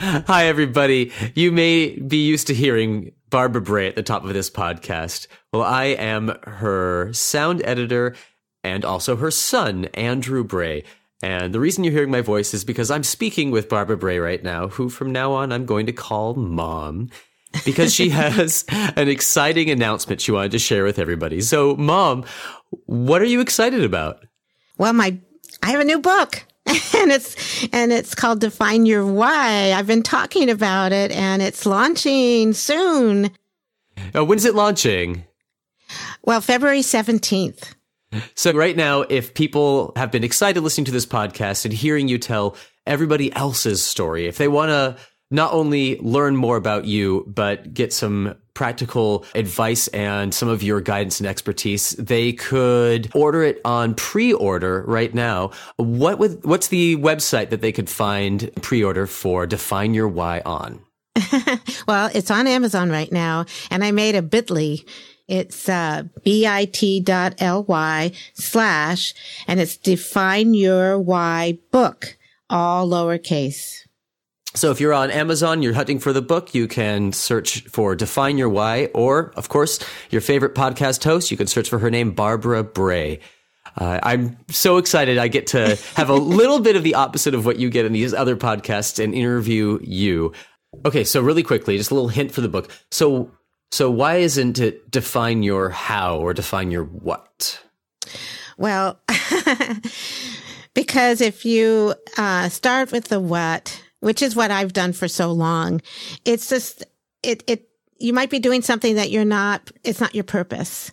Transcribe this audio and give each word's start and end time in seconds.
Hi, 0.00 0.46
everybody. 0.46 1.12
You 1.34 1.52
may 1.52 1.98
be 1.98 2.26
used 2.26 2.46
to 2.48 2.54
hearing 2.54 3.12
Barbara 3.30 3.62
Bray 3.62 3.88
at 3.88 3.96
the 3.96 4.02
top 4.02 4.24
of 4.24 4.34
this 4.34 4.50
podcast. 4.50 5.26
Well, 5.52 5.62
I 5.62 5.84
am 5.84 6.36
her 6.42 7.12
sound 7.12 7.62
editor 7.64 8.14
and 8.62 8.84
also 8.84 9.16
her 9.16 9.30
son, 9.30 9.86
Andrew 9.94 10.44
Bray. 10.44 10.84
And 11.22 11.54
the 11.54 11.60
reason 11.60 11.82
you're 11.82 11.92
hearing 11.92 12.10
my 12.10 12.20
voice 12.20 12.52
is 12.52 12.64
because 12.64 12.90
I'm 12.90 13.02
speaking 13.02 13.50
with 13.50 13.68
Barbara 13.68 13.96
Bray 13.96 14.18
right 14.18 14.42
now, 14.42 14.68
who 14.68 14.88
from 14.88 15.12
now 15.12 15.32
on 15.32 15.50
I'm 15.50 15.64
going 15.64 15.86
to 15.86 15.92
call 15.92 16.34
mom 16.34 17.10
because 17.64 17.94
she 17.94 18.08
has 18.10 18.64
an 18.68 19.08
exciting 19.08 19.70
announcement 19.70 20.20
she 20.20 20.32
wanted 20.32 20.52
to 20.52 20.58
share 20.58 20.84
with 20.84 20.98
everybody. 20.98 21.40
So, 21.40 21.74
mom, 21.76 22.24
what 22.84 23.22
are 23.22 23.26
you 23.26 23.40
excited 23.40 23.82
about? 23.82 24.24
Well, 24.76 24.92
my 24.92 25.18
I 25.62 25.70
have 25.70 25.80
a 25.80 25.84
new 25.84 26.00
book. 26.00 26.44
and 26.96 27.12
it's 27.12 27.64
and 27.72 27.92
it's 27.92 28.14
called 28.14 28.40
Define 28.40 28.86
Your 28.86 29.06
Why. 29.06 29.72
I've 29.72 29.86
been 29.86 30.02
talking 30.02 30.50
about 30.50 30.92
it 30.92 31.12
and 31.12 31.40
it's 31.40 31.64
launching 31.64 32.52
soon. 32.52 33.30
Uh, 34.14 34.24
when's 34.24 34.44
it 34.44 34.54
launching? 34.54 35.24
Well, 36.22 36.40
February 36.40 36.80
17th. 36.80 37.74
So 38.34 38.52
right 38.52 38.76
now, 38.76 39.02
if 39.02 39.34
people 39.34 39.92
have 39.96 40.10
been 40.10 40.24
excited 40.24 40.60
listening 40.60 40.86
to 40.86 40.92
this 40.92 41.06
podcast 41.06 41.64
and 41.64 41.72
hearing 41.72 42.08
you 42.08 42.18
tell 42.18 42.56
everybody 42.86 43.32
else's 43.34 43.82
story, 43.82 44.26
if 44.26 44.38
they 44.38 44.48
want 44.48 44.70
to 44.70 44.96
not 45.30 45.52
only 45.52 45.98
learn 45.98 46.36
more 46.36 46.56
about 46.56 46.84
you, 46.84 47.24
but 47.28 47.72
get 47.74 47.92
some 47.92 48.36
practical 48.56 49.24
advice 49.34 49.86
and 49.88 50.34
some 50.34 50.48
of 50.48 50.62
your 50.62 50.80
guidance 50.80 51.20
and 51.20 51.28
expertise, 51.28 51.90
they 51.90 52.32
could 52.32 53.08
order 53.14 53.44
it 53.44 53.60
on 53.64 53.94
pre-order 53.94 54.82
right 54.88 55.14
now. 55.14 55.50
What 55.76 56.18
would, 56.18 56.44
what's 56.44 56.68
the 56.68 56.96
website 56.96 57.50
that 57.50 57.60
they 57.60 57.70
could 57.70 57.88
find 57.88 58.50
pre-order 58.62 59.06
for 59.06 59.46
Define 59.46 59.94
Your 59.94 60.08
Why 60.08 60.42
on? 60.44 60.80
well, 61.86 62.10
it's 62.14 62.30
on 62.30 62.46
Amazon 62.46 62.90
right 62.90 63.12
now, 63.12 63.44
and 63.70 63.84
I 63.84 63.92
made 63.92 64.14
a 64.14 64.22
bit.ly. 64.22 64.78
It's 65.28 65.68
uh, 65.68 66.04
bit.ly 66.24 68.12
slash, 68.34 69.14
and 69.46 69.60
it's 69.60 69.76
Define 69.76 70.54
Your 70.54 70.98
Why 70.98 71.58
book, 71.70 72.16
all 72.48 72.88
lowercase. 72.88 73.85
So 74.56 74.70
if 74.70 74.80
you're 74.80 74.94
on 74.94 75.10
Amazon, 75.10 75.62
you're 75.62 75.74
hunting 75.74 75.98
for 75.98 76.14
the 76.14 76.22
book, 76.22 76.54
you 76.54 76.66
can 76.66 77.12
search 77.12 77.60
for 77.64 77.94
Define 77.94 78.38
Your 78.38 78.48
Why, 78.48 78.86
or 78.94 79.30
of 79.36 79.50
course, 79.50 79.78
your 80.08 80.22
favorite 80.22 80.54
podcast 80.54 81.04
host, 81.04 81.30
you 81.30 81.36
can 81.36 81.46
search 81.46 81.68
for 81.68 81.78
her 81.78 81.90
name, 81.90 82.12
Barbara 82.12 82.64
Bray. 82.64 83.20
Uh, 83.76 84.00
I'm 84.02 84.38
so 84.48 84.78
excited 84.78 85.18
I 85.18 85.28
get 85.28 85.48
to 85.48 85.76
have 85.94 86.08
a 86.08 86.14
little 86.14 86.60
bit 86.60 86.74
of 86.74 86.84
the 86.84 86.94
opposite 86.94 87.34
of 87.34 87.44
what 87.44 87.58
you 87.58 87.68
get 87.68 87.84
in 87.84 87.92
these 87.92 88.14
other 88.14 88.34
podcasts 88.34 89.02
and 89.02 89.14
interview 89.14 89.78
you. 89.82 90.32
Okay, 90.86 91.04
so 91.04 91.20
really 91.20 91.42
quickly, 91.42 91.76
just 91.76 91.90
a 91.90 91.94
little 91.94 92.08
hint 92.08 92.32
for 92.32 92.40
the 92.40 92.48
book. 92.48 92.70
So, 92.90 93.30
so 93.70 93.90
why 93.90 94.16
isn't 94.16 94.58
it 94.58 94.90
define 94.90 95.42
your 95.42 95.68
how 95.68 96.16
or 96.16 96.32
define 96.32 96.70
your 96.70 96.84
what? 96.84 97.62
Well, 98.56 99.02
because 100.74 101.20
if 101.20 101.44
you 101.44 101.94
uh, 102.16 102.48
start 102.48 102.90
with 102.90 103.08
the 103.08 103.20
what, 103.20 103.82
which 104.00 104.22
is 104.22 104.36
what 104.36 104.50
I've 104.50 104.72
done 104.72 104.92
for 104.92 105.08
so 105.08 105.32
long. 105.32 105.80
It's 106.24 106.48
just, 106.48 106.84
it, 107.22 107.42
it, 107.46 107.68
you 107.98 108.12
might 108.12 108.30
be 108.30 108.38
doing 108.38 108.62
something 108.62 108.96
that 108.96 109.10
you're 109.10 109.24
not, 109.24 109.70
it's 109.84 110.00
not 110.00 110.14
your 110.14 110.24
purpose. 110.24 110.92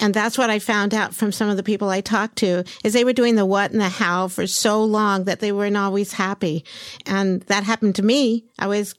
And 0.00 0.14
that's 0.14 0.38
what 0.38 0.50
I 0.50 0.58
found 0.58 0.94
out 0.94 1.14
from 1.14 1.32
some 1.32 1.48
of 1.48 1.56
the 1.56 1.62
people 1.62 1.88
I 1.88 2.00
talked 2.00 2.36
to 2.36 2.64
is 2.84 2.92
they 2.92 3.04
were 3.04 3.12
doing 3.12 3.34
the 3.34 3.46
what 3.46 3.72
and 3.72 3.80
the 3.80 3.88
how 3.88 4.28
for 4.28 4.46
so 4.46 4.84
long 4.84 5.24
that 5.24 5.40
they 5.40 5.52
weren't 5.52 5.76
always 5.76 6.12
happy. 6.12 6.64
And 7.06 7.42
that 7.42 7.64
happened 7.64 7.96
to 7.96 8.02
me. 8.02 8.44
I 8.58 8.66
was 8.66 8.94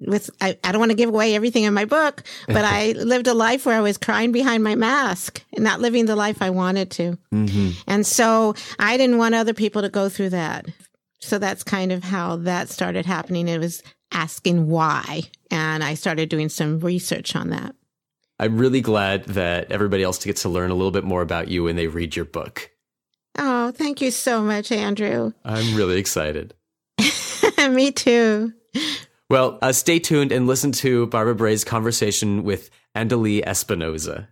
with, 0.00 0.30
I, 0.40 0.58
I 0.64 0.72
don't 0.72 0.80
want 0.80 0.90
to 0.90 0.96
give 0.96 1.08
away 1.08 1.34
everything 1.34 1.64
in 1.64 1.74
my 1.74 1.84
book, 1.84 2.22
but 2.46 2.64
I 2.64 2.92
lived 2.92 3.26
a 3.26 3.34
life 3.34 3.66
where 3.66 3.76
I 3.76 3.80
was 3.80 3.98
crying 3.98 4.32
behind 4.32 4.64
my 4.64 4.74
mask 4.74 5.42
and 5.54 5.64
not 5.64 5.80
living 5.80 6.06
the 6.06 6.16
life 6.16 6.42
I 6.42 6.50
wanted 6.50 6.90
to. 6.92 7.18
Mm-hmm. 7.32 7.70
And 7.86 8.06
so 8.06 8.54
I 8.78 8.96
didn't 8.96 9.18
want 9.18 9.34
other 9.34 9.54
people 9.54 9.82
to 9.82 9.88
go 9.88 10.08
through 10.08 10.30
that. 10.30 10.66
So 11.20 11.38
that's 11.38 11.62
kind 11.62 11.92
of 11.92 12.02
how 12.02 12.36
that 12.36 12.68
started 12.68 13.06
happening. 13.06 13.48
It 13.48 13.58
was 13.58 13.82
asking 14.12 14.68
why. 14.68 15.22
And 15.50 15.84
I 15.84 15.94
started 15.94 16.28
doing 16.28 16.48
some 16.48 16.80
research 16.80 17.36
on 17.36 17.50
that. 17.50 17.74
I'm 18.38 18.56
really 18.56 18.80
glad 18.80 19.24
that 19.26 19.70
everybody 19.70 20.02
else 20.02 20.24
gets 20.24 20.42
to 20.42 20.48
learn 20.48 20.70
a 20.70 20.74
little 20.74 20.90
bit 20.90 21.04
more 21.04 21.20
about 21.20 21.48
you 21.48 21.64
when 21.64 21.76
they 21.76 21.88
read 21.88 22.16
your 22.16 22.24
book. 22.24 22.70
Oh, 23.36 23.70
thank 23.70 24.00
you 24.00 24.10
so 24.10 24.42
much, 24.42 24.72
Andrew. 24.72 25.32
I'm 25.44 25.76
really 25.76 25.98
excited. 25.98 26.54
Me 27.70 27.92
too. 27.92 28.52
Well, 29.28 29.58
uh, 29.62 29.72
stay 29.72 29.98
tuned 29.98 30.32
and 30.32 30.46
listen 30.46 30.72
to 30.72 31.06
Barbara 31.06 31.34
Bray's 31.34 31.64
conversation 31.64 32.42
with 32.42 32.70
Andalee 32.96 33.44
Espinoza. 33.44 34.26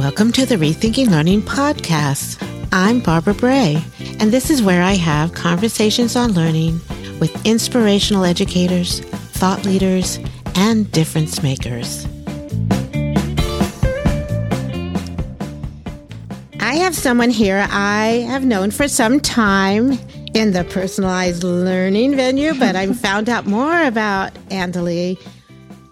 Welcome 0.00 0.32
to 0.32 0.46
the 0.46 0.56
Rethinking 0.56 1.10
Learning 1.10 1.42
Podcast. 1.42 2.42
I'm 2.72 3.00
Barbara 3.00 3.34
Bray, 3.34 3.84
and 4.18 4.32
this 4.32 4.48
is 4.48 4.62
where 4.62 4.82
I 4.82 4.94
have 4.94 5.34
conversations 5.34 6.16
on 6.16 6.32
learning 6.32 6.80
with 7.20 7.30
inspirational 7.44 8.24
educators, 8.24 9.00
thought 9.00 9.66
leaders, 9.66 10.18
and 10.54 10.90
difference 10.90 11.42
makers. 11.42 12.06
I 16.60 16.76
have 16.76 16.96
someone 16.96 17.28
here 17.28 17.66
I 17.70 18.24
have 18.26 18.46
known 18.46 18.70
for 18.70 18.88
some 18.88 19.20
time 19.20 19.98
in 20.32 20.52
the 20.52 20.64
personalized 20.70 21.44
learning 21.44 22.16
venue, 22.16 22.54
but 22.54 22.74
I 22.74 22.90
found 22.94 23.28
out 23.28 23.44
more 23.44 23.82
about 23.82 24.32
Andalee 24.48 25.18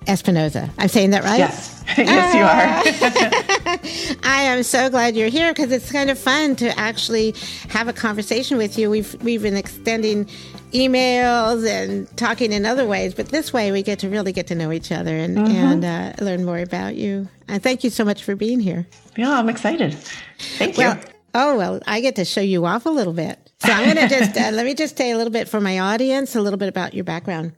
Espinoza. 0.06 0.70
I'm 0.78 0.88
saying 0.88 1.10
that 1.10 1.24
right? 1.24 1.40
Yes. 1.40 1.77
yes, 1.96 2.34
you 2.34 2.42
are. 2.42 4.20
I 4.30 4.42
am 4.42 4.62
so 4.62 4.90
glad 4.90 5.16
you're 5.16 5.28
here 5.28 5.54
because 5.54 5.72
it's 5.72 5.90
kind 5.90 6.10
of 6.10 6.18
fun 6.18 6.54
to 6.56 6.78
actually 6.78 7.34
have 7.70 7.88
a 7.88 7.94
conversation 7.94 8.58
with 8.58 8.78
you. 8.78 8.90
We've 8.90 9.14
we've 9.22 9.42
been 9.42 9.56
extending 9.56 10.26
emails 10.72 11.66
and 11.66 12.14
talking 12.18 12.52
in 12.52 12.66
other 12.66 12.86
ways, 12.86 13.14
but 13.14 13.30
this 13.30 13.54
way 13.54 13.72
we 13.72 13.82
get 13.82 14.00
to 14.00 14.08
really 14.10 14.32
get 14.32 14.46
to 14.48 14.54
know 14.54 14.70
each 14.70 14.92
other 14.92 15.16
and 15.16 15.38
mm-hmm. 15.38 15.50
and 15.50 15.84
uh, 15.84 16.12
learn 16.22 16.44
more 16.44 16.58
about 16.58 16.94
you. 16.94 17.26
And 17.48 17.62
thank 17.62 17.82
you 17.82 17.90
so 17.90 18.04
much 18.04 18.22
for 18.22 18.36
being 18.36 18.60
here. 18.60 18.86
Yeah, 19.16 19.38
I'm 19.38 19.48
excited. 19.48 19.94
Thank 20.38 20.76
well, 20.76 20.96
you. 20.96 21.02
Oh 21.34 21.56
well, 21.56 21.80
I 21.86 22.02
get 22.02 22.16
to 22.16 22.26
show 22.26 22.42
you 22.42 22.66
off 22.66 22.84
a 22.84 22.90
little 22.90 23.14
bit. 23.14 23.38
So 23.60 23.72
I'm 23.72 23.84
going 23.84 24.08
to 24.08 24.14
just 24.14 24.36
uh, 24.36 24.50
let 24.52 24.66
me 24.66 24.74
just 24.74 24.98
say 24.98 25.10
a 25.10 25.16
little 25.16 25.32
bit 25.32 25.48
for 25.48 25.60
my 25.60 25.78
audience, 25.78 26.36
a 26.36 26.42
little 26.42 26.58
bit 26.58 26.68
about 26.68 26.92
your 26.92 27.04
background 27.04 27.52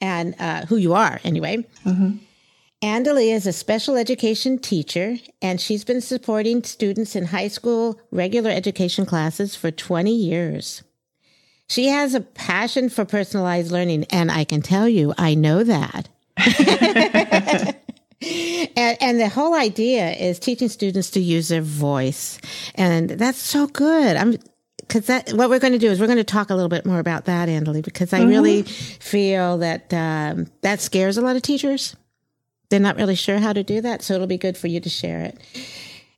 and 0.00 0.34
uh, 0.38 0.66
who 0.66 0.76
you 0.76 0.94
are, 0.94 1.20
anyway. 1.24 1.66
Mm-hmm. 1.84 2.18
Andalee 2.84 3.34
is 3.34 3.46
a 3.46 3.52
special 3.54 3.96
education 3.96 4.58
teacher, 4.58 5.16
and 5.40 5.58
she's 5.58 5.84
been 5.84 6.02
supporting 6.02 6.62
students 6.64 7.16
in 7.16 7.24
high 7.24 7.48
school 7.48 7.98
regular 8.10 8.50
education 8.50 9.06
classes 9.06 9.56
for 9.56 9.70
20 9.70 10.14
years. 10.14 10.82
She 11.66 11.86
has 11.86 12.12
a 12.12 12.20
passion 12.20 12.90
for 12.90 13.06
personalized 13.06 13.72
learning, 13.72 14.04
and 14.10 14.30
I 14.30 14.44
can 14.44 14.60
tell 14.60 14.86
you, 14.86 15.14
I 15.16 15.34
know 15.34 15.64
that. 15.64 16.10
and, 18.76 18.98
and, 19.00 19.18
the 19.18 19.30
whole 19.32 19.54
idea 19.54 20.10
is 20.10 20.38
teaching 20.38 20.68
students 20.68 21.08
to 21.12 21.20
use 21.20 21.48
their 21.48 21.62
voice. 21.62 22.38
And 22.74 23.08
that's 23.08 23.38
so 23.38 23.66
good. 23.66 24.14
I'm, 24.14 24.36
cause 24.90 25.06
that, 25.06 25.32
what 25.32 25.48
we're 25.48 25.58
going 25.58 25.72
to 25.72 25.78
do 25.78 25.90
is 25.90 26.00
we're 26.00 26.06
going 26.06 26.18
to 26.18 26.24
talk 26.24 26.50
a 26.50 26.54
little 26.54 26.68
bit 26.68 26.84
more 26.84 26.98
about 26.98 27.24
that, 27.24 27.48
Andalee, 27.48 27.82
because 27.82 28.12
I 28.12 28.18
mm-hmm. 28.18 28.28
really 28.28 28.62
feel 28.64 29.56
that, 29.58 29.94
um, 29.94 30.48
that 30.60 30.82
scares 30.82 31.16
a 31.16 31.22
lot 31.22 31.36
of 31.36 31.40
teachers 31.40 31.96
they're 32.68 32.80
not 32.80 32.96
really 32.96 33.14
sure 33.14 33.38
how 33.38 33.52
to 33.52 33.62
do 33.62 33.80
that, 33.80 34.02
so 34.02 34.14
it'll 34.14 34.26
be 34.26 34.38
good 34.38 34.56
for 34.56 34.68
you 34.68 34.80
to 34.80 34.88
share 34.88 35.20
it. 35.20 35.38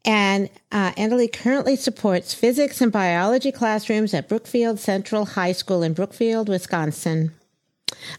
And 0.05 0.49
uh, 0.71 0.93
Andalee 0.93 1.33
currently 1.33 1.75
supports 1.75 2.33
physics 2.33 2.81
and 2.81 2.93
biology 2.93 3.51
classrooms 3.51 4.15
at 4.15 4.29
Brookfield 4.29 4.79
Central 4.79 5.25
High 5.25 5.51
School 5.51 5.83
in 5.83 5.95
Brookfield, 5.95 6.49
Wisconsin. 6.49 7.33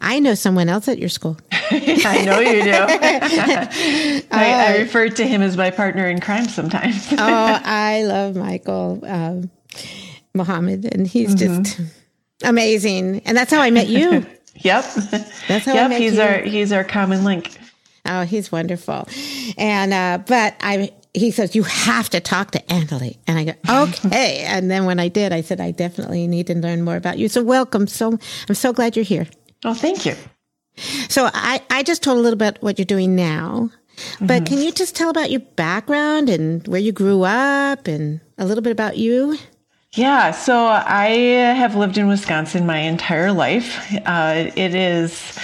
I 0.02 0.20
know 0.20 0.34
someone 0.34 0.68
else 0.68 0.90
at 0.90 0.98
your 0.98 1.08
school. 1.10 1.38
I 1.52 2.24
know 2.26 2.40
you 2.40 2.64
do. 2.64 2.72
I, 2.72 4.28
uh, 4.32 4.36
I, 4.36 4.78
refer 4.80 5.10
to 5.10 5.26
him 5.26 5.42
as 5.42 5.56
my 5.56 5.72
partner 5.72 6.08
in 6.08 6.20
crime 6.20 6.48
sometimes. 6.48 7.08
oh, 7.12 7.18
I 7.18 8.04
love 8.04 8.36
Michael 8.36 9.00
um, 9.04 9.50
Mohammed, 10.34 10.94
and 10.94 11.08
he's 11.08 11.36
mm-hmm. 11.36 11.64
just 11.64 11.82
amazing. 12.44 13.22
And 13.26 13.38
that's 13.38 13.52
how 13.52 13.62
I 13.62 13.72
met 13.72 13.88
you. 13.88 14.26
yep. 14.56 14.86
That's 15.48 15.66
how 15.66 15.74
yep, 15.74 15.86
I 15.86 15.88
met 15.88 16.02
he's 16.02 16.16
you. 16.16 16.22
our 16.22 16.42
he's 16.42 16.72
our 16.72 16.84
common 16.84 17.24
link. 17.24 17.58
Oh, 18.08 18.24
he's 18.24 18.52
wonderful. 18.52 19.08
And, 19.58 19.94
uh, 19.94 20.20
but 20.26 20.56
I, 20.62 20.92
he 21.14 21.32
says, 21.32 21.56
you 21.56 21.64
have 21.64 22.10
to 22.12 22.20
talk 22.20 22.52
to 22.52 22.60
Andalee. 22.64 23.18
And 23.28 23.38
I 23.38 23.44
go, 23.46 23.54
okay. 23.84 24.44
and 24.46 24.70
then 24.70 24.86
when 24.86 25.00
I 25.00 25.08
did, 25.08 25.34
I 25.34 25.42
said, 25.42 25.60
I 25.60 25.72
definitely 25.72 26.28
need 26.28 26.48
to 26.48 26.56
learn 26.56 26.84
more 26.84 26.96
about 26.96 27.18
you. 27.18 27.28
So 27.28 27.44
welcome. 27.44 27.88
So 27.88 28.18
I'm 28.48 28.56
so 28.56 28.74
glad 28.74 28.96
you're 28.96 29.06
here. 29.06 29.28
Oh, 29.66 29.74
thank 29.74 30.06
you. 30.06 30.16
So 31.10 31.30
I, 31.34 31.62
I 31.70 31.84
just 31.84 32.04
told 32.04 32.20
a 32.20 32.22
little 32.22 32.38
bit 32.38 32.58
what 32.62 32.78
you're 32.78 32.86
doing 32.86 33.16
now, 33.16 33.72
but 34.20 34.44
mm-hmm. 34.44 34.46
can 34.46 34.58
you 34.62 34.72
just 34.72 34.96
tell 34.96 35.10
about 35.10 35.32
your 35.32 35.40
background 35.40 36.30
and 36.30 36.68
where 36.68 36.80
you 36.80 36.92
grew 36.92 37.24
up 37.24 37.88
and 37.88 38.22
a 38.38 38.46
little 38.46 38.62
bit 38.62 38.72
about 38.72 38.98
you? 38.98 39.38
Yeah, 39.94 40.32
so 40.32 40.66
I 40.66 41.08
have 41.56 41.76
lived 41.76 41.98
in 41.98 42.08
Wisconsin 42.08 42.68
my 42.68 42.78
entire 42.78 43.32
life. 43.32 43.92
Uh, 44.06 44.52
it 44.56 44.76
is 44.76 45.40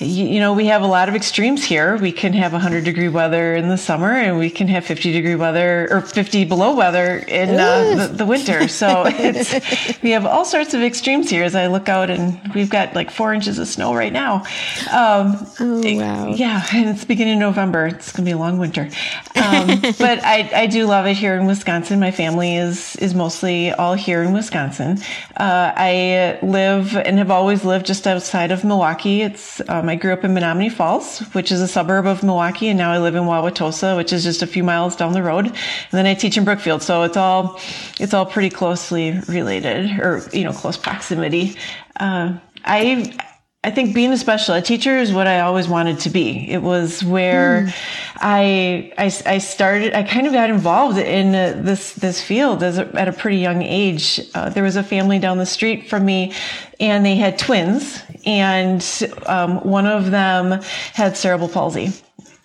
you 0.00 0.38
know, 0.38 0.52
we 0.52 0.66
have 0.66 0.82
a 0.82 0.86
lot 0.86 1.08
of 1.08 1.16
extremes 1.16 1.64
here. 1.64 1.96
We 1.96 2.12
can 2.12 2.32
have 2.32 2.52
100 2.52 2.84
degree 2.84 3.08
weather 3.08 3.56
in 3.56 3.68
the 3.68 3.76
summer 3.76 4.12
and 4.12 4.38
we 4.38 4.48
can 4.48 4.68
have 4.68 4.84
50 4.84 5.10
degree 5.10 5.34
weather 5.34 5.88
or 5.90 6.02
50 6.02 6.44
below 6.44 6.76
weather 6.76 7.18
in 7.26 7.50
uh, 7.58 8.06
the, 8.06 8.14
the, 8.14 8.26
winter. 8.26 8.68
So 8.78 9.04
it's, 9.06 10.02
we 10.02 10.10
have 10.10 10.24
all 10.24 10.44
sorts 10.44 10.72
of 10.72 10.82
extremes 10.82 11.28
here 11.30 11.42
as 11.42 11.56
I 11.56 11.66
look 11.66 11.88
out 11.88 12.10
and 12.10 12.40
we've 12.54 12.70
got 12.70 12.94
like 12.94 13.10
four 13.10 13.34
inches 13.34 13.58
of 13.58 13.66
snow 13.66 13.92
right 13.92 14.12
now. 14.12 14.44
Um, 14.92 15.46
oh, 15.58 15.80
wow. 15.96 16.28
Yeah. 16.28 16.64
And 16.72 16.90
it's 16.90 17.04
beginning 17.04 17.34
of 17.34 17.40
November. 17.40 17.86
It's 17.86 18.12
going 18.12 18.24
to 18.24 18.28
be 18.28 18.32
a 18.32 18.38
long 18.38 18.58
winter. 18.58 18.88
Um, 19.34 19.80
but 19.98 20.22
I, 20.22 20.48
I 20.54 20.66
do 20.66 20.86
love 20.86 21.06
it 21.06 21.14
here 21.16 21.34
in 21.34 21.46
Wisconsin. 21.46 21.98
My 21.98 22.12
family 22.12 22.54
is, 22.54 22.94
is 22.96 23.14
mostly 23.14 23.72
all 23.72 23.94
here 23.94 24.22
in 24.22 24.32
Wisconsin. 24.32 24.98
Uh, 25.36 25.72
I 25.74 26.38
live 26.42 26.96
and 26.96 27.18
have 27.18 27.32
always 27.32 27.64
lived 27.64 27.86
just 27.86 28.06
outside 28.06 28.52
of 28.52 28.62
Milwaukee. 28.62 29.22
It's, 29.22 29.60
um, 29.68 29.87
I 29.88 29.96
grew 29.96 30.12
up 30.12 30.24
in 30.24 30.32
Menomonee 30.32 30.72
Falls, 30.72 31.20
which 31.32 31.50
is 31.50 31.60
a 31.60 31.68
suburb 31.68 32.06
of 32.06 32.22
Milwaukee, 32.22 32.68
and 32.68 32.78
now 32.78 32.92
I 32.92 32.98
live 32.98 33.14
in 33.14 33.24
Wauwatosa, 33.24 33.96
which 33.96 34.12
is 34.12 34.24
just 34.24 34.42
a 34.42 34.46
few 34.46 34.64
miles 34.64 34.96
down 34.96 35.12
the 35.12 35.22
road. 35.22 35.46
And 35.46 35.56
then 35.92 36.06
I 36.06 36.14
teach 36.14 36.36
in 36.36 36.44
Brookfield, 36.44 36.82
so 36.82 37.02
it's 37.02 37.16
all 37.16 37.60
it's 37.98 38.14
all 38.14 38.26
pretty 38.26 38.50
closely 38.50 39.18
related, 39.28 39.98
or 40.00 40.22
you 40.32 40.44
know, 40.44 40.52
close 40.52 40.76
proximity. 40.76 41.56
Uh, 41.98 42.38
I 42.64 43.16
I 43.64 43.72
think 43.72 43.92
being 43.92 44.12
a 44.12 44.16
special 44.16 44.54
ed 44.54 44.64
teacher 44.64 44.96
is 44.96 45.12
what 45.12 45.26
I 45.26 45.40
always 45.40 45.66
wanted 45.66 45.98
to 46.00 46.10
be. 46.10 46.48
It 46.48 46.62
was 46.62 47.02
where 47.02 47.62
mm. 47.62 47.74
I, 48.16 48.92
I, 48.96 49.34
I 49.34 49.38
started. 49.38 49.94
I 49.94 50.04
kind 50.04 50.28
of 50.28 50.32
got 50.32 50.48
involved 50.48 50.96
in 50.96 51.34
uh, 51.34 51.60
this 51.60 51.92
this 51.94 52.22
field 52.22 52.62
as 52.62 52.78
a, 52.78 52.86
at 52.94 53.08
a 53.08 53.12
pretty 53.12 53.38
young 53.38 53.62
age. 53.62 54.20
Uh, 54.32 54.48
there 54.48 54.62
was 54.62 54.76
a 54.76 54.84
family 54.84 55.18
down 55.18 55.38
the 55.38 55.46
street 55.46 55.88
from 55.88 56.04
me, 56.04 56.32
and 56.80 57.04
they 57.04 57.16
had 57.16 57.38
twins, 57.38 58.02
and 58.24 58.84
um, 59.26 59.58
one 59.64 59.86
of 59.86 60.10
them 60.10 60.62
had 60.92 61.16
cerebral 61.16 61.48
palsy. 61.48 61.92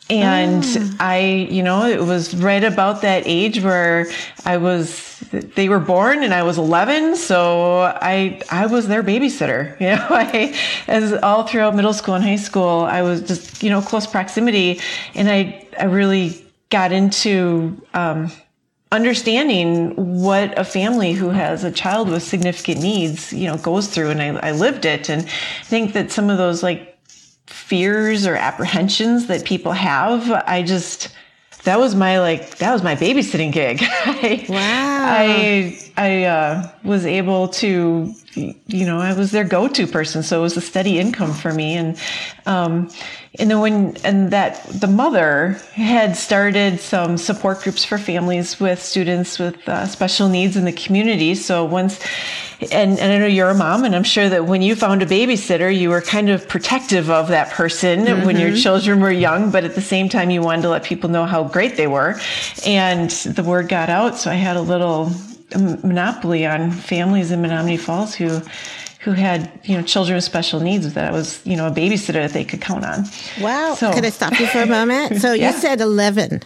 And 0.10 0.64
mm. 0.64 0.96
I, 1.00 1.48
you 1.50 1.64
know, 1.64 1.86
it 1.86 2.02
was 2.02 2.36
right 2.36 2.64
about 2.64 3.02
that 3.04 3.24
age 3.26 3.62
where 3.64 4.08
I 4.44 4.58
was, 4.58 5.20
they 5.56 5.70
were 5.70 5.80
born 5.80 6.24
and 6.24 6.34
I 6.34 6.44
was 6.44 6.58
11. 6.58 7.16
So 7.16 7.82
I, 7.82 8.42
I 8.52 8.66
was 8.66 8.90
their 8.90 9.02
babysitter, 9.02 9.80
you 9.80 9.88
know, 9.88 10.08
I, 10.10 10.56
as 10.88 11.14
all 11.14 11.48
throughout 11.48 11.76
middle 11.76 11.94
school 11.94 12.16
and 12.16 12.24
high 12.24 12.36
school, 12.36 12.82
I 12.82 13.02
was 13.02 13.22
just, 13.22 13.64
you 13.64 13.70
know, 13.70 13.82
close 13.82 14.06
proximity. 14.06 14.82
And 15.16 15.30
I, 15.30 15.68
I 15.80 15.86
really 15.86 16.46
got 16.70 16.92
into, 16.92 17.82
um, 17.94 18.30
understanding 18.94 19.96
what 20.22 20.58
a 20.58 20.64
family 20.64 21.14
who 21.14 21.30
has 21.30 21.64
a 21.64 21.72
child 21.72 22.10
with 22.10 22.22
significant 22.22 22.80
needs, 22.82 23.34
you 23.34 23.48
know, 23.48 23.58
goes 23.58 23.88
through. 23.88 24.12
And 24.12 24.22
I, 24.22 24.50
I 24.50 24.52
lived 24.52 24.86
it. 24.86 25.10
And 25.10 25.24
I 25.24 25.64
think 25.64 25.94
that 25.94 26.12
some 26.12 26.30
of 26.30 26.38
those 26.38 26.62
like 26.62 26.96
fears 27.48 28.26
or 28.28 28.36
apprehensions 28.36 29.28
that 29.28 29.46
people 29.46 29.72
have. 29.72 30.30
I 30.48 30.62
just 30.62 31.14
that 31.64 31.80
was 31.80 31.96
my 31.96 32.20
like 32.20 32.58
that 32.58 32.72
was 32.72 32.84
my 32.84 32.96
babysitting 32.96 33.52
gig. 33.52 33.80
I, 33.82 34.46
wow. 34.48 34.58
I 34.58 35.92
I 35.98 36.24
uh, 36.26 36.72
was 36.84 37.06
able 37.06 37.48
to 37.50 38.14
you 38.36 38.86
know 38.86 39.00
I 39.00 39.14
was 39.14 39.32
their 39.32 39.44
go 39.44 39.68
to 39.68 39.88
person, 39.88 40.24
so 40.24 40.40
it 40.40 40.42
was 40.44 40.58
a 40.58 40.62
steady 40.62 41.00
income 41.00 41.34
for 41.34 41.54
me. 41.54 41.76
And 41.76 41.98
um, 42.46 42.90
and 43.40 43.50
then 43.50 43.60
when 43.60 43.98
and 44.04 44.32
that 44.32 44.64
the 44.68 44.88
mother 44.88 45.60
had 45.74 46.16
started 46.16 46.80
some 46.80 47.18
support 47.18 47.62
groups 47.62 47.84
for 47.84 47.98
families 47.98 48.60
with 48.60 48.82
students 48.82 49.40
with 49.40 49.68
uh, 49.68 49.88
special 49.88 50.30
needs 50.30 50.56
in 50.56 50.66
the 50.66 50.72
community. 50.72 51.34
So 51.34 51.66
once 51.66 52.00
and, 52.72 53.00
and 53.00 53.12
I 53.12 53.18
know 53.18 53.26
you're 53.26 53.50
a 53.50 53.56
mom, 53.56 53.84
and 53.84 53.96
I'm 53.96 54.04
sure 54.04 54.30
that 54.30 54.46
when 54.46 54.62
you 54.62 54.76
found 54.76 55.02
a 55.02 55.06
babysitter, 55.06 55.76
you 55.76 55.90
were 55.90 56.02
kind 56.02 56.30
of 56.30 56.48
protective 56.48 57.10
of 57.10 57.28
that 57.30 57.52
person 57.52 58.06
mm-hmm. 58.06 58.26
when 58.26 58.40
your 58.40 58.52
mm-hmm. 58.52 58.58
children 58.58 59.02
were 59.02 59.12
young, 59.12 59.52
but 59.52 59.64
at 59.64 59.76
the 59.76 59.82
same 59.82 60.08
time, 60.08 60.30
you 60.30 60.42
wanted 60.42 60.62
to 60.62 60.70
let 60.70 60.84
people 60.84 61.10
know 61.10 61.26
how 61.26 61.44
great 61.44 61.76
they 61.76 61.88
were. 61.88 62.20
And 62.66 63.10
the 63.10 63.44
word 63.44 63.68
got 63.68 63.90
out, 63.90 64.18
so 64.18 64.32
I 64.32 64.36
had 64.36 64.56
a 64.56 64.62
little 64.62 65.12
monopoly 65.56 66.46
on 66.46 66.72
families 66.72 67.32
in 67.32 67.42
Menomonee 67.42 67.80
Falls 67.80 68.16
who 68.16 68.42
who 69.04 69.12
had 69.12 69.52
you 69.64 69.78
know 69.78 69.84
children 69.84 70.16
with 70.16 70.24
special 70.24 70.60
needs 70.60 70.94
that 70.94 71.06
I 71.06 71.12
was 71.12 71.46
you 71.46 71.56
know 71.58 71.68
a 71.68 71.72
babysitter 71.72 72.14
that 72.14 72.32
they 72.32 72.46
could 72.46 72.62
count 72.62 72.86
on. 72.86 73.06
Wow! 73.42 73.76
So, 73.76 73.92
Can 73.92 74.06
I 74.06 74.10
stop 74.10 74.40
you 74.40 74.48
for 74.48 74.62
a 74.62 74.66
moment? 74.66 75.14
So 75.24 75.32
yeah. 75.32 75.52
you 75.52 75.58
said 75.60 75.80
eleven. 75.80 76.42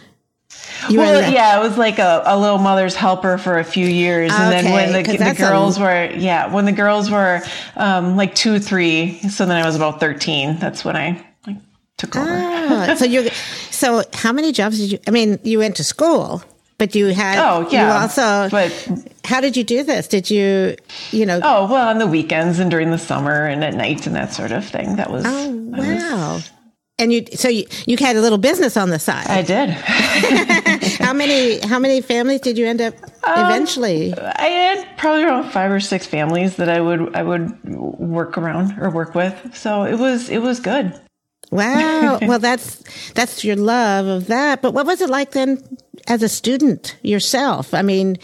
You 0.88 0.98
well, 0.98 1.32
yeah, 1.32 1.58
it 1.58 1.62
was 1.62 1.76
like 1.76 1.98
a, 1.98 2.22
a 2.24 2.38
little 2.38 2.58
mother's 2.58 2.94
helper 2.94 3.38
for 3.38 3.58
a 3.58 3.64
few 3.64 3.86
years, 3.86 4.32
and 4.32 4.54
okay, 4.54 4.62
then 4.62 4.72
when 4.72 5.04
the, 5.04 5.16
the 5.16 5.34
girls 5.34 5.78
a... 5.78 5.80
were 5.80 6.10
yeah, 6.16 6.52
when 6.52 6.64
the 6.64 6.72
girls 6.72 7.10
were 7.10 7.42
um, 7.76 8.16
like 8.16 8.34
two, 8.34 8.58
three, 8.58 9.18
so 9.28 9.46
then 9.46 9.56
I 9.56 9.66
was 9.66 9.74
about 9.74 10.00
thirteen. 10.00 10.58
That's 10.58 10.84
when 10.84 10.96
I 10.96 11.24
like 11.46 11.56
took 11.96 12.16
over. 12.16 12.28
Ah, 12.30 12.94
so 12.96 13.04
you, 13.04 13.28
so 13.70 14.04
how 14.12 14.32
many 14.32 14.52
jobs 14.52 14.78
did 14.78 14.92
you? 14.92 14.98
I 15.06 15.10
mean, 15.10 15.38
you 15.42 15.58
went 15.58 15.76
to 15.76 15.84
school, 15.84 16.42
but 16.78 16.94
you 16.94 17.06
had. 17.08 17.38
Oh 17.38 17.68
yeah. 17.70 17.86
You 17.86 18.00
also. 18.00 18.48
But 18.50 19.06
how 19.24 19.40
did 19.40 19.56
you 19.56 19.64
do 19.64 19.82
this? 19.82 20.08
Did 20.08 20.30
you, 20.30 20.76
you 21.10 21.26
know? 21.26 21.40
Oh 21.42 21.70
well, 21.70 21.88
on 21.88 21.98
the 21.98 22.06
weekends 22.06 22.58
and 22.58 22.70
during 22.70 22.90
the 22.90 22.98
summer 22.98 23.46
and 23.46 23.64
at 23.64 23.74
night 23.74 24.06
and 24.06 24.16
that 24.16 24.32
sort 24.32 24.52
of 24.52 24.64
thing. 24.64 24.96
That 24.96 25.10
was. 25.10 25.24
Oh 25.26 25.50
wow. 25.50 26.34
Was, 26.34 26.50
and 27.00 27.12
you, 27.12 27.24
so 27.34 27.48
you, 27.48 27.64
you 27.86 27.96
had 27.96 28.16
a 28.16 28.20
little 28.20 28.38
business 28.38 28.76
on 28.76 28.90
the 28.90 28.98
side. 28.98 29.28
I 29.28 29.42
did. 29.42 29.70
how 31.00 31.12
many, 31.12 31.60
how 31.60 31.78
many 31.78 32.00
families 32.00 32.40
did 32.40 32.58
you 32.58 32.66
end 32.66 32.80
up 32.80 32.94
um, 33.22 33.46
eventually? 33.46 34.12
I 34.18 34.46
had 34.46 34.98
probably 34.98 35.22
around 35.22 35.52
five 35.52 35.70
or 35.70 35.78
six 35.78 36.06
families 36.06 36.56
that 36.56 36.68
I 36.68 36.80
would, 36.80 37.14
I 37.14 37.22
would 37.22 37.64
work 37.64 38.36
around 38.36 38.76
or 38.80 38.90
work 38.90 39.14
with. 39.14 39.56
So 39.56 39.84
it 39.84 39.96
was, 39.96 40.28
it 40.28 40.42
was 40.42 40.58
good. 40.58 41.00
Wow. 41.52 42.18
well, 42.22 42.40
that's, 42.40 42.82
that's 43.12 43.44
your 43.44 43.56
love 43.56 44.06
of 44.06 44.26
that. 44.26 44.60
But 44.60 44.74
what 44.74 44.84
was 44.84 45.00
it 45.00 45.08
like 45.08 45.30
then 45.30 45.77
as 46.08 46.22
a 46.22 46.28
student 46.28 46.96
yourself? 47.02 47.72
I 47.74 47.82
mean, 47.82 48.16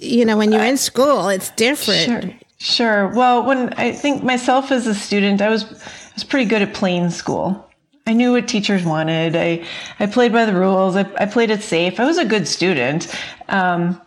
you 0.00 0.24
know, 0.24 0.36
when 0.36 0.50
you're 0.50 0.64
in 0.64 0.76
school, 0.76 1.28
it's 1.28 1.50
different. 1.50 2.04
Sure. 2.04 2.34
Sure. 2.58 3.08
Well, 3.08 3.44
when 3.44 3.74
I 3.74 3.92
think 3.92 4.22
myself 4.22 4.72
as 4.72 4.86
a 4.86 4.94
student, 4.94 5.42
I 5.42 5.50
was, 5.50 5.64
I 5.64 6.12
was 6.14 6.24
pretty 6.24 6.46
good 6.46 6.62
at 6.62 6.72
playing 6.72 7.10
school. 7.10 7.70
I 8.06 8.14
knew 8.14 8.32
what 8.32 8.48
teachers 8.48 8.84
wanted. 8.84 9.36
I, 9.36 9.66
I 10.00 10.06
played 10.06 10.32
by 10.32 10.46
the 10.46 10.54
rules. 10.54 10.96
I, 10.96 11.06
I 11.18 11.26
played 11.26 11.50
it 11.50 11.62
safe. 11.62 12.00
I 12.00 12.04
was 12.04 12.16
a 12.16 12.24
good 12.24 12.48
student. 12.48 13.14
Um, 13.48 14.00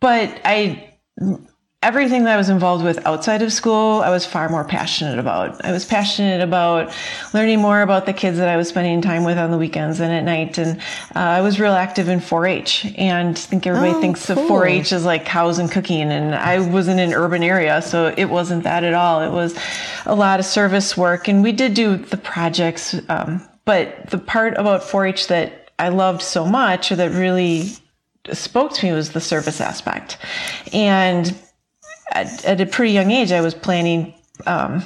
but 0.00 0.40
I, 0.44 0.94
everything 1.88 2.24
that 2.24 2.34
I 2.34 2.36
was 2.36 2.50
involved 2.50 2.84
with 2.84 2.98
outside 3.06 3.40
of 3.40 3.50
school, 3.50 4.02
I 4.02 4.10
was 4.10 4.26
far 4.26 4.50
more 4.50 4.62
passionate 4.62 5.18
about. 5.18 5.64
I 5.64 5.72
was 5.72 5.86
passionate 5.86 6.42
about 6.42 6.94
learning 7.32 7.62
more 7.62 7.80
about 7.80 8.04
the 8.04 8.12
kids 8.12 8.36
that 8.36 8.46
I 8.46 8.58
was 8.58 8.68
spending 8.68 9.00
time 9.00 9.24
with 9.24 9.38
on 9.38 9.50
the 9.50 9.56
weekends 9.56 9.98
and 9.98 10.12
at 10.12 10.22
night. 10.22 10.58
And 10.58 10.78
uh, 11.16 11.20
I 11.20 11.40
was 11.40 11.58
real 11.58 11.72
active 11.72 12.10
in 12.10 12.20
4-H. 12.20 12.92
And 12.98 13.30
I 13.30 13.40
think 13.40 13.66
everybody 13.66 13.94
oh, 13.94 14.00
thinks 14.02 14.26
cool. 14.26 14.38
of 14.38 14.50
4-H 14.50 14.92
as 14.92 15.06
like 15.06 15.24
cows 15.24 15.58
and 15.58 15.72
cooking. 15.72 16.12
And 16.12 16.34
I 16.34 16.58
was 16.58 16.88
in 16.88 16.98
an 16.98 17.14
urban 17.14 17.42
area, 17.42 17.80
so 17.80 18.12
it 18.18 18.26
wasn't 18.26 18.64
that 18.64 18.84
at 18.84 18.92
all. 18.92 19.22
It 19.22 19.30
was 19.30 19.58
a 20.04 20.14
lot 20.14 20.40
of 20.40 20.44
service 20.44 20.94
work, 20.94 21.26
and 21.26 21.42
we 21.42 21.52
did 21.52 21.72
do 21.72 21.96
the 21.96 22.18
projects. 22.18 22.94
Um, 23.08 23.40
but 23.64 24.10
the 24.10 24.18
part 24.18 24.58
about 24.58 24.82
4-H 24.82 25.28
that 25.28 25.70
I 25.78 25.88
loved 25.88 26.20
so 26.20 26.44
much, 26.44 26.92
or 26.92 26.96
that 26.96 27.12
really 27.12 27.70
spoke 28.30 28.74
to 28.74 28.86
me, 28.86 28.92
was 28.92 29.12
the 29.12 29.22
service 29.22 29.62
aspect. 29.62 30.18
And 30.74 31.34
at, 32.12 32.44
at 32.44 32.60
a 32.60 32.66
pretty 32.66 32.92
young 32.92 33.10
age, 33.10 33.32
I 33.32 33.40
was 33.40 33.54
planning 33.54 34.14
um, 34.46 34.84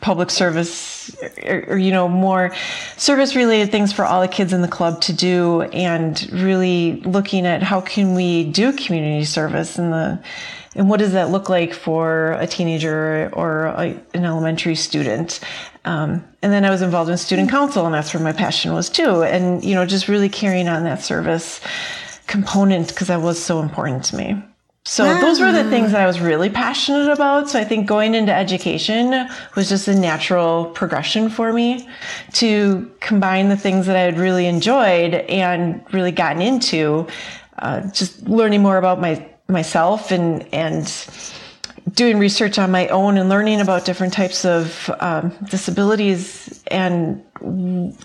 public 0.00 0.30
service 0.30 1.14
or, 1.44 1.64
or, 1.68 1.76
you 1.76 1.90
know 1.90 2.08
more 2.08 2.54
service 2.96 3.36
related 3.36 3.70
things 3.70 3.92
for 3.92 4.04
all 4.04 4.22
the 4.22 4.28
kids 4.28 4.52
in 4.52 4.62
the 4.62 4.68
club 4.68 5.00
to 5.02 5.12
do 5.12 5.62
and 5.62 6.30
really 6.32 7.02
looking 7.02 7.44
at 7.46 7.62
how 7.62 7.82
can 7.82 8.14
we 8.14 8.44
do 8.44 8.72
community 8.72 9.24
service 9.24 9.78
and 9.78 9.92
the 9.92 10.22
and 10.74 10.88
what 10.88 10.98
does 10.98 11.12
that 11.12 11.30
look 11.30 11.48
like 11.48 11.72
for 11.72 12.32
a 12.32 12.46
teenager 12.46 13.30
or 13.32 13.66
a, 13.66 13.96
an 14.14 14.24
elementary 14.24 14.74
student? 14.74 15.38
Um, 15.84 16.24
and 16.42 16.50
then 16.50 16.64
i 16.64 16.70
was 16.70 16.80
involved 16.80 17.10
in 17.10 17.18
student 17.18 17.50
council 17.50 17.84
and 17.84 17.94
that's 17.94 18.12
where 18.14 18.22
my 18.22 18.32
passion 18.32 18.72
was 18.72 18.88
too. 18.88 19.22
And 19.22 19.62
you 19.62 19.74
know 19.74 19.84
just 19.84 20.08
really 20.08 20.30
carrying 20.30 20.66
on 20.66 20.84
that 20.84 21.02
service 21.02 21.60
component 22.26 22.88
because 22.88 23.08
that 23.08 23.20
was 23.20 23.42
so 23.42 23.60
important 23.60 24.04
to 24.04 24.16
me 24.16 24.42
so 24.86 25.06
wow. 25.06 25.18
those 25.20 25.40
were 25.40 25.50
the 25.50 25.64
things 25.70 25.92
that 25.92 26.02
I 26.02 26.06
was 26.06 26.20
really 26.20 26.50
passionate 26.50 27.10
about. 27.10 27.48
So 27.48 27.58
I 27.58 27.64
think 27.64 27.86
going 27.86 28.14
into 28.14 28.34
education 28.34 29.28
was 29.56 29.70
just 29.70 29.88
a 29.88 29.94
natural 29.94 30.66
progression 30.66 31.30
for 31.30 31.54
me 31.54 31.88
to 32.34 32.90
combine 33.00 33.48
the 33.48 33.56
things 33.56 33.86
that 33.86 33.96
I 33.96 34.00
had 34.00 34.18
really 34.18 34.46
enjoyed 34.46 35.14
and 35.14 35.82
really 35.92 36.12
gotten 36.12 36.42
into, 36.42 37.06
uh, 37.60 37.90
just 37.92 38.28
learning 38.28 38.60
more 38.60 38.76
about 38.76 39.00
my 39.00 39.26
myself 39.48 40.10
and 40.10 40.46
and 40.52 40.86
doing 41.92 42.18
research 42.18 42.58
on 42.58 42.70
my 42.70 42.88
own 42.88 43.16
and 43.16 43.28
learning 43.28 43.60
about 43.60 43.84
different 43.84 44.12
types 44.12 44.44
of 44.44 44.90
um, 45.00 45.32
disabilities 45.50 46.62
and 46.68 47.22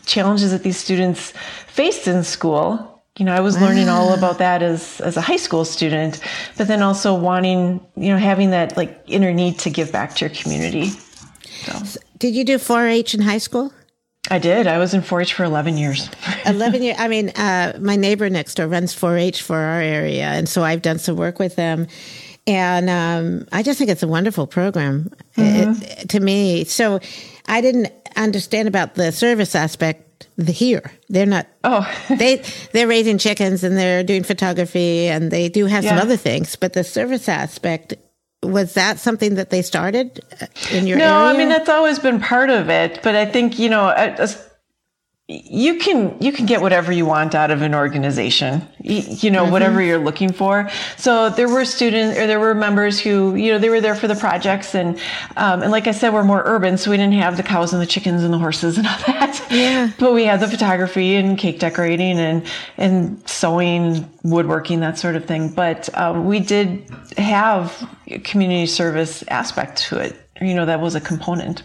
challenges 0.06 0.52
that 0.52 0.64
these 0.64 0.78
students 0.78 1.34
faced 1.68 2.08
in 2.08 2.24
school 2.24 2.89
You 3.18 3.26
know, 3.26 3.34
I 3.34 3.42
was 3.42 3.60
learning 3.60 3.90
all 3.90 4.14
about 4.14 4.38
that 4.38 4.64
as 4.64 5.02
as 5.02 5.18
a 5.18 5.22
high 5.22 5.36
school 5.36 5.66
student, 5.66 6.22
but 6.58 6.68
then 6.68 6.82
also 6.82 7.14
wanting, 7.14 7.86
you 7.98 8.10
know, 8.10 8.18
having 8.18 8.52
that 8.52 8.78
like 8.78 9.04
inner 9.08 9.34
need 9.34 9.60
to 9.60 9.70
give 9.70 9.92
back 9.92 10.16
to 10.16 10.26
your 10.26 10.34
community. 10.34 10.92
Did 12.18 12.36
you 12.36 12.44
do 12.44 12.58
4-H 12.58 13.14
in 13.14 13.22
high 13.22 13.38
school? 13.38 13.74
I 14.32 14.40
did. 14.40 14.68
I 14.68 14.78
was 14.78 14.94
in 14.94 15.02
4-H 15.02 15.34
for 15.34 15.44
11 15.44 15.78
years. 15.78 16.10
11 16.46 16.84
years. 16.84 16.98
I 17.00 17.08
mean, 17.08 17.30
uh, 17.30 17.78
my 17.82 17.96
neighbor 17.96 18.30
next 18.30 18.56
door 18.56 18.68
runs 18.68 18.94
4-H 18.94 19.42
for 19.42 19.58
our 19.58 19.82
area, 19.82 20.26
and 20.26 20.48
so 20.48 20.64
I've 20.64 20.82
done 20.82 21.00
some 21.00 21.16
work 21.16 21.40
with 21.40 21.56
them. 21.56 21.88
And 22.48 22.90
um, 22.90 23.48
I 23.52 23.64
just 23.64 23.78
think 23.78 23.90
it's 23.90 24.04
a 24.04 24.08
wonderful 24.08 24.48
program 24.48 25.12
it, 25.36 26.10
to 26.10 26.20
me. 26.20 26.64
So 26.64 27.00
I 27.48 27.62
didn't 27.62 27.92
understand 28.16 28.68
about 28.68 28.96
the 28.96 29.12
service 29.12 29.56
aspect 29.56 30.28
the 30.36 30.52
here. 30.52 30.92
They're 31.10 31.26
not. 31.26 31.48
Oh, 31.64 31.90
they 32.10 32.44
they're 32.72 32.88
raising 32.88 33.18
chickens 33.18 33.64
and 33.64 33.78
they're 33.78 34.04
doing 34.04 34.24
photography 34.24 35.08
and 35.08 35.32
they 35.32 35.50
do 35.50 35.66
have 35.66 35.84
some 35.84 35.98
other 35.98 36.18
things, 36.18 36.56
but 36.56 36.74
the 36.74 36.84
service 36.84 37.30
aspect 37.30 37.94
was 38.42 38.74
that 38.76 39.00
something 39.00 39.36
that 39.36 39.50
they 39.50 39.62
started 39.62 40.22
uh, 40.42 40.46
in 40.72 40.88
your 40.88 40.98
no, 40.98 41.06
area? 41.06 41.34
I 41.34 41.38
mean 41.38 41.50
that's 41.50 41.70
always 41.70 42.00
been 42.00 42.20
part 42.20 42.50
of 42.50 42.70
it, 42.70 43.00
but 43.04 43.16
I 43.16 43.26
think 43.26 43.60
you 43.60 43.70
know, 43.70 43.90
you 45.32 45.76
can 45.76 46.18
you 46.20 46.32
can 46.32 46.48
get 46.48 46.60
whatever 46.60 46.92
you 46.92 47.06
want 47.06 47.36
out 47.36 47.52
of 47.52 47.62
an 47.62 47.76
organization, 47.76 48.68
you 48.80 49.30
know, 49.30 49.48
whatever 49.48 49.80
you're 49.80 50.00
looking 50.00 50.34
for. 50.34 50.68
So 50.98 51.30
there 51.30 51.48
were 51.48 51.66
students 51.66 52.18
or 52.18 52.26
there 52.26 52.40
were 52.40 52.56
members 52.56 53.00
who 53.00 53.36
you 53.36 53.52
know 53.52 53.60
they 53.60 53.70
were 53.70 53.80
there 53.80 53.94
for 53.94 54.08
the 54.08 54.16
projects, 54.16 54.74
and 54.74 55.00
um, 55.38 55.62
and 55.62 55.72
like 55.72 55.86
I 55.86 55.92
said, 55.92 56.16
we're 56.16 56.24
more 56.24 56.42
urban, 56.46 56.80
so 56.80 56.90
we 56.90 56.98
didn't 56.98 57.14
have 57.14 57.38
the 57.38 57.44
cows 57.44 57.74
and 57.74 57.82
the 57.82 57.86
chickens 57.86 58.24
and 58.24 58.34
the 58.34 58.40
horses 58.40 58.80
and 58.80 58.88
all 58.88 58.98
that. 59.06 59.46
Yeah. 59.52 59.92
But 60.00 60.14
we 60.14 60.26
had 60.26 60.40
the 60.40 60.48
photography 60.48 61.16
and 61.16 61.38
cake 61.38 61.60
decorating 61.60 62.18
and 62.18 62.44
and 62.78 63.30
sewing, 63.30 64.10
woodworking, 64.24 64.80
that 64.80 64.98
sort 64.98 65.16
of 65.16 65.26
thing. 65.26 65.54
But 65.54 65.96
um, 65.96 66.26
we 66.26 66.40
did 66.40 66.90
have 67.20 67.88
a 68.08 68.18
community 68.18 68.66
service 68.66 69.24
aspect 69.28 69.78
to 69.90 70.00
it. 70.00 70.16
You 70.42 70.56
know, 70.56 70.66
that 70.66 70.82
was 70.82 70.96
a 70.96 71.02
component. 71.02 71.62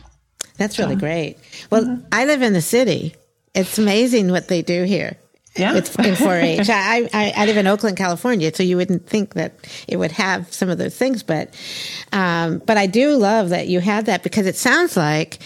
That's 0.58 0.78
really 0.78 0.96
great. 0.96 1.38
Well, 1.70 2.02
I 2.12 2.26
live 2.26 2.42
in 2.42 2.52
the 2.52 2.60
city. 2.60 3.14
It's 3.54 3.78
amazing 3.78 4.30
what 4.30 4.48
they 4.48 4.62
do 4.62 4.84
here. 4.84 5.16
Yeah. 5.56 5.74
With, 5.74 5.96
in 6.00 6.14
4-H. 6.14 6.68
I, 6.68 7.08
I, 7.12 7.32
I 7.36 7.46
live 7.46 7.56
in 7.56 7.66
Oakland, 7.68 7.96
California, 7.96 8.52
so 8.52 8.64
you 8.64 8.76
wouldn't 8.76 9.06
think 9.08 9.34
that 9.34 9.54
it 9.86 9.96
would 9.96 10.10
have 10.12 10.52
some 10.52 10.68
of 10.68 10.78
those 10.78 10.96
things, 10.96 11.22
but, 11.22 11.54
um, 12.12 12.58
but 12.66 12.76
I 12.76 12.86
do 12.86 13.14
love 13.16 13.50
that 13.50 13.68
you 13.68 13.78
had 13.78 14.06
that 14.06 14.24
because 14.24 14.46
it 14.46 14.56
sounds 14.56 14.96
like 14.96 15.38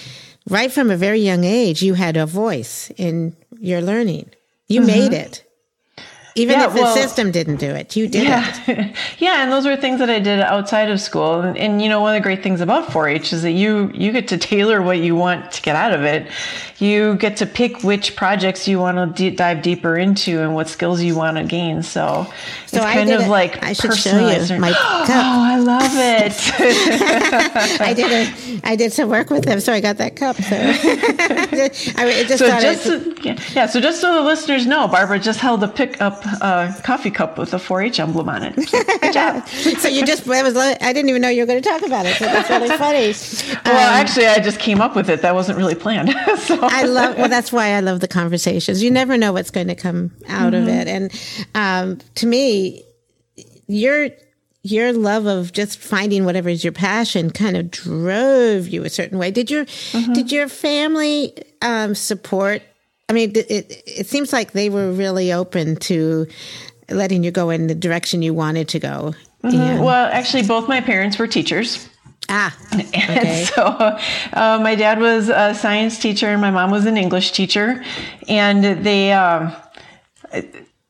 right 0.49 0.73
from 0.73 0.91
a 0.91 0.97
very 0.97 1.21
young 1.21 1.45
age, 1.45 1.83
you 1.83 1.93
had 1.93 2.17
a 2.17 2.25
voice 2.25 2.91
in 2.97 3.37
your 3.61 3.83
learning. 3.83 4.31
You 4.67 4.81
made 4.81 5.13
it. 5.13 5.45
Even 6.35 6.59
Yeah, 6.61 6.69
if 6.69 6.75
the 6.75 6.83
well- 6.83 6.95
system 6.95 7.31
didn't 7.33 7.57
do 7.57 7.67
it, 7.71 7.97
you 7.97 8.07
did 8.07 8.23
it. 8.23 8.29
Yeah. 8.29 8.95
yeah, 9.19 9.43
and 9.43 9.51
those 9.51 9.67
were 9.67 9.77
things 9.77 9.99
that 9.99 10.09
I 10.09 10.21
did 10.21 10.41
outside 10.41 10.89
of 10.91 11.01
school. 11.01 11.41
And, 11.41 11.59
and 11.59 11.83
you 11.83 11.89
know, 11.89 12.01
one 12.01 12.15
of 12.15 12.23
the 12.23 12.23
great 12.23 12.43
things 12.45 12.61
about 12.61 12.89
4-H 12.91 13.33
is 13.33 13.43
that 13.43 13.53
you 13.53 13.91
you 13.93 14.13
get 14.13 14.29
to 14.29 14.39
tailor 14.39 14.81
what 14.81 14.99
you 14.99 15.17
want 15.17 15.51
to 15.53 15.63
get 15.63 15.75
out 15.75 15.93
of 15.93 16.05
it. 16.05 16.31
You 16.81 17.17
get 17.17 17.39
to 17.39 17.47
pick 17.47 17.83
which 17.83 18.15
projects 18.15 18.69
you 18.69 18.79
want 18.79 18.99
to 18.99 19.07
de- 19.31 19.35
dive 19.35 19.63
deeper 19.63 19.97
into 19.97 20.41
and 20.43 20.55
what 20.55 20.69
skills 20.69 21.03
you 21.03 21.17
want 21.17 21.37
to 21.37 21.43
gain. 21.43 21.83
So, 21.83 22.27
So 22.67 22.77
it's 22.77 22.87
I 22.87 22.95
kind 22.95 23.11
of 23.11 23.23
it- 23.23 23.29
like 23.29 23.63
I 23.65 23.73
should 23.73 23.95
show 23.95 24.17
you 24.17 24.61
my 24.61 24.71
oh. 24.77 25.07
I 25.09 25.57
love 25.59 25.91
it. 25.95 26.33
I 27.81 27.93
did 27.95 28.13
a, 28.13 28.61
I 28.63 28.77
did 28.77 28.93
some 28.93 29.09
work 29.09 29.29
with 29.31 29.45
them, 29.45 29.59
so 29.59 29.73
I 29.73 29.81
got 29.81 29.97
that 29.99 30.15
cup. 30.15 30.37
So 30.37 30.55
I 30.57 31.49
it 32.07 32.29
just 32.29 32.39
so 32.39 32.49
just 32.61 32.87
it, 32.87 33.19
so, 33.19 33.23
yeah, 33.55 33.67
so 33.67 33.81
just 33.81 34.01
so 34.01 34.15
the 34.15 34.21
listeners 34.23 34.67
know, 34.67 34.87
Barbara 34.87 35.19
just 35.19 35.41
held 35.41 35.63
a 35.65 35.69
pick 35.69 36.01
up 36.01 36.23
uh, 36.41 36.73
coffee 36.85 37.11
cup 37.11 37.39
with 37.39 37.55
a 37.55 37.59
4-H 37.59 37.99
emblem 37.99 38.29
on 38.29 38.43
it. 38.45 38.55
Good 39.01 39.13
job. 39.13 39.47
so 39.49 39.89
you 39.89 40.07
just 40.07 40.25
that 40.27 40.45
was 40.45 40.57
I 40.57 40.75
didn't 40.93 41.09
even 41.09 41.23
know 41.23 41.29
you 41.29 41.43
were 41.43 41.47
going 41.47 41.61
to 41.61 41.69
talk 41.69 41.83
about 41.83 42.07
it. 42.07 42.15
So 42.17 42.27
that's 42.27 42.49
really 42.51 42.69
funny. 42.69 43.59
Well, 43.65 43.77
Um, 43.77 44.01
actually, 44.01 44.27
I 44.27 44.39
just 44.39 44.61
came 44.61 44.81
up 44.81 44.95
with 44.95 45.11
it. 45.11 45.23
That 45.23 45.35
wasn't 45.35 45.59
really 45.59 45.75
planned. 45.75 46.11
so 46.39 46.68
I 46.73 46.85
love 46.85 47.17
well 47.19 47.29
that's 47.29 47.53
why 47.53 47.69
I 47.73 47.81
love 47.81 48.01
the 48.01 48.09
conversations. 48.09 48.83
You 48.83 48.91
never 48.91 49.17
know 49.17 49.33
what's 49.33 49.51
going 49.51 49.69
to 49.69 49.75
come 49.75 50.13
out 50.29 50.55
of 50.55 50.69
it. 50.69 50.89
And 50.89 51.13
um, 51.55 51.99
to 52.17 52.27
me 52.27 52.85
your 53.67 54.11
your 54.63 54.93
love 54.93 55.27
of 55.27 55.53
just 55.53 55.79
finding 55.79 56.25
whatever 56.25 56.49
is 56.49 56.63
your 56.65 56.73
passion 56.73 57.31
kind 57.31 57.57
of 57.57 57.71
drove 57.71 58.69
you 58.69 58.85
a 58.85 58.91
certain 58.91 59.19
way. 59.19 59.31
Did 59.31 59.51
your 59.51 59.67
did 60.15 60.31
your 60.33 60.49
family 60.49 61.33
um, 61.63 61.95
support 61.95 62.63
I 63.09 63.13
mean 63.13 63.31
it, 63.31 63.51
it 63.51 63.83
it 63.87 64.07
seems 64.07 64.33
like 64.33 64.53
they 64.53 64.69
were 64.69 64.91
really 64.93 65.33
open 65.33 65.77
to 65.77 66.27
letting 66.91 67.23
you 67.25 67.31
go 67.31 67.51
in 67.51 67.67
the 67.67 67.75
direction 67.75 68.23
you 68.23 68.35
wanted 68.35 68.69
to 68.69 68.79
go. 68.79 69.15
And- 69.43 69.85
Well, 69.85 70.11
actually, 70.13 70.43
both 70.43 70.69
my 70.69 70.81
parents 70.81 71.19
were 71.19 71.27
teachers. 71.27 71.88
Ah, 72.29 72.57
And 72.73 72.81
Okay. 72.95 73.45
so 73.55 73.63
uh, 73.63 74.61
my 74.63 74.75
dad 74.75 75.01
was 75.01 75.29
a 75.29 75.55
science 75.55 75.99
teacher 75.99 76.29
and 76.29 76.41
my 76.41 76.51
mom 76.51 76.71
was 76.71 76.87
an 76.87 76.97
English 76.97 77.33
teacher. 77.33 77.85
And 78.29 78.85
they, 78.85 79.13
um, 79.13 79.55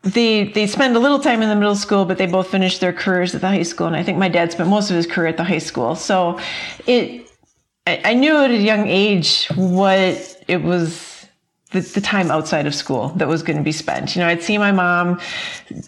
they, 0.02 0.44
they 0.44 0.66
spend 0.66 0.96
a 0.96 0.98
little 0.98 1.18
time 1.18 1.42
in 1.42 1.48
the 1.48 1.56
middle 1.56 1.76
school, 1.76 2.04
but 2.04 2.18
they 2.18 2.26
both 2.26 2.48
finished 2.48 2.80
their 2.80 2.92
careers 2.92 3.34
at 3.34 3.40
the 3.40 3.48
high 3.48 3.62
school. 3.62 3.86
And 3.86 3.96
I 3.96 4.02
think 4.02 4.18
my 4.18 4.28
dad 4.28 4.52
spent 4.52 4.68
most 4.68 4.90
of 4.90 4.96
his 4.96 5.06
career 5.06 5.28
at 5.28 5.36
the 5.36 5.44
high 5.44 5.58
school. 5.58 5.94
So 5.94 6.38
it, 6.86 7.30
I, 7.86 8.00
I 8.04 8.14
knew 8.14 8.36
at 8.36 8.50
a 8.50 8.56
young 8.56 8.86
age 8.88 9.46
what 9.56 10.44
it 10.48 10.62
was 10.62 11.17
the, 11.70 11.80
the 11.80 12.00
time 12.00 12.30
outside 12.30 12.66
of 12.66 12.74
school 12.74 13.08
that 13.16 13.28
was 13.28 13.42
going 13.42 13.58
to 13.58 13.62
be 13.62 13.72
spent. 13.72 14.16
You 14.16 14.22
know, 14.22 14.28
I'd 14.28 14.42
see 14.42 14.56
my 14.56 14.72
mom 14.72 15.20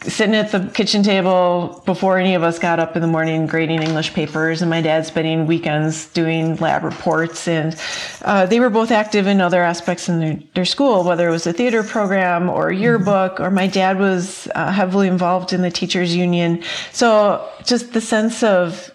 sitting 0.03 0.35
at 0.35 0.53
the 0.53 0.71
kitchen 0.75 1.03
table 1.03 1.83
before 1.87 2.19
any 2.19 2.35
of 2.35 2.43
us 2.43 2.59
got 2.59 2.79
up 2.79 2.97
in 2.97 3.03
the 3.03 3.09
morning 3.09 3.47
grading 3.47 3.83
English 3.83 4.13
papers, 4.13 4.61
and 4.61 4.69
my 4.69 4.83
dad 4.83 5.07
spending 5.07 5.47
weekends 5.47 6.07
doing 6.09 6.57
lab 6.57 6.85
reports. 6.85 7.49
And 7.49 7.75
uh, 8.23 8.45
they 8.45 8.61
were 8.61 8.69
both 8.69 8.91
active 8.91 9.27
in 9.27 9.41
other 9.41 9.63
aspects 9.63 10.07
in 10.07 10.21
their, 10.21 10.39
their 10.55 10.65
school, 10.67 11.03
whether 11.03 11.29
it 11.29 11.33
was 11.33 11.47
a 11.47 11.53
theater 11.53 11.83
program 11.83 12.51
or 12.51 12.69
a 12.69 12.77
yearbook, 12.77 13.41
or 13.41 13.51
my 13.51 13.67
dad 13.67 13.99
was 13.99 14.49
uh, 14.55 14.71
heavily 14.71 15.09
involved 15.09 15.55
in 15.55 15.63
the 15.63 15.71
teachers 15.71 16.15
union. 16.15 16.63
So 16.93 17.49
just 17.65 17.95
the 17.95 18.03
sense 18.03 18.43
of 18.43 18.91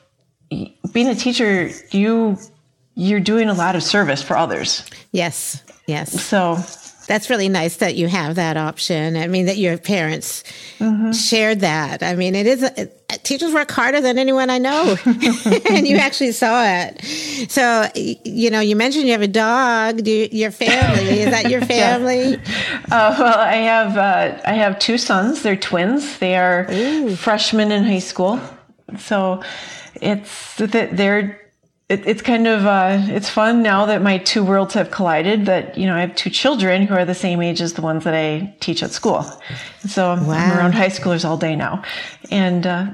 being 0.49 1.07
a 1.07 1.15
teacher, 1.15 1.71
you 1.89 2.37
you're 2.97 3.19
doing 3.19 3.49
a 3.49 3.53
lot 3.53 3.75
of 3.75 3.83
service 3.83 4.21
for 4.21 4.37
others. 4.37 4.85
yes. 5.11 5.63
Yes. 5.87 6.23
So 6.23 6.57
That's 7.07 7.29
really 7.29 7.49
nice 7.49 7.77
that 7.77 7.95
you 7.95 8.07
have 8.07 8.35
that 8.35 8.57
option. 8.57 9.15
I 9.15 9.27
mean, 9.27 9.45
that 9.45 9.57
your 9.57 9.77
parents 9.77 10.43
Mm-hmm. 10.79 11.13
shared 11.13 11.61
that. 11.61 12.03
I 12.03 12.15
mean, 12.15 12.35
it 12.35 12.45
is, 12.45 12.61
it, 12.61 13.07
teachers 13.23 13.53
work 13.53 13.71
harder 13.71 14.01
than 14.01 14.17
anyone 14.19 14.49
I 14.49 14.57
know. 14.57 14.97
and 15.69 15.87
you 15.87 15.95
actually 15.95 16.33
saw 16.33 16.65
it. 16.65 17.01
So, 17.49 17.87
you 17.95 18.49
know, 18.49 18.59
you 18.59 18.75
mentioned 18.75 19.05
you 19.05 19.13
have 19.13 19.21
a 19.21 19.27
dog. 19.27 20.03
Do 20.03 20.11
you, 20.11 20.27
your 20.33 20.51
family, 20.51 21.21
is 21.21 21.31
that 21.31 21.49
your 21.49 21.61
family? 21.75 22.35
Uh, 22.91 23.15
well, 23.17 23.39
I 23.39 23.55
have 23.55 23.97
uh, 23.97 24.41
I 24.45 24.53
have 24.53 24.77
two 24.79 24.97
sons. 24.97 25.43
They're 25.43 25.55
twins. 25.55 26.17
They 26.19 26.35
are 26.35 26.65
freshmen 27.15 27.71
in 27.71 27.85
high 27.85 27.99
school. 27.99 28.41
So 28.99 29.41
it's 30.01 30.55
that 30.57 30.97
they're 30.97 31.39
it, 31.87 32.07
it's 32.07 32.21
kind 32.21 32.47
of 32.47 32.65
uh, 32.65 32.99
it's 33.07 33.29
fun 33.29 33.61
now 33.61 33.85
that 33.85 34.01
my 34.01 34.17
two 34.17 34.43
worlds 34.43 34.73
have 34.73 34.91
collided. 34.91 35.45
That 35.45 35.77
you 35.77 35.85
know 35.85 35.95
I 35.95 36.01
have 36.01 36.15
two 36.15 36.29
children 36.29 36.87
who 36.87 36.95
are 36.95 37.05
the 37.05 37.15
same 37.15 37.41
age 37.41 37.61
as 37.61 37.73
the 37.73 37.81
ones 37.81 38.03
that 38.05 38.13
I 38.15 38.55
teach 38.59 38.81
at 38.81 38.91
school. 38.91 39.23
So 39.87 40.11
I'm, 40.11 40.27
I'm 40.29 40.57
around 40.57 40.73
high 40.73 40.89
schoolers 40.89 41.25
all 41.25 41.37
day 41.37 41.55
now, 41.55 41.83
and 42.31 42.65
uh, 42.65 42.87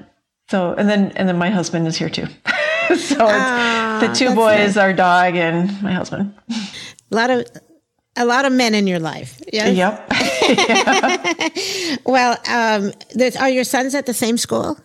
so 0.49 0.73
and 0.73 0.89
then 0.89 1.11
and 1.15 1.29
then 1.29 1.37
my 1.37 1.49
husband 1.49 1.87
is 1.87 1.95
here 1.95 2.09
too. 2.09 2.25
so 2.95 3.27
it's 3.29 4.01
the 4.01 4.11
two 4.13 4.35
boys, 4.35 4.75
our 4.75 4.91
dog, 4.93 5.35
and 5.35 5.81
my 5.81 5.93
husband. 5.93 6.33
A 6.49 7.15
lot 7.15 7.29
of, 7.29 7.45
a 8.15 8.25
lot 8.25 8.45
of 8.45 8.51
men 8.51 8.75
in 8.75 8.87
your 8.87 8.99
life. 8.99 9.41
Yes? 9.51 9.75
Yep. 9.75 10.11
Well, 12.05 12.37
um, 12.49 12.93
there's, 13.13 13.35
are 13.35 13.49
your 13.49 13.63
sons 13.63 13.95
at 13.95 14.05
the 14.05 14.13
same 14.13 14.37
school? 14.37 14.77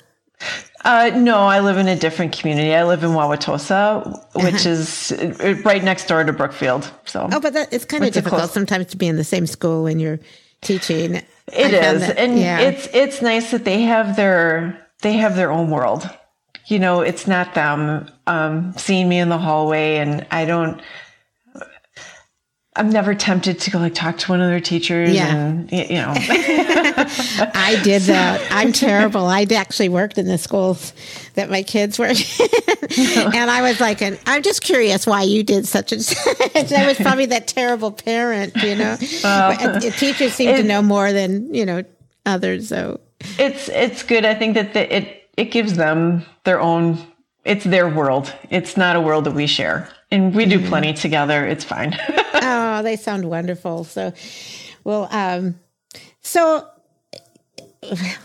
Uh, 0.85 1.11
no, 1.17 1.39
I 1.39 1.61
live 1.61 1.79
in 1.79 1.89
a 1.89 1.97
different 1.97 2.37
community. 2.39 2.73
I 2.75 2.85
live 2.85 3.03
in 3.03 3.11
Wauwatosa, 3.11 4.23
which 4.45 4.67
is 4.67 5.11
uh, 5.13 5.55
right 5.65 5.83
next 5.83 6.07
door 6.07 6.23
to 6.23 6.33
Brookfield. 6.33 6.91
So 7.07 7.29
Oh, 7.33 7.41
but 7.41 7.55
that, 7.55 7.73
it's 7.73 7.85
kind 7.85 8.05
of 8.05 8.13
difficult 8.13 8.41
called? 8.41 8.51
sometimes 8.53 8.87
to 8.89 8.97
be 8.97 9.07
in 9.09 9.17
the 9.17 9.25
same 9.25 9.47
school 9.47 9.83
when 9.85 9.99
you're 9.99 10.21
teaching. 10.61 11.15
it 11.17 11.25
I 11.53 11.93
is, 11.95 12.01
that- 12.07 12.19
and 12.19 12.39
yeah. 12.39 12.61
it's 12.61 12.89
it's 12.93 13.23
nice 13.23 13.51
that 13.51 13.65
they 13.65 13.83
have 13.83 14.17
their 14.17 14.87
they 15.03 15.15
have 15.15 15.35
their 15.37 15.51
own 15.51 15.71
world. 15.71 16.09
You 16.67 16.79
know, 16.81 17.01
it's 17.01 17.27
not 17.29 17.55
them 17.55 18.09
um, 18.27 18.73
seeing 18.77 19.09
me 19.09 19.19
in 19.21 19.29
the 19.29 19.39
hallway, 19.39 19.97
and 19.97 20.27
I 20.31 20.45
don't. 20.45 20.81
I'm 22.77 22.91
never 22.91 23.15
tempted 23.15 23.59
to 23.61 23.71
go 23.71 23.79
like 23.79 23.95
talk 23.95 24.19
to 24.19 24.31
one 24.31 24.43
of 24.43 24.49
their 24.49 24.61
teachers. 24.61 25.11
Yeah. 25.13 25.35
and, 25.35 25.73
you 25.73 25.97
know. 25.97 26.13
I 26.15 27.81
did 27.83 28.03
that. 28.03 28.47
I'm 28.51 28.73
terrible. 28.73 29.25
I 29.27 29.47
actually 29.51 29.89
worked 29.89 30.19
in 30.19 30.27
the 30.27 30.37
schools 30.37 30.93
that 31.35 31.49
my 31.49 31.63
kids 31.63 31.99
were 31.99 32.07
in. 32.07 32.17
and 33.35 33.51
I 33.51 33.63
was 33.63 33.81
like, 33.81 34.03
an, 34.03 34.19
I'm 34.27 34.43
just 34.43 34.63
curious 34.63 35.07
why 35.07 35.23
you 35.23 35.43
did 35.43 35.67
such 35.67 35.93
and 35.93 36.03
such. 36.03 36.73
I 36.73 36.87
was 36.87 36.99
probably 36.99 37.27
that 37.27 37.49
terrible 37.49 37.91
parent, 37.91 38.55
you 38.57 38.75
know. 38.75 38.97
But, 39.23 39.63
uh, 39.63 39.81
teachers 39.81 40.35
seem 40.35 40.55
to 40.55 40.63
know 40.63 40.83
more 40.83 41.13
than, 41.13 41.55
you 41.55 41.65
know, 41.65 41.83
others. 42.27 42.69
So 42.69 43.01
it's 43.39 43.69
it's 43.71 44.03
good. 44.03 44.27
I 44.27 44.35
think 44.35 44.55
that 44.55 44.75
the, 44.75 44.95
it 44.95 45.31
it 45.37 45.47
gives 45.47 45.75
them 45.75 46.27
their 46.45 46.61
own. 46.61 46.99
It's 47.45 47.65
their 47.65 47.89
world. 47.89 48.35
It's 48.51 48.77
not 48.77 48.97
a 48.97 49.01
world 49.01 49.25
that 49.25 49.35
we 49.35 49.47
share, 49.47 49.89
and 50.11 50.35
we 50.35 50.47
do 50.47 50.67
plenty 50.67 50.93
together. 50.93 51.47
It's 51.47 51.65
fine. 51.65 51.97
oh, 52.35 52.83
they 52.83 52.97
sound 52.97 53.25
wonderful. 53.29 53.85
So, 53.85 54.13
well, 54.85 55.09
um, 55.11 55.59
so 56.23 56.69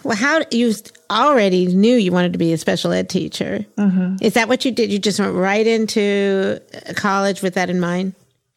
well, 0.04 0.16
how 0.16 0.42
you 0.52 0.74
already 1.10 1.68
knew 1.68 1.96
you 1.96 2.12
wanted 2.12 2.34
to 2.34 2.40
be 2.40 2.54
a 2.54 2.58
special 2.58 2.92
ed 2.92 3.10
teacher? 3.10 3.66
Mm-hmm. 3.78 4.18
Is 4.22 4.34
that 4.34 4.48
what 4.48 4.66
you 4.66 4.72
did? 4.72 4.92
You 4.92 5.00
just 5.00 5.20
went 5.20 5.34
right 5.34 5.66
into 5.66 6.62
college 6.96 7.42
with 7.42 7.56
that 7.56 7.70
in 7.70 7.80
mind? 7.80 8.14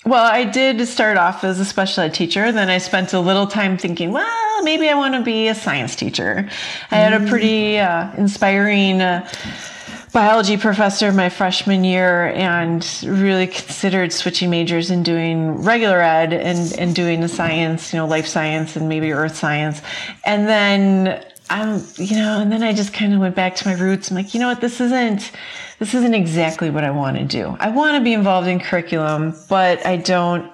Well, 0.06 0.24
I 0.24 0.44
did 0.44 0.86
start 0.86 1.16
off 1.16 1.44
as 1.44 1.58
a 1.60 1.64
special 1.64 2.04
ed 2.04 2.14
teacher. 2.14 2.52
Then 2.52 2.68
I 2.68 2.78
spent 2.78 3.12
a 3.12 3.20
little 3.20 3.46
time 3.46 3.78
thinking, 3.78 4.12
well, 4.12 4.62
maybe 4.62 4.88
I 4.88 4.94
want 4.94 5.14
to 5.14 5.22
be 5.22 5.48
a 5.48 5.54
science 5.54 5.96
teacher. 5.96 6.48
I 6.90 6.96
had 6.96 7.12
a 7.14 7.26
pretty 7.26 7.78
uh, 7.78 8.12
inspiring 8.16 9.00
uh, 9.00 9.28
biology 10.14 10.56
professor 10.56 11.10
my 11.10 11.28
freshman 11.28 11.82
year 11.82 12.28
and 12.28 13.00
really 13.04 13.48
considered 13.48 14.12
switching 14.12 14.48
majors 14.48 14.88
and 14.88 15.04
doing 15.04 15.60
regular 15.62 16.00
ed 16.00 16.32
and, 16.32 16.72
and 16.78 16.94
doing 16.94 17.20
the 17.20 17.28
science, 17.28 17.92
you 17.92 17.98
know, 17.98 18.06
life 18.06 18.26
science 18.26 18.76
and 18.76 18.88
maybe 18.88 19.10
earth 19.10 19.34
science. 19.34 19.82
And 20.24 20.46
then 20.46 21.26
I'm, 21.50 21.84
you 21.96 22.14
know, 22.16 22.40
and 22.40 22.52
then 22.52 22.62
I 22.62 22.72
just 22.72 22.94
kind 22.94 23.12
of 23.12 23.18
went 23.18 23.34
back 23.34 23.56
to 23.56 23.68
my 23.68 23.74
roots. 23.74 24.08
I'm 24.08 24.16
like, 24.16 24.34
you 24.34 24.40
know 24.40 24.46
what, 24.46 24.60
this 24.60 24.80
isn't 24.80 25.32
this 25.80 25.92
isn't 25.94 26.14
exactly 26.14 26.70
what 26.70 26.84
I 26.84 26.92
want 26.92 27.16
to 27.16 27.24
do. 27.24 27.56
I 27.58 27.70
want 27.70 27.96
to 27.96 28.04
be 28.04 28.12
involved 28.12 28.46
in 28.46 28.60
curriculum, 28.60 29.34
but 29.48 29.84
I 29.84 29.96
don't 29.96 30.53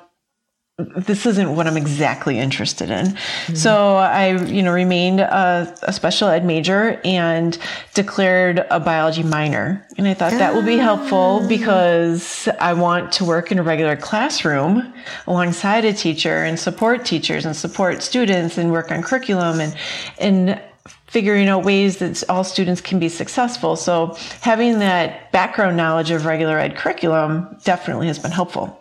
this 0.96 1.26
isn't 1.26 1.54
what 1.54 1.66
I'm 1.66 1.76
exactly 1.76 2.38
interested 2.38 2.90
in. 2.90 3.06
Mm-hmm. 3.06 3.54
So 3.54 3.96
I, 3.96 4.42
you 4.44 4.62
know, 4.62 4.72
remained 4.72 5.20
a, 5.20 5.74
a, 5.82 5.92
special 5.92 6.28
ed 6.28 6.44
major 6.44 7.00
and 7.04 7.58
declared 7.94 8.66
a 8.70 8.80
biology 8.80 9.22
minor. 9.22 9.86
And 9.98 10.06
I 10.06 10.14
thought 10.14 10.32
that 10.32 10.54
will 10.54 10.62
be 10.62 10.76
helpful 10.76 11.40
ah. 11.42 11.48
because 11.48 12.48
I 12.60 12.72
want 12.72 13.12
to 13.12 13.24
work 13.24 13.52
in 13.52 13.58
a 13.58 13.62
regular 13.62 13.96
classroom 13.96 14.92
alongside 15.26 15.84
a 15.84 15.92
teacher 15.92 16.44
and 16.44 16.58
support 16.58 17.04
teachers 17.04 17.44
and 17.44 17.54
support 17.54 18.02
students 18.02 18.58
and 18.58 18.72
work 18.72 18.90
on 18.90 19.02
curriculum 19.02 19.60
and, 19.60 19.76
and 20.18 20.60
figuring 21.06 21.48
out 21.48 21.64
ways 21.64 21.98
that 21.98 22.22
all 22.28 22.44
students 22.44 22.80
can 22.80 22.98
be 22.98 23.08
successful. 23.08 23.76
So 23.76 24.16
having 24.40 24.78
that 24.78 25.32
background 25.32 25.76
knowledge 25.76 26.10
of 26.10 26.24
regular 26.24 26.58
ed 26.58 26.76
curriculum 26.76 27.58
definitely 27.64 28.06
has 28.06 28.18
been 28.18 28.30
helpful 28.30 28.76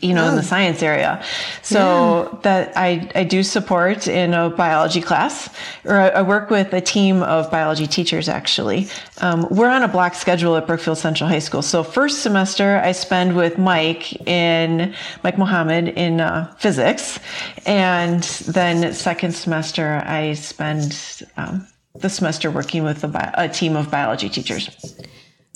you 0.00 0.14
know, 0.14 0.26
oh. 0.26 0.30
in 0.30 0.36
the 0.36 0.42
science 0.42 0.82
area. 0.82 1.22
So 1.62 2.30
yeah. 2.32 2.38
that 2.42 2.76
I, 2.76 3.10
I 3.14 3.24
do 3.24 3.42
support 3.42 4.08
in 4.08 4.34
a 4.34 4.50
biology 4.50 5.00
class, 5.00 5.48
or 5.84 5.96
I, 5.96 6.08
I 6.08 6.22
work 6.22 6.50
with 6.50 6.72
a 6.72 6.80
team 6.80 7.22
of 7.22 7.50
biology 7.50 7.86
teachers 7.86 8.28
actually. 8.28 8.88
Um, 9.20 9.46
we're 9.50 9.70
on 9.70 9.82
a 9.82 9.88
block 9.88 10.14
schedule 10.14 10.56
at 10.56 10.66
Brookfield 10.66 10.98
Central 10.98 11.28
High 11.28 11.38
School. 11.38 11.62
So 11.62 11.82
first 11.82 12.22
semester 12.22 12.80
I 12.84 12.92
spend 12.92 13.36
with 13.36 13.58
Mike 13.58 14.26
in, 14.26 14.94
Mike 15.22 15.38
Mohammed 15.38 15.88
in 15.88 16.20
uh, 16.20 16.54
physics. 16.58 17.18
And 17.66 18.22
then 18.48 18.92
second 18.92 19.34
semester 19.34 20.02
I 20.04 20.34
spend 20.34 21.22
um, 21.36 21.66
the 21.94 22.08
semester 22.08 22.50
working 22.50 22.84
with 22.84 23.04
a, 23.04 23.08
bi- 23.08 23.34
a 23.34 23.48
team 23.48 23.76
of 23.76 23.90
biology 23.90 24.28
teachers. 24.28 24.96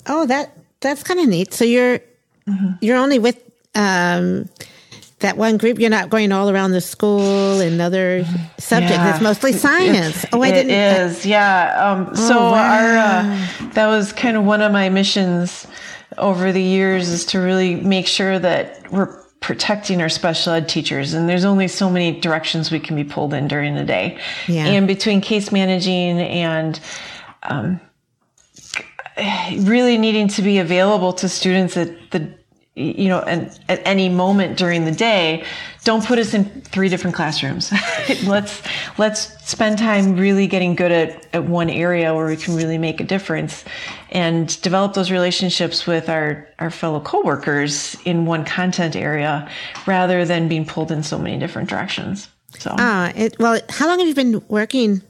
Oh, 0.05 0.25
that, 0.27 0.57
that's 0.79 1.03
kind 1.03 1.19
of 1.19 1.27
neat. 1.27 1.53
So 1.53 1.65
you're, 1.65 1.99
mm-hmm. 2.47 2.73
you're 2.81 2.97
only 2.97 3.19
with 3.19 3.43
um, 3.77 4.49
that 5.19 5.37
one 5.37 5.57
group 5.57 5.79
you're 5.79 5.89
not 5.89 6.09
going 6.09 6.31
all 6.31 6.49
around 6.49 6.71
the 6.71 6.81
school 6.81 7.59
and 7.59 7.81
other 7.81 8.23
subjects 8.57 8.97
yeah. 8.97 9.13
it's 9.13 9.23
mostly 9.23 9.51
science 9.51 10.25
oh 10.33 10.41
i 10.41 10.51
didn't 10.51 10.71
it 10.71 11.01
is 11.01 11.25
yeah 11.25 11.73
um, 11.83 12.09
oh, 12.11 12.15
so 12.15 12.35
wow. 12.35 12.53
our 12.53 12.97
uh, 12.97 13.69
that 13.73 13.87
was 13.87 14.13
kind 14.13 14.37
of 14.37 14.43
one 14.43 14.61
of 14.61 14.71
my 14.71 14.89
missions 14.89 15.65
over 16.17 16.51
the 16.51 16.61
years 16.61 17.09
is 17.09 17.25
to 17.25 17.39
really 17.39 17.75
make 17.75 18.07
sure 18.07 18.37
that 18.37 18.91
we're 18.91 19.23
protecting 19.39 20.01
our 20.01 20.09
special 20.09 20.53
ed 20.53 20.67
teachers 20.67 21.13
and 21.13 21.29
there's 21.29 21.45
only 21.45 21.67
so 21.67 21.89
many 21.89 22.19
directions 22.19 22.71
we 22.71 22.79
can 22.79 22.95
be 22.95 23.03
pulled 23.03 23.33
in 23.33 23.47
during 23.47 23.75
the 23.75 23.83
day 23.83 24.19
yeah. 24.47 24.65
and 24.65 24.87
between 24.87 25.21
case 25.21 25.51
managing 25.51 26.19
and 26.19 26.79
um, 27.43 27.79
really 29.59 29.97
needing 29.97 30.27
to 30.27 30.41
be 30.41 30.59
available 30.59 31.13
to 31.13 31.29
students 31.29 31.75
at 31.77 32.11
the 32.11 32.36
you 32.77 33.07
know, 33.07 33.19
and 33.21 33.59
at 33.69 33.81
any 33.85 34.07
moment 34.07 34.55
during 34.57 34.85
the 34.85 34.91
day, 34.91 35.43
don't 35.83 36.05
put 36.05 36.19
us 36.19 36.33
in 36.33 36.45
three 36.61 36.89
different 36.89 37.15
classrooms. 37.15 37.73
let's 38.25 38.61
let's 38.99 39.33
spend 39.49 39.79
time 39.79 40.15
really 40.15 40.45
getting 40.45 40.75
good 40.75 40.91
at, 40.91 41.25
at 41.33 41.45
one 41.45 41.69
area 41.69 42.13
where 42.13 42.27
we 42.27 42.37
can 42.37 42.55
really 42.55 42.77
make 42.77 43.01
a 43.01 43.03
difference 43.03 43.65
and 44.11 44.61
develop 44.61 44.93
those 44.93 45.09
relationships 45.09 45.87
with 45.87 46.07
our, 46.07 46.47
our 46.59 46.69
fellow 46.69 46.99
coworkers 46.99 47.97
in 48.05 48.25
one 48.25 48.45
content 48.45 48.95
area 48.95 49.49
rather 49.87 50.23
than 50.23 50.47
being 50.47 50.65
pulled 50.65 50.91
in 50.91 51.01
so 51.01 51.17
many 51.17 51.39
different 51.39 51.69
directions. 51.69 52.29
So 52.59 52.75
ah, 52.77 53.11
it, 53.15 53.39
well, 53.39 53.59
how 53.69 53.87
long 53.87 53.97
have 53.99 54.07
you 54.07 54.15
been 54.15 54.43
working 54.49 55.01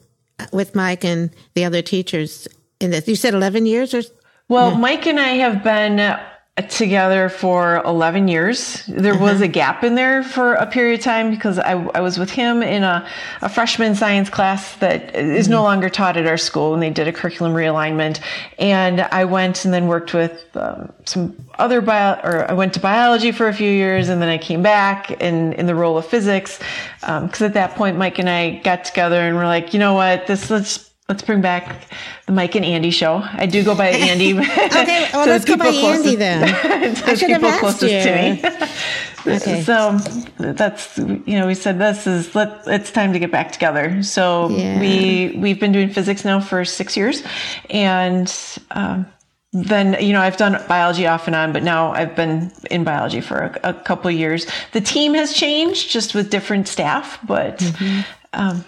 with 0.52 0.74
Mike 0.74 1.04
and 1.04 1.30
the 1.54 1.64
other 1.64 1.82
teachers 1.82 2.48
in 2.80 2.92
this? 2.92 3.06
You 3.06 3.14
said 3.14 3.34
eleven 3.34 3.66
years 3.66 3.92
or 3.92 4.02
well, 4.48 4.74
Mike 4.74 5.06
and 5.06 5.20
I 5.20 5.34
have 5.36 5.62
been 5.62 6.18
together 6.62 7.28
for 7.28 7.82
11 7.84 8.26
years. 8.28 8.84
There 8.86 9.16
was 9.16 9.40
a 9.40 9.48
gap 9.48 9.84
in 9.84 9.94
there 9.94 10.22
for 10.22 10.54
a 10.54 10.66
period 10.66 10.98
of 10.98 11.04
time 11.04 11.30
because 11.30 11.58
I, 11.58 11.72
I 11.72 12.00
was 12.00 12.18
with 12.18 12.30
him 12.30 12.62
in 12.62 12.82
a, 12.82 13.06
a 13.42 13.48
freshman 13.48 13.94
science 13.94 14.28
class 14.28 14.74
that 14.76 15.14
is 15.14 15.46
mm-hmm. 15.46 15.52
no 15.52 15.62
longer 15.62 15.88
taught 15.88 16.16
at 16.16 16.26
our 16.26 16.36
school 16.36 16.74
and 16.74 16.82
they 16.82 16.90
did 16.90 17.06
a 17.06 17.12
curriculum 17.12 17.54
realignment. 17.54 18.20
And 18.58 19.02
I 19.02 19.24
went 19.24 19.64
and 19.64 19.72
then 19.72 19.86
worked 19.86 20.14
with 20.14 20.44
um, 20.56 20.92
some 21.04 21.36
other 21.58 21.80
bio, 21.80 22.20
or 22.24 22.50
I 22.50 22.54
went 22.54 22.74
to 22.74 22.80
biology 22.80 23.30
for 23.30 23.48
a 23.48 23.54
few 23.54 23.70
years 23.70 24.08
and 24.08 24.20
then 24.20 24.28
I 24.28 24.38
came 24.38 24.62
back 24.62 25.10
in, 25.10 25.52
in 25.52 25.66
the 25.66 25.74
role 25.74 25.96
of 25.96 26.06
physics. 26.06 26.58
Um, 27.04 27.28
cause 27.28 27.42
at 27.42 27.54
that 27.54 27.76
point, 27.76 27.96
Mike 27.96 28.18
and 28.18 28.28
I 28.28 28.58
got 28.58 28.84
together 28.84 29.20
and 29.20 29.36
we're 29.36 29.46
like, 29.46 29.72
you 29.72 29.78
know 29.78 29.94
what, 29.94 30.26
this, 30.26 30.50
let's 30.50 30.87
let's 31.08 31.22
bring 31.22 31.40
back 31.40 31.86
the 32.26 32.32
Mike 32.32 32.54
and 32.54 32.66
Andy 32.66 32.90
show. 32.90 33.22
I 33.24 33.46
do 33.46 33.64
go 33.64 33.74
by 33.74 33.88
Andy. 33.88 34.38
okay, 34.38 35.08
well, 35.14 35.26
let's 35.26 35.46
go 35.46 35.56
by 35.56 35.68
Andy 35.68 36.16
then. 36.16 36.44
I 37.06 37.14
should 37.14 37.30
have 37.30 37.42
asked 37.42 37.82
you. 37.82 37.88
To 37.88 38.14
me. 38.14 39.34
okay. 39.36 39.62
So 39.62 39.96
that's 40.38 40.98
you 40.98 41.38
know 41.38 41.46
we 41.46 41.54
said 41.54 41.78
this 41.78 42.06
is 42.06 42.34
let 42.34 42.62
it's 42.66 42.90
time 42.90 43.14
to 43.14 43.18
get 43.18 43.30
back 43.30 43.52
together. 43.52 44.02
So 44.02 44.50
yeah. 44.50 44.78
we 44.78 45.34
we've 45.38 45.58
been 45.58 45.72
doing 45.72 45.88
physics 45.88 46.24
now 46.24 46.40
for 46.40 46.64
six 46.64 46.96
years, 46.96 47.22
and. 47.70 48.32
Um, 48.70 49.06
then 49.54 49.96
you 50.04 50.12
know 50.12 50.20
I've 50.20 50.36
done 50.36 50.62
biology 50.68 51.06
off 51.06 51.26
and 51.26 51.34
on, 51.34 51.54
but 51.54 51.62
now 51.62 51.90
I've 51.92 52.14
been 52.14 52.52
in 52.70 52.84
biology 52.84 53.22
for 53.22 53.38
a, 53.38 53.70
a 53.70 53.72
couple 53.72 54.10
years. 54.10 54.46
The 54.72 54.82
team 54.82 55.14
has 55.14 55.32
changed, 55.32 55.90
just 55.90 56.14
with 56.14 56.28
different 56.28 56.68
staff, 56.68 57.18
but 57.26 57.56
mm-hmm. 57.56 58.00
um, 58.34 58.62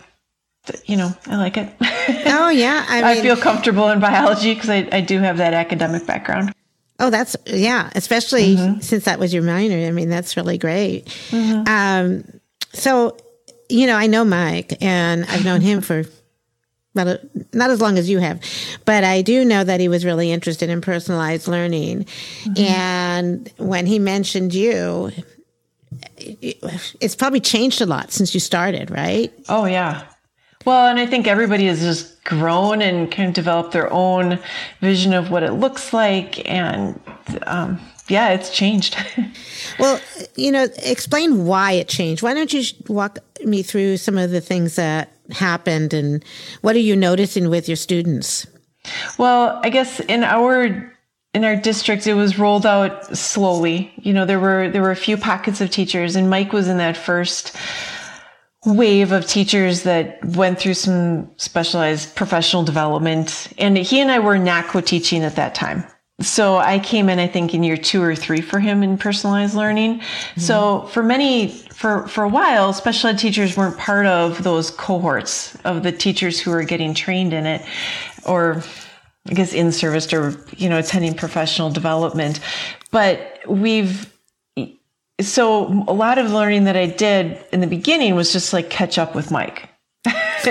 you 0.87 0.97
know, 0.97 1.13
I 1.27 1.37
like 1.37 1.57
it. 1.57 1.73
Oh 2.27 2.49
yeah, 2.49 2.85
I, 2.89 2.97
mean, 2.97 3.05
I 3.05 3.21
feel 3.21 3.37
comfortable 3.37 3.89
in 3.91 4.01
biology 4.01 4.55
because 4.55 4.69
I, 4.69 4.89
I 4.91 5.01
do 5.01 5.19
have 5.19 5.37
that 5.37 5.55
academic 5.55 6.07
background. 6.07 6.53
Oh, 6.99 7.09
that's 7.09 7.37
yeah, 7.47 7.91
especially 7.95 8.57
mm-hmm. 8.57 8.81
since 8.81 9.05
that 9.05 9.21
was 9.21 9.33
your 9.33 9.45
minor. 9.45 9.87
I 9.87 9.93
mean, 9.93 10.09
that's 10.09 10.37
really 10.37 10.59
great. 10.59 11.07
Mm-hmm. 11.31 11.69
Um, 11.69 12.41
so, 12.73 13.17
you 13.69 13.87
know, 13.87 13.95
I 13.95 14.07
know 14.09 14.25
Mike, 14.25 14.77
and 14.83 15.25
I've 15.27 15.45
known 15.45 15.61
him 15.61 15.81
for 15.81 16.05
well, 16.95 17.19
not 17.53 17.71
as 17.71 17.81
long 17.81 17.99
as 17.99 18.11
you 18.11 18.19
have, 18.19 18.43
but 18.85 19.05
I 19.05 19.23
do 19.23 19.45
know 19.45 19.63
that 19.63 19.79
he 19.79 19.89
was 19.89 20.05
really 20.05 20.33
interested 20.33 20.69
in 20.69 20.81
personalized 20.81 21.47
learning. 21.47 22.05
Mm-hmm. 22.43 22.63
And 22.63 23.53
when 23.59 23.87
he 23.87 23.99
mentioned 23.99 24.53
you, 24.53 25.13
it's 26.19 27.15
probably 27.15 27.41
changed 27.41 27.81
a 27.81 27.87
lot 27.87 28.13
since 28.13 28.35
you 28.35 28.41
started, 28.41 28.91
right? 28.91 29.33
Oh 29.49 29.67
yeah, 29.67 30.05
well, 30.65 30.89
and 30.89 30.99
I 30.99 31.07
think 31.07 31.27
everybody 31.27 31.67
has 31.67 31.81
just 31.81 32.23
grown 32.25 32.83
and 32.83 33.11
kind 33.11 33.29
of 33.29 33.35
developed 33.35 33.73
their 33.73 33.91
own 33.93 34.39
vision 34.81 35.15
of 35.15 35.31
what 35.31 35.43
it 35.43 35.53
looks 35.53 35.93
like. 35.93 36.49
And 36.49 37.01
um, 37.47 37.81
yeah, 38.09 38.31
it's 38.31 38.51
changed. 38.51 38.97
well, 39.79 40.01
you 40.37 40.53
know, 40.53 40.69
explain 40.83 41.47
why 41.47 41.73
it 41.73 41.89
changed. 41.89 42.23
Why 42.23 42.35
don't 42.35 42.53
you 42.53 42.63
walk 42.89 43.19
me 43.45 43.63
through 43.63 43.97
some 43.97 44.19
of 44.19 44.31
the 44.31 44.41
things 44.41 44.77
that 44.77 45.13
happened 45.31 45.95
and 45.95 46.25
what 46.61 46.77
are 46.77 46.81
you 46.81 46.97
noticing 46.97 47.49
with 47.49 47.69
your 47.69 47.77
students? 47.77 48.47
Well, 49.19 49.61
I 49.63 49.71
guess 49.71 50.01
in 50.01 50.25
our 50.25 50.93
in 51.33 51.45
our 51.45 51.55
district 51.55 52.07
it 52.07 52.15
was 52.15 52.39
rolled 52.39 52.67
out 52.67 53.17
slowly. 53.17 53.93
You 53.99 54.13
know, 54.13 54.27
there 54.27 54.41
were 54.41 54.69
there 54.69 54.83
were 54.83 54.91
a 54.91 54.97
few 54.97 55.17
pockets 55.17 55.61
of 55.61 55.71
teachers 55.71 56.17
and 56.17 56.29
Mike 56.29 56.53
was 56.53 56.69
in 56.69 56.79
that 56.79 56.97
first 56.97 57.57
wave 58.67 59.11
of 59.13 59.27
teachers 59.27 59.85
that 59.85 60.23
went 60.37 60.59
through 60.59 60.75
some 60.75 61.31
specialized 61.37 62.15
professional 62.15 62.63
development. 62.63 63.53
And 63.57 63.77
he 63.79 64.01
and 64.01 64.11
I 64.11 64.19
were 64.19 64.39
not 64.39 64.67
co-teaching 64.67 65.25
at 65.25 65.37
that 65.37 65.55
time. 65.55 65.85
so 66.21 66.57
I 66.57 66.79
came 66.79 67.09
in, 67.09 67.19
I 67.19 67.27
think, 67.27 67.55
in 67.55 67.63
year 67.63 67.77
two 67.77 68.03
or 68.03 68.15
three 68.15 68.41
for 68.41 68.61
him 68.61 68.83
in 68.83 68.99
personalized 68.99 69.55
learning. 69.55 70.01
Mm-hmm. 70.01 70.41
So 70.41 70.83
for 70.93 71.03
many, 71.03 71.49
for, 71.73 72.07
for 72.09 72.25
a 72.25 72.29
while, 72.29 72.73
special 72.73 73.11
ed 73.11 73.19
teachers 73.19 73.57
weren't 73.57 73.79
part 73.79 74.07
of 74.07 74.43
those 74.43 74.71
cohorts 74.71 75.57
of 75.65 75.83
the 75.83 75.93
teachers 75.93 76.39
who 76.39 76.51
were 76.51 76.65
getting 76.65 76.95
trained 76.95 77.33
in 77.33 77.47
it 77.47 77.65
or 78.27 78.63
I 79.29 79.35
guess 79.35 79.53
in 79.53 79.73
service 79.73 80.13
or, 80.13 80.45
you 80.57 80.69
know, 80.69 80.79
attending 80.79 81.15
professional 81.15 81.71
development. 81.71 82.41
But 82.91 83.39
we've, 83.49 84.13
so 85.23 85.85
a 85.87 85.93
lot 85.93 86.19
of 86.19 86.31
learning 86.31 86.65
that 86.65 86.77
I 86.77 86.87
did 86.87 87.39
in 87.53 87.61
the 87.61 87.67
beginning 87.67 88.15
was 88.15 88.33
just 88.33 88.53
like 88.53 88.71
catch 88.71 88.99
up 88.99 89.15
with 89.15 89.31
Mike. 89.31 89.69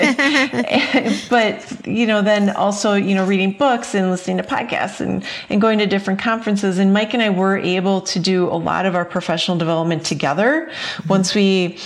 but 1.30 1.88
you 1.88 2.06
know 2.06 2.22
then 2.22 2.52
also 2.52 2.94
you 2.94 3.16
know 3.16 3.26
reading 3.26 3.52
books 3.52 3.96
and 3.96 4.12
listening 4.12 4.38
to 4.38 4.44
podcasts 4.44 5.02
and 5.02 5.26
and 5.50 5.60
going 5.60 5.80
to 5.80 5.88
different 5.88 6.20
conferences 6.20 6.78
and 6.78 6.94
mike 6.94 7.16
and 7.16 7.24
i 7.24 7.30
were 7.32 7.58
able 7.58 8.00
to 8.00 8.20
do 8.20 8.48
a 8.50 8.54
lot 8.54 8.86
of 8.86 8.94
our 8.94 9.06
professional 9.06 9.58
development 9.58 10.06
together 10.06 10.70
mm-hmm. 10.70 11.08
once 11.08 11.34
we 11.34 11.80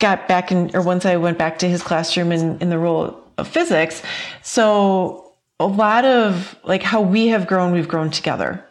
got 0.00 0.26
back 0.26 0.50
in 0.50 0.74
or 0.74 0.80
once 0.80 1.04
i 1.04 1.18
went 1.18 1.36
back 1.36 1.58
to 1.58 1.68
his 1.68 1.82
classroom 1.82 2.32
in, 2.32 2.58
in 2.60 2.70
the 2.70 2.78
role 2.78 3.22
of 3.36 3.46
physics 3.46 4.00
so 4.40 5.30
a 5.60 5.66
lot 5.66 6.06
of 6.06 6.58
like 6.64 6.82
how 6.82 7.02
we 7.02 7.26
have 7.26 7.46
grown 7.46 7.72
we've 7.72 7.88
grown 7.88 8.10
together 8.10 8.64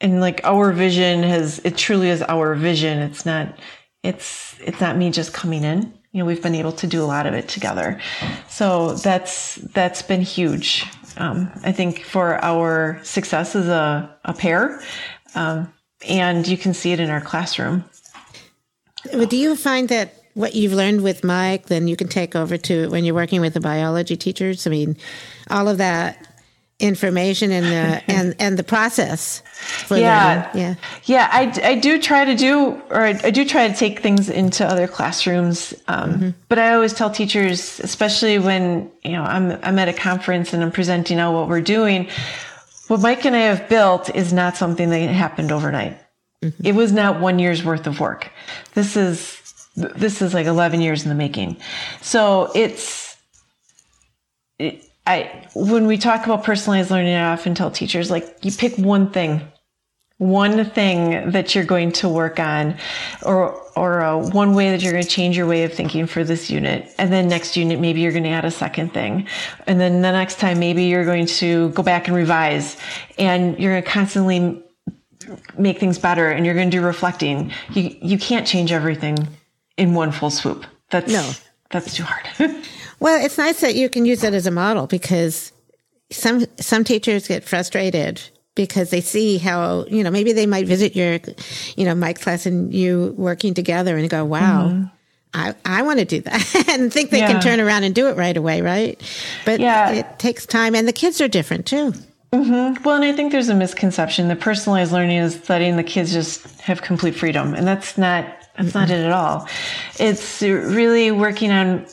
and 0.00 0.20
like 0.20 0.40
our 0.44 0.72
vision 0.72 1.22
has 1.22 1.60
it 1.64 1.76
truly 1.76 2.08
is 2.08 2.22
our 2.22 2.54
vision. 2.54 2.98
It's 2.98 3.26
not 3.26 3.58
it's 4.02 4.56
it's 4.60 4.80
not 4.80 4.96
me 4.96 5.10
just 5.10 5.32
coming 5.32 5.64
in. 5.64 5.92
You 6.12 6.20
know 6.20 6.24
we've 6.24 6.42
been 6.42 6.54
able 6.54 6.72
to 6.72 6.86
do 6.86 7.02
a 7.02 7.06
lot 7.06 7.26
of 7.26 7.34
it 7.34 7.48
together. 7.48 8.00
So 8.48 8.94
that's 8.94 9.56
that's 9.56 10.02
been 10.02 10.22
huge. 10.22 10.86
Um, 11.16 11.50
i 11.64 11.72
think 11.72 12.04
for 12.04 12.42
our 12.44 13.00
success 13.02 13.56
as 13.56 13.66
a, 13.66 14.16
a 14.24 14.32
pair 14.32 14.80
um, 15.34 15.72
and 16.06 16.46
you 16.46 16.56
can 16.56 16.74
see 16.74 16.92
it 16.92 17.00
in 17.00 17.10
our 17.10 17.20
classroom. 17.20 17.82
Do 19.28 19.36
you 19.36 19.56
find 19.56 19.88
that 19.88 20.14
what 20.34 20.54
you've 20.54 20.74
learned 20.74 21.02
with 21.02 21.24
mike 21.24 21.66
then 21.66 21.88
you 21.88 21.96
can 21.96 22.06
take 22.06 22.36
over 22.36 22.56
to 22.56 22.88
when 22.90 23.04
you're 23.04 23.16
working 23.16 23.40
with 23.40 23.54
the 23.54 23.60
biology 23.60 24.16
teachers? 24.16 24.64
I 24.64 24.70
mean 24.70 24.96
all 25.50 25.66
of 25.66 25.78
that 25.78 26.27
information 26.80 27.50
and 27.50 27.66
the 27.66 28.10
and 28.12 28.36
and 28.38 28.58
the 28.58 28.62
process 28.62 29.42
yeah 29.90 30.48
learning. 30.54 30.60
yeah 30.62 30.74
yeah 31.06 31.28
I, 31.32 31.70
I 31.70 31.74
do 31.74 32.00
try 32.00 32.24
to 32.24 32.36
do 32.36 32.80
or 32.90 33.02
I, 33.02 33.20
I 33.24 33.30
do 33.30 33.44
try 33.44 33.66
to 33.66 33.74
take 33.74 33.98
things 34.00 34.28
into 34.28 34.64
other 34.64 34.86
classrooms 34.86 35.74
um, 35.88 36.12
mm-hmm. 36.12 36.30
but 36.48 36.58
i 36.58 36.74
always 36.74 36.92
tell 36.92 37.10
teachers 37.10 37.80
especially 37.80 38.38
when 38.38 38.90
you 39.02 39.12
know 39.12 39.24
i'm 39.24 39.58
i'm 39.64 39.78
at 39.80 39.88
a 39.88 39.92
conference 39.92 40.52
and 40.52 40.62
i'm 40.62 40.70
presenting 40.70 41.18
out 41.18 41.34
what 41.34 41.48
we're 41.48 41.60
doing 41.60 42.08
what 42.86 43.00
mike 43.00 43.24
and 43.24 43.34
i 43.34 43.40
have 43.40 43.68
built 43.68 44.14
is 44.14 44.32
not 44.32 44.56
something 44.56 44.90
that 44.90 45.00
happened 45.10 45.50
overnight 45.50 45.98
mm-hmm. 46.42 46.64
it 46.64 46.76
was 46.76 46.92
not 46.92 47.20
one 47.20 47.40
year's 47.40 47.64
worth 47.64 47.88
of 47.88 47.98
work 47.98 48.30
this 48.74 48.96
is 48.96 49.36
this 49.74 50.22
is 50.22 50.32
like 50.32 50.46
11 50.46 50.80
years 50.80 51.02
in 51.02 51.08
the 51.08 51.14
making 51.16 51.56
so 52.00 52.52
it's 52.54 53.16
it, 54.60 54.87
I 55.08 55.48
when 55.54 55.86
we 55.86 55.96
talk 55.96 56.26
about 56.26 56.44
personalized 56.44 56.90
learning, 56.90 57.14
I 57.14 57.32
often 57.32 57.54
tell 57.54 57.70
teachers 57.70 58.10
like 58.10 58.38
you 58.42 58.52
pick 58.52 58.76
one 58.76 59.10
thing, 59.10 59.40
one 60.18 60.66
thing 60.66 61.30
that 61.30 61.54
you're 61.54 61.64
going 61.64 61.92
to 61.92 62.10
work 62.10 62.38
on, 62.38 62.76
or 63.22 63.58
or 63.74 64.02
uh, 64.02 64.18
one 64.18 64.54
way 64.54 64.70
that 64.70 64.82
you're 64.82 64.92
going 64.92 65.02
to 65.02 65.08
change 65.08 65.34
your 65.34 65.46
way 65.46 65.64
of 65.64 65.72
thinking 65.72 66.06
for 66.06 66.24
this 66.24 66.50
unit, 66.50 66.92
and 66.98 67.10
then 67.10 67.26
next 67.26 67.56
unit 67.56 67.80
maybe 67.80 68.02
you're 68.02 68.12
going 68.12 68.24
to 68.24 68.28
add 68.28 68.44
a 68.44 68.50
second 68.50 68.92
thing, 68.92 69.26
and 69.66 69.80
then 69.80 70.02
the 70.02 70.12
next 70.12 70.40
time 70.40 70.58
maybe 70.58 70.84
you're 70.84 71.06
going 71.06 71.26
to 71.26 71.70
go 71.70 71.82
back 71.82 72.06
and 72.06 72.14
revise, 72.14 72.76
and 73.18 73.58
you're 73.58 73.72
going 73.72 73.82
to 73.82 73.90
constantly 73.90 74.62
make 75.56 75.80
things 75.80 75.98
better, 75.98 76.28
and 76.28 76.44
you're 76.44 76.54
going 76.54 76.70
to 76.70 76.76
do 76.76 76.84
reflecting. 76.84 77.50
You 77.72 77.96
you 78.02 78.18
can't 78.18 78.46
change 78.46 78.72
everything 78.72 79.16
in 79.78 79.94
one 79.94 80.12
full 80.12 80.30
swoop. 80.30 80.66
That's 80.90 81.10
no. 81.10 81.30
That's 81.70 81.94
too 81.94 82.02
hard. 82.02 82.54
Well, 83.00 83.24
it's 83.24 83.38
nice 83.38 83.60
that 83.60 83.74
you 83.74 83.88
can 83.88 84.04
use 84.04 84.24
it 84.24 84.34
as 84.34 84.46
a 84.46 84.50
model 84.50 84.86
because 84.86 85.52
some 86.10 86.46
some 86.56 86.84
teachers 86.84 87.28
get 87.28 87.44
frustrated 87.44 88.20
because 88.54 88.90
they 88.90 89.00
see 89.00 89.38
how 89.38 89.84
you 89.86 90.02
know 90.02 90.10
maybe 90.10 90.32
they 90.32 90.46
might 90.46 90.66
visit 90.66 90.96
your 90.96 91.20
you 91.76 91.84
know 91.84 91.94
Mike's 91.94 92.22
class 92.24 92.46
and 92.46 92.74
you 92.74 93.14
working 93.16 93.54
together 93.54 93.96
and 93.96 94.08
go, 94.10 94.24
wow. 94.24 94.68
Mm-hmm. 94.68 94.84
I, 95.34 95.54
I 95.66 95.82
want 95.82 95.98
to 95.98 96.06
do 96.06 96.22
that 96.22 96.68
and 96.70 96.90
think 96.90 97.10
they 97.10 97.18
yeah. 97.18 97.30
can 97.30 97.42
turn 97.42 97.60
around 97.60 97.84
and 97.84 97.94
do 97.94 98.08
it 98.08 98.16
right 98.16 98.36
away, 98.36 98.62
right? 98.62 98.98
But 99.44 99.60
yeah. 99.60 99.90
it 99.90 100.18
takes 100.18 100.46
time, 100.46 100.74
and 100.74 100.88
the 100.88 100.92
kids 100.92 101.20
are 101.20 101.28
different 101.28 101.66
too. 101.66 101.92
Mm-hmm. 102.32 102.82
Well, 102.82 102.96
and 102.96 103.04
I 103.04 103.12
think 103.12 103.32
there's 103.32 103.50
a 103.50 103.54
misconception 103.54 104.28
that 104.28 104.40
personalized 104.40 104.90
learning 104.90 105.18
is 105.18 105.48
letting 105.48 105.76
the 105.76 105.84
kids 105.84 106.12
just 106.12 106.60
have 106.62 106.80
complete 106.80 107.14
freedom, 107.14 107.54
and 107.54 107.66
that's 107.66 107.98
not 107.98 108.24
that's 108.56 108.70
mm-hmm. 108.70 108.78
not 108.78 108.90
it 108.90 109.04
at 109.04 109.12
all. 109.12 109.46
It's 109.98 110.42
really 110.42 111.10
working 111.10 111.50
on 111.50 111.86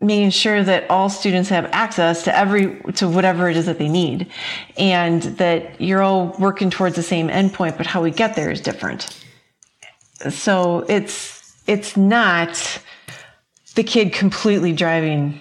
making 0.00 0.30
sure 0.30 0.62
that 0.62 0.88
all 0.90 1.08
students 1.08 1.48
have 1.48 1.64
access 1.72 2.22
to 2.24 2.36
every 2.36 2.80
to 2.92 3.08
whatever 3.08 3.48
it 3.48 3.56
is 3.56 3.66
that 3.66 3.78
they 3.78 3.88
need 3.88 4.30
and 4.76 5.22
that 5.22 5.80
you're 5.80 6.02
all 6.02 6.36
working 6.38 6.70
towards 6.70 6.94
the 6.94 7.02
same 7.02 7.28
endpoint 7.28 7.76
but 7.76 7.86
how 7.86 8.02
we 8.02 8.10
get 8.10 8.36
there 8.36 8.50
is 8.50 8.60
different. 8.60 9.24
So 10.30 10.84
it's 10.88 11.62
it's 11.66 11.96
not 11.96 12.80
the 13.74 13.82
kid 13.82 14.12
completely 14.12 14.72
driving 14.72 15.40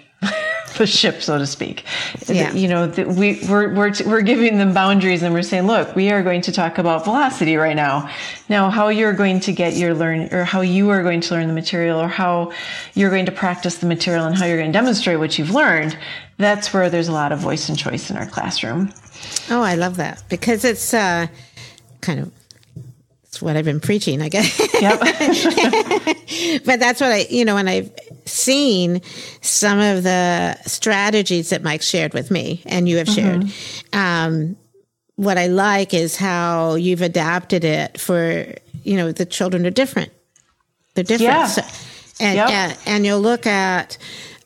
the 0.78 0.88
ship, 0.88 1.22
so 1.22 1.38
to 1.38 1.46
speak. 1.46 1.84
Yeah. 2.28 2.54
You 2.54 2.68
know, 2.68 2.88
we, 2.88 3.40
we're, 3.50 3.74
we're, 3.74 3.92
we're 4.06 4.22
giving 4.22 4.58
them 4.58 4.74
boundaries 4.74 5.24
and 5.24 5.34
we're 5.34 5.42
saying, 5.42 5.68
look, 5.68 5.96
we 5.96 6.12
are 6.12 6.24
going 6.24 6.42
to 6.42 6.52
talk 6.52 6.78
about 6.78 7.04
velocity 7.04 7.56
right 7.56 7.76
now. 7.76 8.10
Now, 8.50 8.70
how 8.70 8.90
you're 8.90 9.14
going 9.14 9.40
to 9.42 9.52
get 9.52 9.74
your 9.74 9.94
learn 9.94 10.34
or 10.34 10.44
how 10.44 10.62
you 10.62 10.90
are 10.90 11.04
going 11.04 11.22
to 11.22 11.34
learn 11.34 11.48
the 11.48 11.54
material 11.54 12.00
or 12.00 12.08
how 12.08 12.52
you're 12.94 13.10
going 13.10 13.26
to 13.26 13.32
practice 13.32 13.78
the 13.78 13.88
material 13.88 14.26
and 14.26 14.38
how 14.38 14.46
you're 14.46 14.58
going 14.58 14.72
to 14.72 14.78
demonstrate 14.78 15.20
what 15.20 15.38
you've 15.38 15.52
learned. 15.52 15.98
That's 16.38 16.74
where 16.74 16.90
there's 16.90 17.08
a 17.08 17.14
lot 17.14 17.32
of 17.32 17.40
voice 17.40 17.70
and 17.70 17.78
choice 17.78 18.10
in 18.10 18.18
our 18.18 18.28
classroom. 18.28 18.94
Oh, 19.50 19.62
I 19.62 19.76
love 19.76 19.98
that 19.98 20.24
because 20.30 20.64
it's, 20.64 20.94
uh, 20.94 21.28
kind 22.02 22.20
of 22.20 22.32
it's 23.38 23.42
what 23.42 23.58
I've 23.58 23.66
been 23.66 23.80
preaching, 23.80 24.22
I 24.22 24.30
guess. 24.30 24.58
Yep. 24.82 25.00
but 26.66 26.80
that's 26.80 27.02
what 27.02 27.12
I, 27.12 27.28
you 27.30 27.46
know, 27.46 27.56
when 27.56 27.68
I've 27.68 27.92
seen 28.28 29.02
some 29.42 29.80
of 29.80 30.04
the 30.04 30.56
strategies 30.66 31.50
that 31.50 31.64
Mike 31.64 31.82
shared 31.82 32.14
with 32.14 32.32
me 32.32 32.62
and 32.66 32.88
you 32.88 32.98
have 32.98 33.08
shared, 33.08 33.42
mm-hmm. 33.42 34.00
um, 34.00 34.58
what 35.16 35.38
I 35.38 35.48
like 35.48 35.94
is 35.94 36.16
how 36.16 36.76
you've 36.76 37.02
adapted 37.02 37.64
it 37.64 38.00
for, 38.00 38.54
you 38.84 38.96
know, 38.96 39.12
the 39.12 39.26
children 39.26 39.66
are 39.66 39.72
different. 39.72 40.12
They're 40.94 41.04
different. 41.04 41.34
Yeah. 41.34 41.48
So, 41.48 41.62
and, 42.20 42.36
yep. 42.36 42.50
and, 42.50 42.78
and, 42.86 43.06
you'll 43.06 43.20
look 43.20 43.46
at 43.46 43.98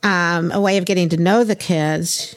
um, 0.04 0.52
a 0.52 0.60
way 0.60 0.78
of 0.78 0.86
getting 0.86 1.10
to 1.10 1.18
know 1.18 1.44
the 1.44 1.56
kids 1.56 2.36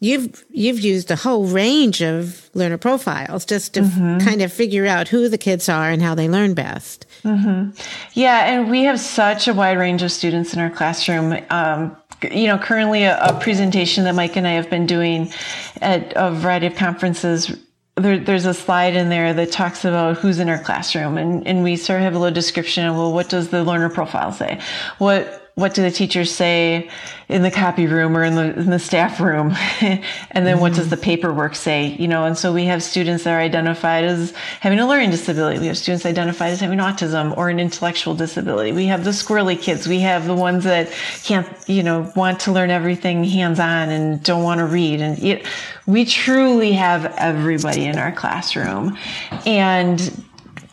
you've 0.00 0.44
you've 0.50 0.80
used 0.80 1.10
a 1.10 1.16
whole 1.16 1.46
range 1.46 2.02
of 2.02 2.48
learner 2.54 2.78
profiles 2.78 3.44
just 3.44 3.74
to 3.74 3.82
mm-hmm. 3.82 4.16
f- 4.16 4.24
kind 4.24 4.42
of 4.42 4.52
figure 4.52 4.86
out 4.86 5.08
who 5.08 5.28
the 5.28 5.38
kids 5.38 5.68
are 5.68 5.90
and 5.90 6.02
how 6.02 6.14
they 6.14 6.28
learn 6.28 6.54
best. 6.54 7.06
Mm-hmm. 7.22 7.70
Yeah, 8.14 8.46
and 8.46 8.70
we 8.70 8.82
have 8.84 9.00
such 9.00 9.48
a 9.48 9.54
wide 9.54 9.78
range 9.78 10.02
of 10.02 10.12
students 10.12 10.54
in 10.54 10.60
our 10.60 10.70
classroom. 10.70 11.36
Um, 11.50 11.96
you 12.30 12.46
know, 12.46 12.58
currently 12.58 13.04
a, 13.04 13.18
a, 13.18 13.40
presentation 13.40 14.04
that 14.04 14.14
Mike 14.14 14.36
and 14.36 14.46
I 14.46 14.52
have 14.52 14.68
been 14.68 14.86
doing 14.86 15.32
at 15.80 16.12
a 16.16 16.30
variety 16.30 16.66
of 16.66 16.76
conferences. 16.76 17.56
There, 17.96 18.18
there's 18.18 18.46
a 18.46 18.54
slide 18.54 18.94
in 18.94 19.08
there 19.08 19.32
that 19.34 19.52
talks 19.52 19.84
about 19.84 20.18
who's 20.18 20.38
in 20.38 20.48
our 20.48 20.62
classroom, 20.62 21.16
and, 21.16 21.46
and 21.46 21.62
we 21.62 21.76
sort 21.76 21.98
of 21.98 22.04
have 22.04 22.14
a 22.14 22.18
little 22.18 22.34
description 22.34 22.86
of 22.86 22.96
well, 22.96 23.12
what 23.12 23.28
does 23.28 23.48
the 23.48 23.64
learner 23.64 23.88
profile 23.88 24.32
say? 24.32 24.60
What 24.98 25.49
what 25.60 25.74
do 25.74 25.82
the 25.82 25.90
teachers 25.90 26.34
say 26.34 26.90
in 27.28 27.42
the 27.42 27.50
copy 27.50 27.86
room 27.86 28.16
or 28.16 28.24
in 28.24 28.34
the, 28.34 28.58
in 28.58 28.70
the 28.70 28.78
staff 28.78 29.20
room? 29.20 29.54
and 29.80 30.00
then 30.32 30.54
mm-hmm. 30.54 30.60
what 30.60 30.74
does 30.74 30.88
the 30.88 30.96
paperwork 30.96 31.54
say? 31.54 31.88
You 31.98 32.08
know, 32.08 32.24
and 32.24 32.36
so 32.36 32.52
we 32.52 32.64
have 32.64 32.82
students 32.82 33.24
that 33.24 33.34
are 33.34 33.40
identified 33.40 34.04
as 34.04 34.32
having 34.60 34.80
a 34.80 34.86
learning 34.86 35.10
disability. 35.10 35.60
We 35.60 35.66
have 35.66 35.78
students 35.78 36.06
identified 36.06 36.52
as 36.52 36.60
having 36.60 36.78
autism 36.78 37.36
or 37.36 37.50
an 37.50 37.60
intellectual 37.60 38.14
disability. 38.14 38.72
We 38.72 38.86
have 38.86 39.04
the 39.04 39.10
squirrely 39.10 39.60
kids. 39.60 39.86
We 39.86 40.00
have 40.00 40.26
the 40.26 40.34
ones 40.34 40.64
that 40.64 40.90
can't, 41.22 41.46
you 41.68 41.82
know, 41.82 42.10
want 42.16 42.40
to 42.40 42.52
learn 42.52 42.70
everything 42.70 43.22
hands 43.24 43.60
on 43.60 43.90
and 43.90 44.22
don't 44.22 44.42
want 44.42 44.58
to 44.58 44.66
read. 44.66 45.00
And 45.00 45.22
it, 45.22 45.46
we 45.86 46.04
truly 46.04 46.72
have 46.72 47.06
everybody 47.16 47.84
in 47.84 47.98
our 47.98 48.12
classroom. 48.12 48.96
And 49.44 50.24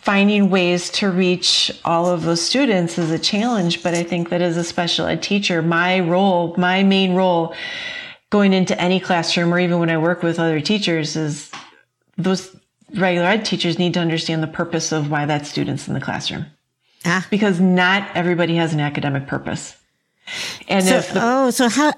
finding 0.08 0.50
ways 0.50 0.90
to 0.90 1.12
reach 1.12 1.70
all 1.84 2.06
of 2.06 2.24
those 2.24 2.42
students 2.42 2.98
is 2.98 3.12
a 3.12 3.20
challenge. 3.20 3.84
But 3.84 3.94
I 3.94 4.04
think 4.04 4.30
that 4.30 4.42
as 4.42 4.56
a 4.56 4.64
special 4.64 5.06
ed 5.06 5.22
teacher, 5.22 5.62
my 5.62 6.00
role, 6.00 6.56
my 6.58 6.82
main 6.82 7.14
role 7.14 7.54
going 8.30 8.54
into 8.54 8.80
any 8.80 9.02
classroom 9.02 9.54
or 9.54 9.60
even 9.60 9.80
when 9.80 9.90
I 9.90 9.98
work 9.98 10.24
with 10.24 10.40
other 10.40 10.62
teachers 10.62 11.18
is 11.18 11.52
those 12.18 12.56
regular 12.96 13.28
ed 13.28 13.44
teachers 13.44 13.78
need 13.78 13.96
to 13.96 14.00
understand 14.00 14.42
the 14.42 14.48
purpose 14.48 14.94
of 14.94 15.12
why 15.12 15.26
that 15.26 15.46
student's 15.46 15.90
in 15.90 15.94
the 15.94 16.00
classroom. 16.00 16.46
Ah. 17.04 17.28
Because 17.30 17.60
not 17.60 18.10
everybody 18.16 18.56
has 18.56 18.74
an 18.74 18.80
academic 18.80 19.28
purpose. 19.28 19.76
And 20.70 20.86
so, 20.86 21.02
the, 21.02 21.20
oh, 21.22 21.50
so 21.50 21.68
how 21.68 21.92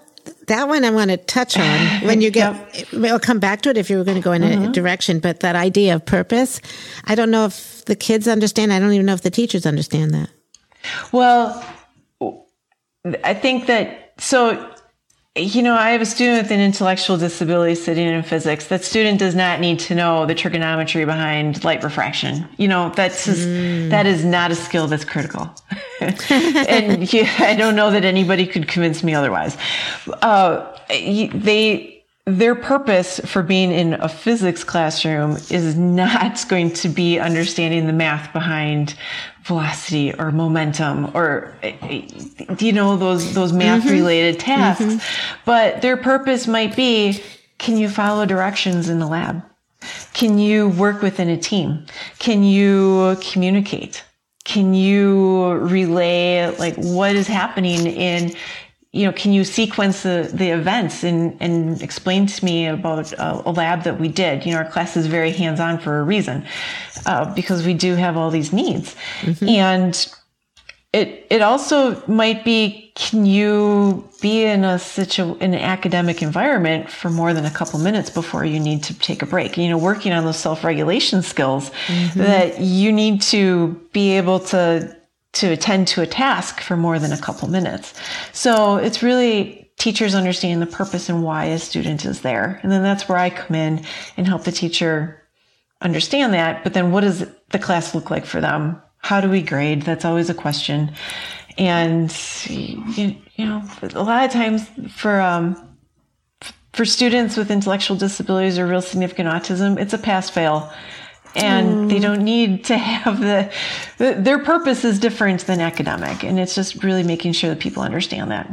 that 0.49 0.67
one 0.67 0.83
I 0.83 0.91
want 0.91 1.09
to 1.09 1.17
touch 1.17 1.57
on 1.57 1.79
when 2.03 2.21
you 2.21 2.29
get, 2.29 2.53
yep. 2.73 2.91
we'll 2.93 3.19
come 3.19 3.39
back 3.39 3.61
to 3.61 3.69
it 3.69 3.77
if 3.77 3.89
you 3.89 3.97
were 3.97 4.03
going 4.03 4.17
to 4.17 4.23
go 4.23 4.33
in 4.33 4.41
mm-hmm. 4.41 4.65
a 4.65 4.71
direction, 4.71 5.19
but 5.19 5.39
that 5.39 5.55
idea 5.55 5.95
of 5.95 6.05
purpose, 6.05 6.61
I 7.05 7.15
don't 7.15 7.31
know 7.31 7.45
if 7.45 7.85
the 7.85 7.95
kids 7.95 8.27
understand. 8.27 8.73
I 8.73 8.79
don't 8.79 8.93
even 8.93 9.05
know 9.05 9.13
if 9.13 9.21
the 9.21 9.31
teachers 9.31 9.65
understand 9.65 10.13
that. 10.13 10.29
Well, 11.11 11.65
I 13.23 13.33
think 13.33 13.67
that, 13.67 14.13
so 14.17 14.73
you 15.35 15.61
know, 15.61 15.75
I 15.75 15.91
have 15.91 16.01
a 16.01 16.05
student 16.05 16.43
with 16.43 16.51
an 16.51 16.59
intellectual 16.59 17.17
disability 17.17 17.75
sitting 17.75 18.07
in 18.07 18.23
physics. 18.23 18.67
That 18.67 18.83
student 18.83 19.19
does 19.19 19.35
not 19.35 19.59
need 19.59 19.79
to 19.81 19.95
know 19.95 20.25
the 20.25 20.33
trigonometry 20.33 21.05
behind 21.05 21.63
light 21.63 21.83
refraction. 21.83 22.47
You 22.57 22.67
know, 22.67 22.91
that's 22.95 23.25
just, 23.25 23.47
mm. 23.47 23.89
that 23.89 24.05
is 24.05 24.25
not 24.25 24.51
a 24.51 24.55
skill 24.55 24.87
that's 24.87 25.05
critical. 25.05 25.53
and 26.01 27.11
yeah, 27.13 27.31
I 27.39 27.55
don't 27.55 27.75
know 27.75 27.91
that 27.91 28.03
anybody 28.03 28.47
could 28.47 28.67
convince 28.67 29.03
me 29.03 29.13
otherwise. 29.13 29.55
Uh, 30.21 30.75
they, 30.89 32.03
their 32.25 32.55
purpose 32.55 33.19
for 33.25 33.43
being 33.43 33.71
in 33.71 33.93
a 33.95 34.09
physics 34.09 34.63
classroom 34.63 35.37
is 35.49 35.75
not 35.75 36.43
going 36.49 36.71
to 36.73 36.89
be 36.89 37.19
understanding 37.19 37.87
the 37.87 37.93
math 37.93 38.33
behind 38.33 38.95
velocity 39.43 40.13
or 40.13 40.31
momentum 40.31 41.09
or 41.15 41.55
you 42.59 42.71
know 42.71 42.97
those 42.97 43.33
those 43.33 43.53
math 43.53 43.83
mm-hmm. 43.83 43.91
related 43.91 44.39
tasks 44.39 44.83
mm-hmm. 44.83 45.41
but 45.45 45.81
their 45.81 45.97
purpose 45.97 46.47
might 46.47 46.75
be 46.75 47.21
can 47.57 47.77
you 47.77 47.89
follow 47.89 48.25
directions 48.25 48.89
in 48.89 48.99
the 48.99 49.07
lab 49.07 49.41
can 50.13 50.37
you 50.37 50.69
work 50.69 51.01
within 51.01 51.29
a 51.29 51.37
team 51.37 51.85
can 52.19 52.43
you 52.43 53.17
communicate 53.31 54.03
can 54.43 54.73
you 54.73 55.53
relay 55.53 56.53
like 56.57 56.75
what 56.75 57.15
is 57.15 57.27
happening 57.27 57.87
in 57.87 58.33
you 58.91 59.05
know, 59.05 59.11
can 59.11 59.31
you 59.31 59.43
sequence 59.43 60.01
the, 60.01 60.29
the 60.33 60.49
events 60.49 61.03
and, 61.03 61.37
and 61.39 61.79
explain 61.81 62.25
to 62.25 62.45
me 62.45 62.65
about 62.65 63.13
a, 63.13 63.47
a 63.47 63.51
lab 63.51 63.83
that 63.83 63.99
we 63.99 64.07
did? 64.07 64.45
You 64.45 64.53
know, 64.53 64.59
our 64.59 64.69
class 64.69 64.97
is 64.97 65.05
very 65.05 65.31
hands 65.31 65.59
on 65.59 65.77
for 65.77 65.99
a 65.99 66.03
reason, 66.03 66.43
uh, 67.05 67.31
because 67.35 67.65
we 67.65 67.75
do 67.75 67.95
have 67.95 68.17
all 68.17 68.31
these 68.31 68.51
needs. 68.51 68.95
Mm-hmm. 69.21 69.47
And 69.47 70.13
it, 70.91 71.27
it 71.29 71.43
also 71.43 72.03
might 72.07 72.43
be, 72.43 72.91
can 72.95 73.27
you 73.27 74.09
be 74.21 74.43
in 74.43 74.63
a 74.63 74.79
situ, 74.79 75.35
in 75.35 75.53
an 75.53 75.61
academic 75.61 76.23
environment 76.23 76.89
for 76.89 77.11
more 77.11 77.31
than 77.31 77.45
a 77.45 77.51
couple 77.51 77.77
minutes 77.77 78.09
before 78.09 78.43
you 78.43 78.59
need 78.59 78.83
to 78.85 78.97
take 78.97 79.21
a 79.21 79.27
break? 79.27 79.55
You 79.55 79.69
know, 79.69 79.77
working 79.77 80.13
on 80.13 80.25
those 80.25 80.37
self-regulation 80.37 81.21
skills 81.21 81.69
mm-hmm. 81.85 82.19
that 82.19 82.59
you 82.59 82.91
need 82.91 83.21
to 83.21 83.79
be 83.93 84.17
able 84.17 84.39
to 84.39 84.98
to 85.33 85.51
attend 85.51 85.87
to 85.89 86.01
a 86.01 86.07
task 86.07 86.59
for 86.59 86.75
more 86.75 86.99
than 86.99 87.11
a 87.11 87.17
couple 87.17 87.47
minutes. 87.49 87.93
So 88.33 88.77
it's 88.77 89.03
really 89.03 89.71
teachers 89.77 90.13
understanding 90.13 90.59
the 90.59 90.75
purpose 90.75 91.07
and 91.09 91.23
why 91.23 91.45
a 91.45 91.59
student 91.59 92.05
is 92.05 92.21
there. 92.21 92.59
And 92.63 92.71
then 92.71 92.83
that's 92.83 93.07
where 93.07 93.17
I 93.17 93.29
come 93.29 93.55
in 93.55 93.85
and 94.17 94.27
help 94.27 94.43
the 94.43 94.51
teacher 94.51 95.23
understand 95.81 96.33
that. 96.33 96.63
But 96.63 96.73
then 96.73 96.91
what 96.91 97.01
does 97.01 97.25
the 97.49 97.59
class 97.59 97.95
look 97.95 98.09
like 98.09 98.25
for 98.25 98.41
them? 98.41 98.81
How 98.97 99.21
do 99.21 99.29
we 99.29 99.41
grade? 99.41 99.83
That's 99.83 100.03
always 100.03 100.29
a 100.29 100.33
question. 100.33 100.91
And, 101.57 102.13
you, 102.47 103.15
you 103.35 103.45
know, 103.45 103.63
a 103.81 104.03
lot 104.03 104.25
of 104.25 104.31
times 104.31 104.67
for, 104.89 105.21
um, 105.21 105.77
for 106.73 106.85
students 106.85 107.37
with 107.37 107.51
intellectual 107.51 107.97
disabilities 107.97 108.59
or 108.59 108.67
real 108.67 108.81
significant 108.81 109.29
autism, 109.29 109.79
it's 109.79 109.93
a 109.93 109.97
pass 109.97 110.29
fail 110.29 110.71
and 111.35 111.67
mm. 111.69 111.89
they 111.89 111.99
don't 111.99 112.23
need 112.23 112.65
to 112.65 112.77
have 112.77 113.19
the, 113.19 113.51
the, 113.97 114.15
their 114.19 114.39
purpose 114.39 114.83
is 114.83 114.99
different 114.99 115.45
than 115.45 115.59
academic 115.59 116.23
and 116.23 116.39
it's 116.39 116.55
just 116.55 116.83
really 116.83 117.03
making 117.03 117.33
sure 117.33 117.49
that 117.49 117.59
people 117.59 117.83
understand 117.83 118.31
that 118.31 118.49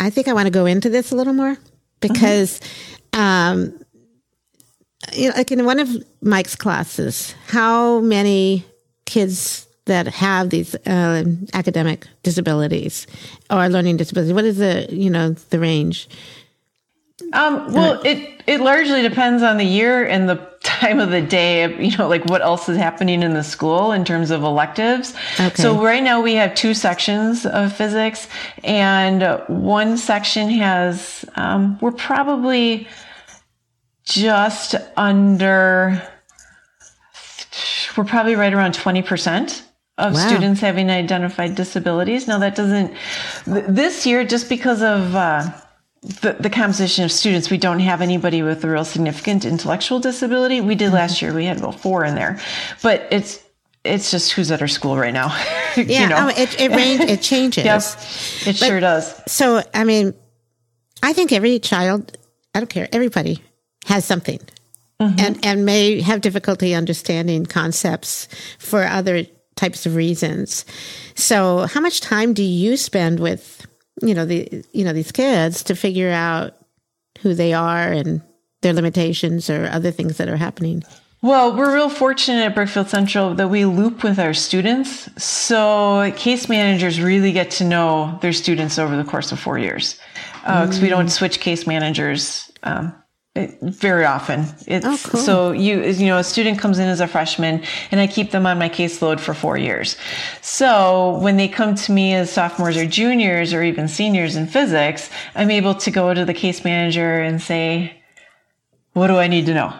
i 0.00 0.10
think 0.10 0.28
i 0.28 0.32
want 0.32 0.46
to 0.46 0.50
go 0.50 0.66
into 0.66 0.88
this 0.90 1.12
a 1.12 1.16
little 1.16 1.32
more 1.32 1.56
because 2.00 2.60
mm-hmm. 3.12 3.20
um, 3.20 3.80
you 5.12 5.28
know, 5.28 5.36
like 5.36 5.52
in 5.52 5.64
one 5.64 5.78
of 5.78 5.88
mike's 6.22 6.56
classes 6.56 7.34
how 7.48 8.00
many 8.00 8.64
kids 9.06 9.66
that 9.86 10.06
have 10.06 10.50
these 10.50 10.74
uh, 10.86 11.24
academic 11.54 12.06
disabilities 12.22 13.06
or 13.50 13.68
learning 13.68 13.96
disabilities 13.96 14.34
what 14.34 14.44
is 14.44 14.58
the 14.58 14.86
you 14.90 15.08
know 15.08 15.30
the 15.50 15.58
range 15.58 16.08
um, 17.32 17.72
well, 17.72 18.00
it 18.04 18.42
it 18.46 18.60
largely 18.60 19.02
depends 19.02 19.42
on 19.42 19.58
the 19.58 19.64
year 19.64 20.06
and 20.06 20.28
the 20.28 20.36
time 20.80 21.00
of 21.00 21.10
the 21.10 21.20
day. 21.20 21.68
You 21.82 21.96
know, 21.96 22.08
like 22.08 22.24
what 22.26 22.42
else 22.42 22.68
is 22.68 22.76
happening 22.76 23.22
in 23.22 23.34
the 23.34 23.42
school 23.42 23.92
in 23.92 24.04
terms 24.04 24.30
of 24.30 24.42
electives. 24.42 25.14
Okay. 25.38 25.62
So 25.62 25.82
right 25.82 26.02
now 26.02 26.20
we 26.20 26.34
have 26.34 26.54
two 26.54 26.74
sections 26.74 27.46
of 27.46 27.72
physics, 27.72 28.28
and 28.64 29.42
one 29.48 29.96
section 29.96 30.50
has 30.50 31.24
um, 31.36 31.78
we're 31.80 31.92
probably 31.92 32.88
just 34.04 34.74
under. 34.96 36.02
We're 37.96 38.04
probably 38.04 38.36
right 38.36 38.54
around 38.54 38.74
twenty 38.74 39.02
percent 39.02 39.64
of 39.98 40.14
wow. 40.14 40.28
students 40.28 40.60
having 40.60 40.90
identified 40.90 41.56
disabilities. 41.56 42.28
Now 42.28 42.38
that 42.38 42.54
doesn't 42.54 42.94
this 43.46 44.06
year 44.06 44.24
just 44.24 44.48
because 44.48 44.82
of. 44.82 45.14
Uh, 45.14 45.50
the, 46.02 46.36
the 46.38 46.50
composition 46.50 47.04
of 47.04 47.12
students, 47.12 47.50
we 47.50 47.58
don't 47.58 47.80
have 47.80 48.00
anybody 48.00 48.42
with 48.42 48.64
a 48.64 48.70
real 48.70 48.84
significant 48.84 49.44
intellectual 49.44 49.98
disability. 49.98 50.60
We 50.60 50.74
did 50.74 50.86
mm-hmm. 50.86 50.94
last 50.94 51.22
year. 51.22 51.34
We 51.34 51.44
had 51.44 51.58
about 51.58 51.80
four 51.80 52.04
in 52.04 52.14
there, 52.14 52.40
but 52.82 53.06
it's 53.10 53.42
it's 53.84 54.10
just 54.10 54.32
who's 54.32 54.50
at 54.50 54.60
our 54.60 54.68
school 54.68 54.96
right 54.96 55.12
now. 55.12 55.28
yeah, 55.76 56.02
you 56.02 56.08
know? 56.08 56.26
oh, 56.26 56.28
it 56.28 56.60
it, 56.60 56.70
range, 56.70 57.00
it 57.00 57.22
changes. 57.22 57.64
yep, 57.64 57.82
it 57.82 58.60
but, 58.60 58.66
sure 58.66 58.80
does. 58.80 59.20
So, 59.30 59.62
I 59.74 59.84
mean, 59.84 60.14
I 61.02 61.12
think 61.12 61.32
every 61.32 61.58
child, 61.58 62.16
I 62.54 62.60
don't 62.60 62.70
care, 62.70 62.88
everybody 62.92 63.42
has 63.86 64.04
something, 64.04 64.40
mm-hmm. 65.00 65.18
and 65.18 65.44
and 65.44 65.64
may 65.64 66.00
have 66.00 66.20
difficulty 66.20 66.74
understanding 66.74 67.44
concepts 67.44 68.28
for 68.58 68.84
other 68.84 69.24
types 69.56 69.84
of 69.84 69.96
reasons. 69.96 70.64
So, 71.16 71.66
how 71.66 71.80
much 71.80 72.00
time 72.00 72.34
do 72.34 72.44
you 72.44 72.76
spend 72.76 73.18
with 73.18 73.57
you 74.02 74.14
know 74.14 74.24
the 74.24 74.64
you 74.72 74.84
know 74.84 74.92
these 74.92 75.12
kids 75.12 75.62
to 75.64 75.74
figure 75.74 76.10
out 76.10 76.54
who 77.20 77.34
they 77.34 77.52
are 77.52 77.92
and 77.92 78.22
their 78.62 78.72
limitations 78.72 79.48
or 79.50 79.66
other 79.66 79.90
things 79.90 80.16
that 80.16 80.28
are 80.28 80.36
happening. 80.36 80.82
Well, 81.20 81.56
we're 81.56 81.74
real 81.74 81.88
fortunate 81.88 82.44
at 82.44 82.54
Brookfield 82.54 82.88
Central 82.88 83.34
that 83.34 83.48
we 83.48 83.64
loop 83.64 84.04
with 84.04 84.20
our 84.20 84.32
students. 84.32 85.08
So 85.22 86.12
case 86.16 86.48
managers 86.48 87.00
really 87.00 87.32
get 87.32 87.50
to 87.52 87.64
know 87.64 88.18
their 88.22 88.32
students 88.32 88.78
over 88.78 88.96
the 88.96 89.02
course 89.02 89.32
of 89.32 89.40
four 89.40 89.58
years 89.58 89.98
because 90.42 90.76
uh, 90.76 90.80
mm. 90.80 90.82
we 90.82 90.88
don't 90.88 91.08
switch 91.08 91.40
case 91.40 91.66
managers 91.66 92.52
um, 92.62 92.94
very 93.62 94.04
often. 94.04 94.46
It's 94.66 94.86
oh, 94.86 94.98
cool. 95.10 95.20
so 95.20 95.52
you 95.52 95.82
you 95.82 96.06
know 96.06 96.18
a 96.18 96.24
student 96.24 96.58
comes 96.58 96.78
in 96.78 96.88
as 96.88 97.00
a 97.00 97.06
freshman 97.06 97.62
and 97.90 98.00
I 98.00 98.06
keep 98.06 98.30
them 98.30 98.46
on 98.46 98.58
my 98.58 98.68
caseload 98.68 99.20
for 99.20 99.34
4 99.34 99.58
years. 99.58 99.96
So 100.42 101.18
when 101.22 101.36
they 101.36 101.48
come 101.48 101.74
to 101.74 101.92
me 101.92 102.14
as 102.14 102.30
sophomores 102.30 102.76
or 102.76 102.86
juniors 102.86 103.52
or 103.52 103.62
even 103.62 103.88
seniors 103.88 104.36
in 104.36 104.46
physics, 104.46 105.10
I'm 105.34 105.50
able 105.50 105.74
to 105.74 105.90
go 105.90 106.14
to 106.14 106.24
the 106.24 106.34
case 106.34 106.64
manager 106.64 107.20
and 107.20 107.40
say 107.40 107.98
what 108.98 109.06
do 109.06 109.16
I 109.16 109.28
need 109.28 109.46
to 109.46 109.54
know? 109.54 109.72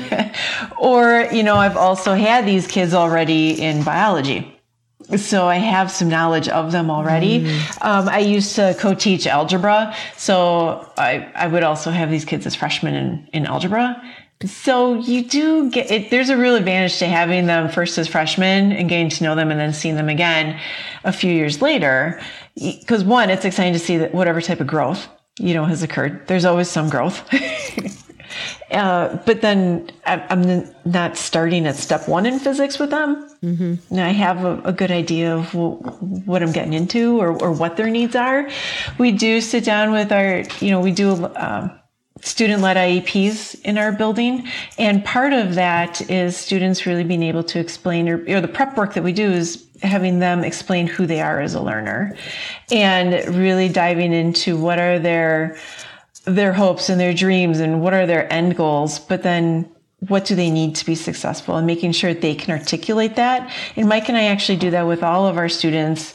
or, 0.78 1.26
you 1.32 1.42
know, 1.42 1.56
I've 1.56 1.76
also 1.76 2.14
had 2.14 2.46
these 2.46 2.66
kids 2.66 2.94
already 2.94 3.60
in 3.60 3.82
biology. 3.82 4.61
So 5.16 5.46
I 5.46 5.56
have 5.56 5.90
some 5.90 6.08
knowledge 6.08 6.48
of 6.48 6.72
them 6.72 6.90
already. 6.90 7.40
Mm. 7.40 7.84
Um, 7.84 8.08
I 8.08 8.18
used 8.18 8.54
to 8.56 8.74
co-teach 8.78 9.26
algebra, 9.26 9.94
so 10.16 10.90
I, 10.96 11.30
I 11.34 11.46
would 11.46 11.62
also 11.62 11.90
have 11.90 12.10
these 12.10 12.24
kids 12.24 12.46
as 12.46 12.54
freshmen 12.54 12.94
in, 12.94 13.28
in 13.32 13.46
algebra. 13.46 14.00
So 14.44 14.94
you 14.94 15.24
do 15.24 15.70
get 15.70 15.90
it. 15.90 16.10
There's 16.10 16.28
a 16.28 16.36
real 16.36 16.56
advantage 16.56 16.98
to 16.98 17.06
having 17.06 17.46
them 17.46 17.68
first 17.68 17.96
as 17.98 18.08
freshmen 18.08 18.72
and 18.72 18.88
getting 18.88 19.08
to 19.10 19.24
know 19.24 19.34
them 19.34 19.50
and 19.50 19.60
then 19.60 19.72
seeing 19.72 19.94
them 19.94 20.08
again 20.08 20.60
a 21.04 21.12
few 21.12 21.32
years 21.32 21.62
later. 21.62 22.20
Because 22.56 23.04
one, 23.04 23.30
it's 23.30 23.44
exciting 23.44 23.72
to 23.72 23.78
see 23.78 23.98
that 23.98 24.14
whatever 24.14 24.40
type 24.40 24.60
of 24.60 24.66
growth, 24.66 25.08
you 25.38 25.54
know, 25.54 25.64
has 25.64 25.82
occurred. 25.82 26.26
There's 26.26 26.44
always 26.44 26.68
some 26.68 26.88
growth. 26.88 27.22
Uh, 28.70 29.16
but 29.26 29.40
then 29.40 29.90
I'm 30.06 30.64
not 30.84 31.16
starting 31.16 31.66
at 31.66 31.76
step 31.76 32.08
one 32.08 32.26
in 32.26 32.38
physics 32.38 32.78
with 32.78 32.90
them. 32.90 33.28
Mm-hmm. 33.42 33.98
I 33.98 34.10
have 34.10 34.44
a, 34.44 34.60
a, 34.64 34.72
good 34.72 34.90
idea 34.92 35.36
of 35.36 35.52
what 35.54 36.42
I'm 36.42 36.52
getting 36.52 36.72
into 36.72 37.20
or, 37.20 37.30
or, 37.42 37.50
what 37.50 37.76
their 37.76 37.90
needs 37.90 38.14
are. 38.14 38.48
We 38.98 39.10
do 39.10 39.40
sit 39.40 39.64
down 39.64 39.90
with 39.90 40.12
our, 40.12 40.44
you 40.60 40.70
know, 40.70 40.80
we 40.80 40.92
do 40.92 41.24
uh, 41.24 41.76
student-led 42.20 42.76
IEPs 42.76 43.60
in 43.62 43.78
our 43.78 43.90
building, 43.90 44.48
and 44.78 45.04
part 45.04 45.32
of 45.32 45.56
that 45.56 46.08
is 46.08 46.36
students 46.36 46.86
really 46.86 47.02
being 47.02 47.22
able 47.22 47.42
to 47.44 47.58
explain, 47.58 48.08
or, 48.08 48.24
or 48.28 48.40
the 48.40 48.48
prep 48.48 48.76
work 48.76 48.94
that 48.94 49.02
we 49.02 49.12
do 49.12 49.28
is 49.30 49.66
having 49.82 50.20
them 50.20 50.44
explain 50.44 50.86
who 50.86 51.06
they 51.06 51.20
are 51.20 51.40
as 51.40 51.54
a 51.54 51.60
learner, 51.60 52.16
and 52.70 53.12
really 53.36 53.68
diving 53.68 54.12
into 54.12 54.56
what 54.56 54.78
are 54.78 55.00
their 55.00 55.58
their 56.24 56.52
hopes 56.52 56.88
and 56.88 57.00
their 57.00 57.14
dreams 57.14 57.60
and 57.60 57.80
what 57.80 57.94
are 57.94 58.06
their 58.06 58.32
end 58.32 58.56
goals, 58.56 58.98
but 58.98 59.22
then 59.22 59.68
what 60.08 60.24
do 60.24 60.34
they 60.34 60.50
need 60.50 60.74
to 60.76 60.86
be 60.86 60.94
successful 60.94 61.56
and 61.56 61.66
making 61.66 61.92
sure 61.92 62.12
they 62.12 62.34
can 62.34 62.50
articulate 62.56 63.16
that. 63.16 63.50
And 63.76 63.88
Mike 63.88 64.08
and 64.08 64.18
I 64.18 64.24
actually 64.24 64.58
do 64.58 64.70
that 64.70 64.86
with 64.86 65.02
all 65.02 65.26
of 65.26 65.36
our 65.36 65.48
students 65.48 66.14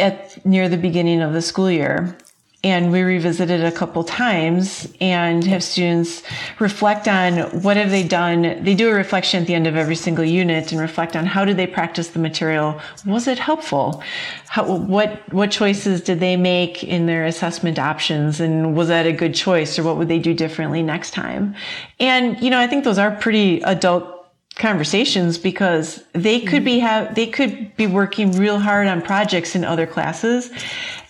at 0.00 0.44
near 0.44 0.68
the 0.68 0.76
beginning 0.76 1.20
of 1.20 1.32
the 1.32 1.42
school 1.42 1.70
year. 1.70 2.16
And 2.62 2.92
we 2.92 3.00
revisit 3.00 3.50
it 3.50 3.64
a 3.64 3.72
couple 3.72 4.04
times 4.04 4.86
and 5.00 5.44
have 5.44 5.64
students 5.64 6.22
reflect 6.58 7.08
on 7.08 7.38
what 7.62 7.78
have 7.78 7.90
they 7.90 8.02
done. 8.02 8.62
They 8.62 8.74
do 8.74 8.90
a 8.90 8.92
reflection 8.92 9.40
at 9.40 9.46
the 9.46 9.54
end 9.54 9.66
of 9.66 9.76
every 9.76 9.96
single 9.96 10.24
unit 10.24 10.70
and 10.70 10.80
reflect 10.80 11.16
on 11.16 11.24
how 11.24 11.46
did 11.46 11.56
they 11.56 11.66
practice 11.66 12.08
the 12.08 12.18
material. 12.18 12.78
Was 13.06 13.26
it 13.26 13.38
helpful? 13.38 14.02
How, 14.46 14.76
what 14.76 15.32
what 15.32 15.50
choices 15.50 16.02
did 16.02 16.20
they 16.20 16.36
make 16.36 16.84
in 16.84 17.06
their 17.06 17.24
assessment 17.24 17.78
options? 17.78 18.40
And 18.40 18.76
was 18.76 18.88
that 18.88 19.06
a 19.06 19.12
good 19.12 19.34
choice 19.34 19.78
or 19.78 19.82
what 19.82 19.96
would 19.96 20.08
they 20.08 20.18
do 20.18 20.34
differently 20.34 20.82
next 20.82 21.12
time? 21.12 21.54
And 21.98 22.40
you 22.40 22.50
know 22.50 22.58
i 22.60 22.66
think 22.66 22.84
those 22.84 22.98
are 22.98 23.10
pretty 23.10 23.60
adult 23.62 24.20
conversations 24.56 25.38
because 25.38 26.04
they 26.12 26.40
could 26.40 26.64
be 26.64 26.76
mm-hmm. 26.76 26.86
have 26.86 27.14
they 27.14 27.26
could 27.26 27.74
be 27.76 27.86
working 27.86 28.32
real 28.32 28.58
hard 28.58 28.86
on 28.86 29.00
projects 29.00 29.54
in 29.54 29.64
other 29.64 29.86
classes 29.86 30.50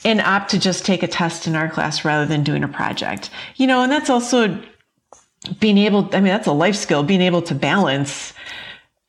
and 0.05 0.21
opt 0.21 0.51
to 0.51 0.59
just 0.59 0.85
take 0.85 1.03
a 1.03 1.09
test 1.09 1.47
in 1.47 1.55
our 1.55 1.69
class 1.69 2.05
rather 2.05 2.27
than 2.27 2.43
doing 2.43 2.65
a 2.65 2.69
project. 2.69 3.31
You 3.57 3.67
know, 3.67 3.83
and 3.83 3.93
that's 3.93 4.11
also 4.11 4.61
being 5.59 5.79
able 5.79 6.09
I 6.13 6.21
mean 6.21 6.33
that's 6.33 6.47
a 6.47 6.53
life 6.53 6.77
skill 6.77 7.03
being 7.03 7.23
able 7.23 7.43
to 7.43 7.55
balance 7.55 8.35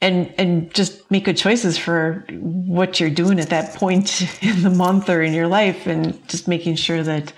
and 0.01 0.33
and 0.37 0.73
just 0.73 1.09
make 1.11 1.25
good 1.25 1.37
choices 1.37 1.77
for 1.77 2.25
what 2.29 2.99
you're 2.99 3.09
doing 3.09 3.39
at 3.39 3.49
that 3.49 3.75
point 3.75 4.21
in 4.43 4.63
the 4.63 4.69
month 4.69 5.09
or 5.09 5.21
in 5.21 5.33
your 5.33 5.47
life 5.47 5.87
and 5.87 6.27
just 6.27 6.47
making 6.47 6.75
sure 6.75 7.03
that 7.03 7.33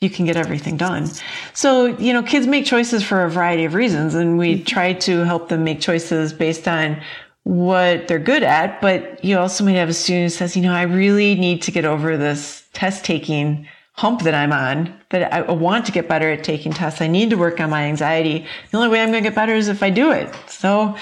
you 0.00 0.10
can 0.10 0.26
get 0.26 0.36
everything 0.36 0.76
done. 0.76 1.08
So, 1.54 1.86
you 1.86 2.12
know, 2.12 2.22
kids 2.22 2.46
make 2.46 2.66
choices 2.66 3.02
for 3.02 3.24
a 3.24 3.30
variety 3.30 3.64
of 3.64 3.74
reasons 3.74 4.14
and 4.14 4.36
we 4.36 4.62
try 4.62 4.92
to 4.92 5.24
help 5.24 5.48
them 5.48 5.64
make 5.64 5.80
choices 5.80 6.32
based 6.32 6.68
on 6.68 7.00
what 7.44 8.08
they're 8.08 8.18
good 8.18 8.42
at, 8.42 8.80
but 8.80 9.22
you 9.24 9.38
also 9.38 9.64
might 9.64 9.72
have 9.72 9.88
a 9.88 9.94
student 9.94 10.24
who 10.24 10.28
says, 10.30 10.56
you 10.56 10.62
know, 10.62 10.72
I 10.72 10.82
really 10.82 11.34
need 11.34 11.62
to 11.62 11.70
get 11.70 11.84
over 11.84 12.16
this 12.16 12.66
test 12.72 13.04
taking 13.04 13.68
hump 13.92 14.22
that 14.22 14.34
I'm 14.34 14.52
on, 14.52 14.98
that 15.10 15.32
I 15.32 15.42
want 15.52 15.86
to 15.86 15.92
get 15.92 16.08
better 16.08 16.30
at 16.32 16.42
taking 16.42 16.72
tests. 16.72 17.00
I 17.00 17.06
need 17.06 17.30
to 17.30 17.36
work 17.36 17.60
on 17.60 17.70
my 17.70 17.84
anxiety. 17.84 18.44
The 18.70 18.76
only 18.76 18.88
way 18.88 19.00
I'm 19.00 19.10
going 19.10 19.22
to 19.22 19.28
get 19.28 19.36
better 19.36 19.54
is 19.54 19.68
if 19.68 19.82
I 19.82 19.90
do 19.90 20.10
it. 20.10 20.34
So, 20.48 20.96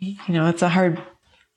you 0.00 0.16
know, 0.28 0.46
it's 0.46 0.60
a 0.60 0.68
hard 0.68 1.00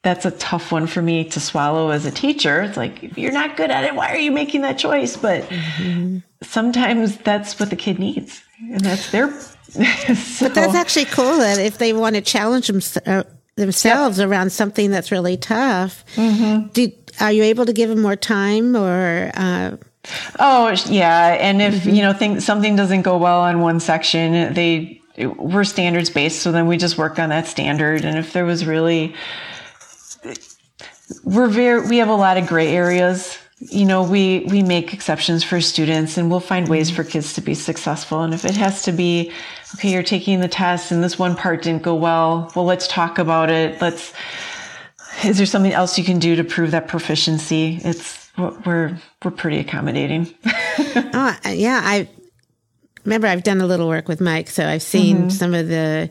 that's 0.01 0.25
a 0.25 0.31
tough 0.31 0.71
one 0.71 0.87
for 0.87 1.01
me 1.01 1.25
to 1.25 1.39
swallow 1.39 1.89
as 1.89 2.05
a 2.05 2.11
teacher. 2.11 2.61
It's 2.61 2.77
like, 2.77 3.03
if 3.03 3.17
you're 3.17 3.33
not 3.33 3.57
good 3.57 3.69
at 3.69 3.83
it, 3.83 3.95
why 3.95 4.11
are 4.11 4.17
you 4.17 4.31
making 4.31 4.61
that 4.61 4.77
choice? 4.77 5.17
But 5.17 5.43
mm-hmm. 5.43 6.19
sometimes 6.41 7.17
that's 7.17 7.59
what 7.59 7.69
the 7.69 7.75
kid 7.75 7.99
needs, 7.99 8.41
and 8.59 8.79
that's 8.79 9.11
their. 9.11 9.29
so. 9.41 10.45
But 10.45 10.55
that's 10.55 10.75
actually 10.75 11.05
cool 11.05 11.37
that 11.39 11.57
if 11.57 11.77
they 11.77 11.91
want 11.91 12.15
to 12.15 12.21
challenge 12.21 12.67
themselves. 12.67 13.07
uh, 13.07 13.23
themselves 13.59 14.17
yep. 14.17 14.27
around 14.27 14.51
something 14.51 14.91
that's 14.91 15.11
really 15.11 15.37
tough, 15.37 16.03
mm-hmm. 16.15 16.67
do, 16.69 16.91
are 17.19 17.31
you 17.31 17.43
able 17.43 17.65
to 17.65 17.73
give 17.73 17.89
them 17.89 18.01
more 18.01 18.15
time 18.15 18.75
or? 18.75 19.31
Uh, 19.33 19.77
oh 20.39 20.75
yeah, 20.87 21.37
and 21.39 21.61
if 21.61 21.75
mm-hmm. 21.75 21.89
you 21.89 22.01
know 22.01 22.39
something 22.39 22.75
doesn't 22.75 23.03
go 23.03 23.17
well 23.17 23.41
on 23.41 23.61
one 23.61 23.79
section, 23.79 24.53
they 24.53 25.01
we're 25.35 25.65
standards 25.65 26.09
based, 26.09 26.41
so 26.41 26.51
then 26.51 26.67
we 26.67 26.77
just 26.77 26.97
work 26.97 27.19
on 27.19 27.29
that 27.29 27.45
standard. 27.45 28.05
And 28.05 28.17
if 28.17 28.33
there 28.33 28.45
was 28.45 28.65
really 28.65 29.13
we're 31.23 31.47
very 31.47 31.87
we 31.87 31.97
have 31.97 32.09
a 32.09 32.15
lot 32.15 32.37
of 32.37 32.47
gray 32.47 32.75
areas 32.75 33.37
you 33.59 33.85
know 33.85 34.03
we 34.03 34.45
we 34.49 34.63
make 34.63 34.93
exceptions 34.93 35.43
for 35.43 35.59
students 35.59 36.17
and 36.17 36.29
we'll 36.29 36.39
find 36.39 36.67
ways 36.67 36.89
for 36.89 37.03
kids 37.03 37.33
to 37.33 37.41
be 37.41 37.53
successful 37.53 38.21
and 38.21 38.33
if 38.33 38.45
it 38.45 38.55
has 38.55 38.83
to 38.83 38.91
be 38.91 39.31
okay 39.75 39.91
you're 39.91 40.03
taking 40.03 40.39
the 40.39 40.47
test 40.47 40.91
and 40.91 41.03
this 41.03 41.19
one 41.19 41.35
part 41.35 41.63
didn't 41.63 41.83
go 41.83 41.95
well. 41.95 42.51
Well 42.55 42.65
let's 42.65 42.87
talk 42.87 43.17
about 43.17 43.49
it. 43.49 43.81
Let's 43.81 44.13
is 45.23 45.37
there 45.37 45.45
something 45.45 45.73
else 45.73 45.97
you 45.97 46.03
can 46.03 46.19
do 46.19 46.35
to 46.35 46.43
prove 46.43 46.71
that 46.71 46.87
proficiency? 46.87 47.79
It's 47.83 48.29
we're 48.37 48.97
we're 49.23 49.31
pretty 49.31 49.59
accommodating. 49.59 50.33
Oh 51.13 51.35
yeah 51.45 51.81
i 51.83 52.07
remember 53.03 53.27
i've 53.27 53.43
done 53.43 53.59
a 53.59 53.65
little 53.65 53.87
work 53.87 54.07
with 54.07 54.21
mike 54.21 54.49
so 54.49 54.65
i've 54.65 54.81
seen 54.81 55.17
mm-hmm. 55.17 55.29
some 55.29 55.53
of 55.53 55.67
the 55.67 56.09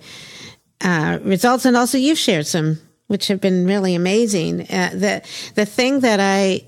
uh, 0.80 1.18
results. 1.22 1.64
And 1.64 1.76
also 1.76 1.98
you've 1.98 2.18
shared 2.18 2.46
some 2.46 2.78
which 3.08 3.28
have 3.28 3.40
been 3.40 3.66
really 3.66 3.94
amazing. 3.94 4.62
Uh, 4.62 4.90
the 4.92 5.22
the 5.54 5.64
thing 5.64 6.00
that 6.00 6.20
I 6.20 6.62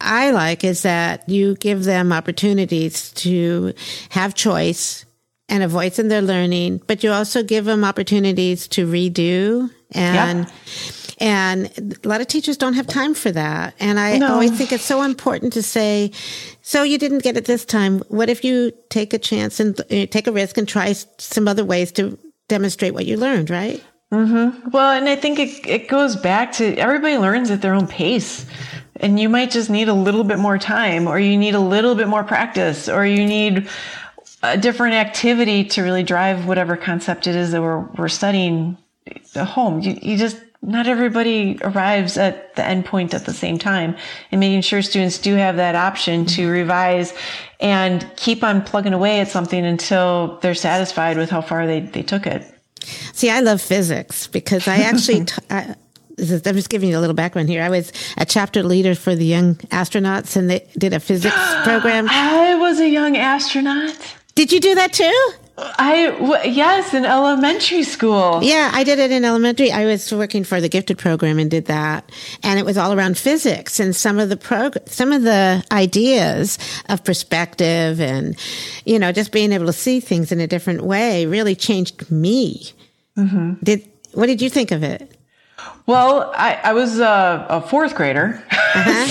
I 0.00 0.30
like 0.30 0.64
is 0.64 0.82
that 0.82 1.28
you 1.28 1.54
give 1.56 1.84
them 1.84 2.12
opportunities 2.12 3.12
to 3.12 3.74
have 4.10 4.34
choice 4.34 5.04
and 5.48 5.62
a 5.62 5.68
voice 5.68 5.98
in 5.98 6.08
their 6.08 6.22
learning, 6.22 6.80
but 6.86 7.02
you 7.04 7.10
also 7.10 7.42
give 7.42 7.64
them 7.64 7.84
opportunities 7.84 8.68
to 8.68 8.86
redo 8.86 9.70
and. 9.90 10.50
And 11.18 11.96
a 12.02 12.08
lot 12.08 12.20
of 12.20 12.26
teachers 12.26 12.56
don't 12.56 12.72
have 12.72 12.88
time 12.88 13.14
for 13.14 13.30
that. 13.30 13.74
And 13.78 14.00
I 14.00 14.18
no. 14.18 14.32
always 14.32 14.50
think 14.50 14.72
it's 14.72 14.82
so 14.82 15.02
important 15.02 15.52
to 15.52 15.62
say, 15.62 16.10
so 16.62 16.82
you 16.82 16.98
didn't 16.98 17.22
get 17.22 17.36
it 17.36 17.44
this 17.44 17.64
time. 17.64 18.00
What 18.08 18.28
if 18.28 18.44
you 18.44 18.72
take 18.88 19.14
a 19.14 19.20
chance 19.20 19.60
and 19.60 19.78
uh, 19.80 20.06
take 20.06 20.26
a 20.26 20.32
risk 20.32 20.58
and 20.58 20.66
try 20.66 20.92
some 20.92 21.46
other 21.46 21.64
ways 21.64 21.92
to 21.92 22.18
demonstrate 22.48 22.92
what 22.92 23.06
you 23.06 23.16
learned, 23.16 23.50
right? 23.50 23.80
Mm-hmm. 24.10 24.70
Well, 24.70 24.90
and 24.90 25.08
I 25.08 25.14
think 25.14 25.38
it, 25.38 25.64
it 25.64 25.88
goes 25.88 26.16
back 26.16 26.50
to 26.54 26.76
everybody 26.76 27.16
learns 27.18 27.52
at 27.52 27.62
their 27.62 27.74
own 27.74 27.86
pace. 27.86 28.44
And 28.96 29.20
you 29.20 29.28
might 29.28 29.52
just 29.52 29.70
need 29.70 29.88
a 29.88 29.94
little 29.94 30.24
bit 30.24 30.40
more 30.40 30.58
time, 30.58 31.06
or 31.06 31.20
you 31.20 31.36
need 31.36 31.54
a 31.54 31.60
little 31.60 31.94
bit 31.94 32.08
more 32.08 32.24
practice, 32.24 32.88
or 32.88 33.06
you 33.06 33.24
need 33.24 33.68
a 34.42 34.58
different 34.58 34.94
activity 34.94 35.64
to 35.64 35.82
really 35.82 36.02
drive 36.02 36.46
whatever 36.46 36.76
concept 36.76 37.26
it 37.26 37.36
is 37.36 37.52
that 37.52 37.62
we're, 37.62 37.80
we're 37.96 38.08
studying 38.08 38.76
at 39.34 39.46
home. 39.46 39.80
You, 39.80 39.98
you 40.02 40.16
just, 40.16 40.36
not 40.62 40.86
everybody 40.86 41.58
arrives 41.62 42.16
at 42.16 42.54
the 42.56 42.64
end 42.64 42.84
point 42.84 43.14
at 43.14 43.24
the 43.24 43.32
same 43.32 43.58
time 43.58 43.96
and 44.30 44.40
making 44.40 44.62
sure 44.62 44.82
students 44.82 45.18
do 45.18 45.34
have 45.34 45.56
that 45.56 45.74
option 45.74 46.24
to 46.26 46.42
mm-hmm. 46.42 46.50
revise 46.50 47.14
and 47.60 48.08
keep 48.16 48.42
on 48.44 48.62
plugging 48.62 48.92
away 48.92 49.20
at 49.20 49.28
something 49.28 49.64
until 49.64 50.38
they're 50.40 50.54
satisfied 50.54 51.16
with 51.16 51.30
how 51.30 51.40
far 51.40 51.66
they, 51.66 51.80
they 51.80 52.02
took 52.02 52.26
it. 52.26 52.44
See, 53.12 53.30
I 53.30 53.40
love 53.40 53.60
physics 53.60 54.26
because 54.26 54.66
I 54.66 54.78
actually, 54.78 55.24
t- 55.24 55.42
I, 55.50 55.74
I'm 56.18 56.56
just 56.56 56.68
giving 56.68 56.90
you 56.90 56.98
a 56.98 57.00
little 57.00 57.14
background 57.14 57.48
here. 57.48 57.62
I 57.62 57.68
was 57.68 57.92
a 58.16 58.24
chapter 58.24 58.62
leader 58.62 58.94
for 58.94 59.14
the 59.14 59.24
young 59.24 59.54
astronauts 59.70 60.36
and 60.36 60.50
they 60.50 60.68
did 60.78 60.92
a 60.92 61.00
physics 61.00 61.34
program. 61.62 62.08
I 62.08 62.56
was 62.56 62.80
a 62.80 62.88
young 62.88 63.16
astronaut. 63.16 64.16
Did 64.34 64.52
you 64.52 64.60
do 64.60 64.74
that 64.74 64.92
too? 64.92 65.32
I 65.58 66.06
w- 66.18 66.50
yes, 66.50 66.94
in 66.94 67.04
elementary 67.04 67.82
school. 67.82 68.40
Yeah, 68.42 68.70
I 68.72 68.84
did 68.84 68.98
it 68.98 69.10
in 69.10 69.24
elementary. 69.24 69.70
I 69.70 69.84
was 69.84 70.10
working 70.12 70.44
for 70.44 70.60
the 70.60 70.68
gifted 70.68 70.96
program 70.98 71.38
and 71.38 71.50
did 71.50 71.66
that, 71.66 72.10
and 72.42 72.58
it 72.58 72.64
was 72.64 72.78
all 72.78 72.92
around 72.92 73.18
physics 73.18 73.78
and 73.78 73.94
some 73.94 74.18
of 74.18 74.30
the 74.30 74.36
prog- 74.36 74.78
some 74.88 75.12
of 75.12 75.22
the 75.22 75.62
ideas 75.70 76.58
of 76.88 77.04
perspective 77.04 78.00
and 78.00 78.36
you 78.86 78.98
know 78.98 79.12
just 79.12 79.30
being 79.30 79.52
able 79.52 79.66
to 79.66 79.72
see 79.74 80.00
things 80.00 80.32
in 80.32 80.40
a 80.40 80.46
different 80.46 80.82
way 80.82 81.26
really 81.26 81.54
changed 81.54 82.10
me. 82.10 82.72
Mm-hmm. 83.18 83.54
Did 83.62 83.86
what 84.14 84.26
did 84.26 84.40
you 84.40 84.48
think 84.48 84.70
of 84.70 84.82
it? 84.82 85.14
Well, 85.86 86.30
I, 86.34 86.60
I 86.62 86.72
was 86.74 87.00
a, 87.00 87.46
a 87.48 87.60
fourth 87.60 87.96
grader. 87.96 88.42
Uh-huh. 88.50 89.06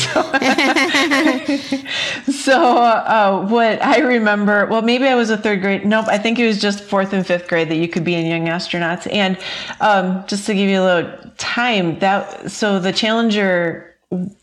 so, 2.25 2.31
so 2.31 2.77
uh, 2.77 3.45
what 3.47 3.83
I 3.83 3.99
remember, 3.99 4.65
well, 4.67 4.81
maybe 4.81 5.05
I 5.05 5.15
was 5.15 5.29
a 5.29 5.37
third 5.37 5.61
grade. 5.61 5.85
Nope, 5.85 6.05
I 6.07 6.17
think 6.17 6.39
it 6.39 6.47
was 6.47 6.61
just 6.61 6.83
fourth 6.83 7.11
and 7.11 7.27
fifth 7.27 7.49
grade 7.49 7.67
that 7.69 7.75
you 7.75 7.89
could 7.89 8.05
be 8.05 8.15
in 8.15 8.25
Young 8.25 8.45
Astronauts. 8.47 9.11
And 9.11 9.37
um, 9.81 10.23
just 10.27 10.45
to 10.45 10.53
give 10.53 10.69
you 10.69 10.81
a 10.81 10.85
little 10.85 11.31
time, 11.37 11.99
that 11.99 12.49
so 12.49 12.79
the 12.79 12.93
Challenger 12.93 13.93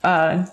uh, 0.05 0.44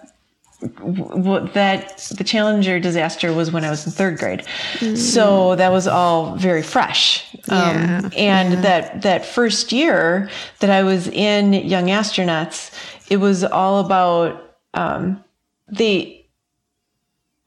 that 0.62 1.98
the 2.18 2.24
Challenger 2.24 2.80
disaster 2.80 3.34
was 3.34 3.52
when 3.52 3.66
I 3.66 3.70
was 3.70 3.86
in 3.86 3.92
third 3.92 4.18
grade, 4.18 4.46
mm. 4.76 4.98
so 4.98 5.56
that 5.56 5.72
was 5.72 5.88
all 5.88 6.36
very 6.36 6.64
fresh. 6.64 7.36
Yeah, 7.48 8.02
um, 8.04 8.12
and 8.18 8.54
yeah. 8.54 8.62
that 8.62 9.02
that 9.02 9.26
first 9.26 9.72
year 9.72 10.30
that 10.60 10.70
I 10.70 10.84
was 10.84 11.08
in 11.08 11.54
Young 11.54 11.86
Astronauts, 11.88 12.72
it 13.10 13.18
was 13.18 13.44
all 13.44 13.86
about 13.86 14.56
um, 14.74 15.24
the. 15.68 16.12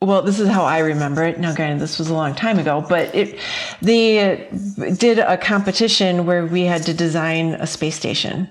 Well, 0.01 0.21
this 0.21 0.39
is 0.39 0.47
how 0.47 0.63
I 0.63 0.79
remember 0.79 1.25
it. 1.25 1.39
Now, 1.39 1.53
granted, 1.53 1.81
this 1.81 1.99
was 1.99 2.09
a 2.09 2.13
long 2.13 2.33
time 2.33 2.57
ago, 2.57 2.85
but 2.87 3.13
it 3.13 3.37
they 3.81 4.47
did 4.97 5.19
a 5.19 5.37
competition 5.37 6.25
where 6.25 6.45
we 6.45 6.61
had 6.63 6.83
to 6.83 6.93
design 6.93 7.55
a 7.55 7.67
space 7.67 7.97
station. 7.97 8.49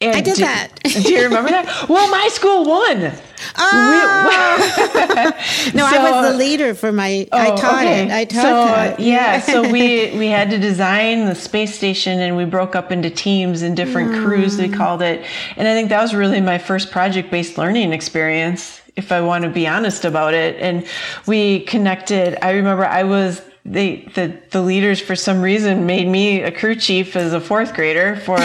And 0.00 0.16
I 0.16 0.20
did 0.20 0.36
do, 0.36 0.42
that. 0.42 0.68
do 0.82 1.12
you 1.12 1.22
remember 1.22 1.50
that? 1.50 1.88
Well, 1.88 2.10
my 2.10 2.28
school 2.28 2.64
won. 2.64 3.12
Oh. 3.56 5.32
no, 5.74 5.88
so, 5.88 5.96
I 5.96 6.10
was 6.10 6.32
the 6.32 6.38
leader 6.38 6.74
for 6.74 6.92
my. 6.92 7.28
Oh, 7.32 7.38
I 7.38 7.56
taught 7.56 7.84
okay. 7.84 8.04
it. 8.04 8.10
I 8.10 8.24
taught 8.24 8.42
so, 8.42 8.50
that. 8.50 9.00
yeah, 9.00 9.40
so 9.40 9.62
we 9.62 10.16
we 10.18 10.26
had 10.28 10.50
to 10.50 10.58
design 10.58 11.26
the 11.26 11.34
space 11.34 11.74
station, 11.74 12.20
and 12.20 12.36
we 12.36 12.44
broke 12.44 12.74
up 12.74 12.90
into 12.90 13.10
teams 13.10 13.62
and 13.62 13.76
different 13.76 14.12
mm. 14.12 14.24
crews. 14.24 14.58
We 14.58 14.68
called 14.68 15.02
it, 15.02 15.24
and 15.56 15.68
I 15.68 15.74
think 15.74 15.88
that 15.90 16.02
was 16.02 16.14
really 16.14 16.40
my 16.40 16.58
first 16.58 16.90
project 16.90 17.30
based 17.30 17.56
learning 17.56 17.92
experience. 17.92 18.80
If 18.96 19.10
I 19.10 19.20
want 19.20 19.44
to 19.44 19.50
be 19.50 19.66
honest 19.66 20.04
about 20.04 20.34
it, 20.34 20.56
and 20.60 20.86
we 21.26 21.60
connected. 21.60 22.38
I 22.44 22.52
remember 22.52 22.84
I 22.84 23.04
was 23.04 23.42
they 23.64 24.08
the 24.14 24.38
the 24.50 24.60
leaders 24.60 25.00
for 25.00 25.16
some 25.16 25.40
reason 25.40 25.86
made 25.86 26.06
me 26.06 26.42
a 26.42 26.52
crew 26.52 26.74
chief 26.74 27.16
as 27.16 27.32
a 27.32 27.40
fourth 27.40 27.74
grader 27.74 28.16
for 28.16 28.38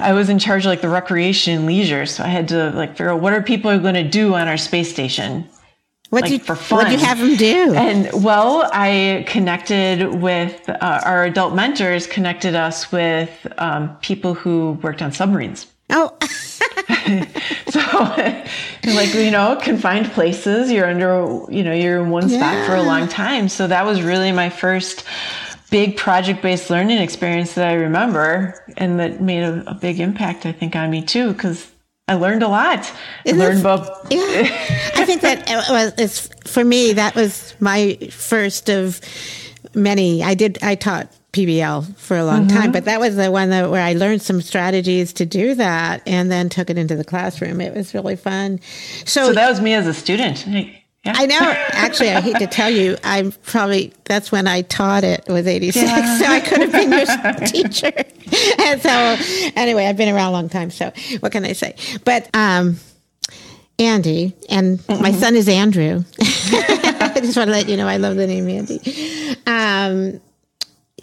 I 0.00 0.12
was 0.14 0.30
in 0.30 0.38
charge 0.38 0.64
of 0.64 0.70
like 0.70 0.80
the 0.80 0.88
recreation 0.88 1.58
and 1.58 1.66
leisure 1.66 2.06
so 2.06 2.24
I 2.24 2.28
had 2.28 2.48
to 2.48 2.70
like 2.70 2.92
figure 2.92 3.10
out 3.10 3.20
what 3.20 3.34
are 3.34 3.42
people 3.42 3.78
going 3.78 3.94
to 3.94 4.08
do 4.08 4.34
on 4.34 4.48
our 4.48 4.56
space 4.56 4.90
station 4.90 5.46
What 6.10 6.22
like 6.22 6.30
you 6.30 6.38
for 6.38 6.54
fun. 6.54 6.78
What 6.78 6.86
do 6.86 6.92
you 6.92 7.04
have 7.04 7.18
them 7.18 7.36
do? 7.36 7.74
And 7.74 8.24
well, 8.24 8.70
I 8.72 9.24
connected 9.26 10.14
with 10.22 10.68
uh, 10.68 11.00
our 11.04 11.24
adult 11.24 11.54
mentors. 11.54 12.06
Connected 12.06 12.54
us 12.54 12.92
with 12.92 13.30
um, 13.58 13.96
people 13.96 14.34
who 14.34 14.78
worked 14.82 15.02
on 15.02 15.10
submarines. 15.12 15.66
Oh, 15.90 16.16
so 17.68 17.80
like 18.94 19.14
you 19.14 19.30
know 19.30 19.58
confined 19.62 20.10
places 20.12 20.70
you're 20.70 20.86
under 20.86 21.44
you 21.50 21.62
know 21.62 21.72
you're 21.72 22.02
in 22.02 22.10
one 22.10 22.28
spot 22.28 22.66
for 22.66 22.74
a 22.74 22.82
long 22.82 23.08
time 23.08 23.48
so 23.48 23.66
that 23.66 23.84
was 23.84 24.02
really 24.02 24.32
my 24.32 24.50
first 24.50 25.04
big 25.70 25.96
project 25.96 26.42
based 26.42 26.70
learning 26.70 26.98
experience 26.98 27.54
that 27.54 27.68
i 27.68 27.74
remember 27.74 28.64
and 28.76 29.00
that 29.00 29.20
made 29.20 29.42
a, 29.42 29.70
a 29.70 29.74
big 29.74 30.00
impact 30.00 30.46
i 30.46 30.52
think 30.52 30.74
on 30.76 30.90
me 30.90 31.02
too 31.02 31.32
because 31.32 31.70
i 32.08 32.14
learned 32.14 32.42
a 32.42 32.48
lot 32.48 32.78
i 32.78 32.94
Isn't 33.24 33.38
learned 33.38 33.60
about 33.60 34.06
yeah. 34.10 34.48
I 34.96 35.04
think 35.04 35.22
that 35.22 35.48
uh, 35.48 35.62
it 35.68 35.72
was 35.72 35.92
it's 35.98 36.28
for 36.50 36.64
me. 36.64 36.92
That 36.94 37.14
was 37.14 37.54
my 37.60 37.96
first 38.10 38.68
of 38.68 39.00
many. 39.74 40.22
I 40.22 40.34
did. 40.34 40.58
I 40.62 40.74
taught 40.74 41.08
PBL 41.36 41.96
for 41.96 42.16
a 42.16 42.24
long 42.24 42.46
Mm-hmm. 42.46 42.56
time, 42.56 42.72
but 42.72 42.84
that 42.86 43.00
was 43.00 43.16
the 43.16 43.30
one 43.30 43.50
that 43.50 43.70
where 43.70 43.82
I 43.82 43.92
learned 43.92 44.22
some 44.22 44.40
strategies 44.40 45.12
to 45.14 45.26
do 45.26 45.54
that, 45.54 46.02
and 46.06 46.30
then 46.30 46.48
took 46.48 46.70
it 46.70 46.78
into 46.78 46.96
the 46.96 47.04
classroom. 47.04 47.60
It 47.60 47.74
was 47.74 47.94
really 47.94 48.16
fun. 48.16 48.60
So, 49.04 49.26
so 49.26 49.32
that 49.32 49.48
was 49.48 49.60
me 49.60 49.74
as 49.74 49.86
a 49.86 49.94
student 49.94 50.46
yeah. 51.06 51.14
I 51.16 51.26
know. 51.26 51.38
Actually, 51.70 52.10
I 52.10 52.20
hate 52.20 52.36
to 52.38 52.46
tell 52.46 52.70
you, 52.70 52.96
I'm 53.04 53.32
probably 53.44 53.92
that's 54.04 54.32
when 54.32 54.48
I 54.48 54.62
taught 54.62 55.04
it 55.04 55.24
was 55.28 55.46
'86, 55.46 55.86
Yeah. 55.86 56.18
so 56.18 56.24
I 56.26 56.40
could 56.40 56.60
have 56.62 56.72
been 56.72 56.90
your 56.90 57.46
teacher. 57.46 57.92
And 58.58 58.82
so, 58.82 59.50
anyway, 59.54 59.86
I've 59.86 59.96
been 59.96 60.12
around 60.12 60.28
a 60.28 60.32
long 60.32 60.48
time. 60.48 60.70
So, 60.70 60.92
what 61.20 61.32
can 61.32 61.44
I 61.44 61.52
say? 61.52 61.76
But 62.04 62.28
um, 62.34 62.78
Andy 63.78 64.34
and 64.48 64.80
my 64.88 65.12
son 65.12 65.36
is 65.36 65.48
Andrew. 65.48 66.02
I 66.18 67.20
just 67.20 67.36
want 67.36 67.48
to 67.48 67.52
let 67.52 67.68
you 67.68 67.76
know 67.76 67.86
I 67.86 67.98
love 67.98 68.16
the 68.16 68.26
name 68.26 68.48
Andy. 68.48 69.36
Um, 69.46 70.20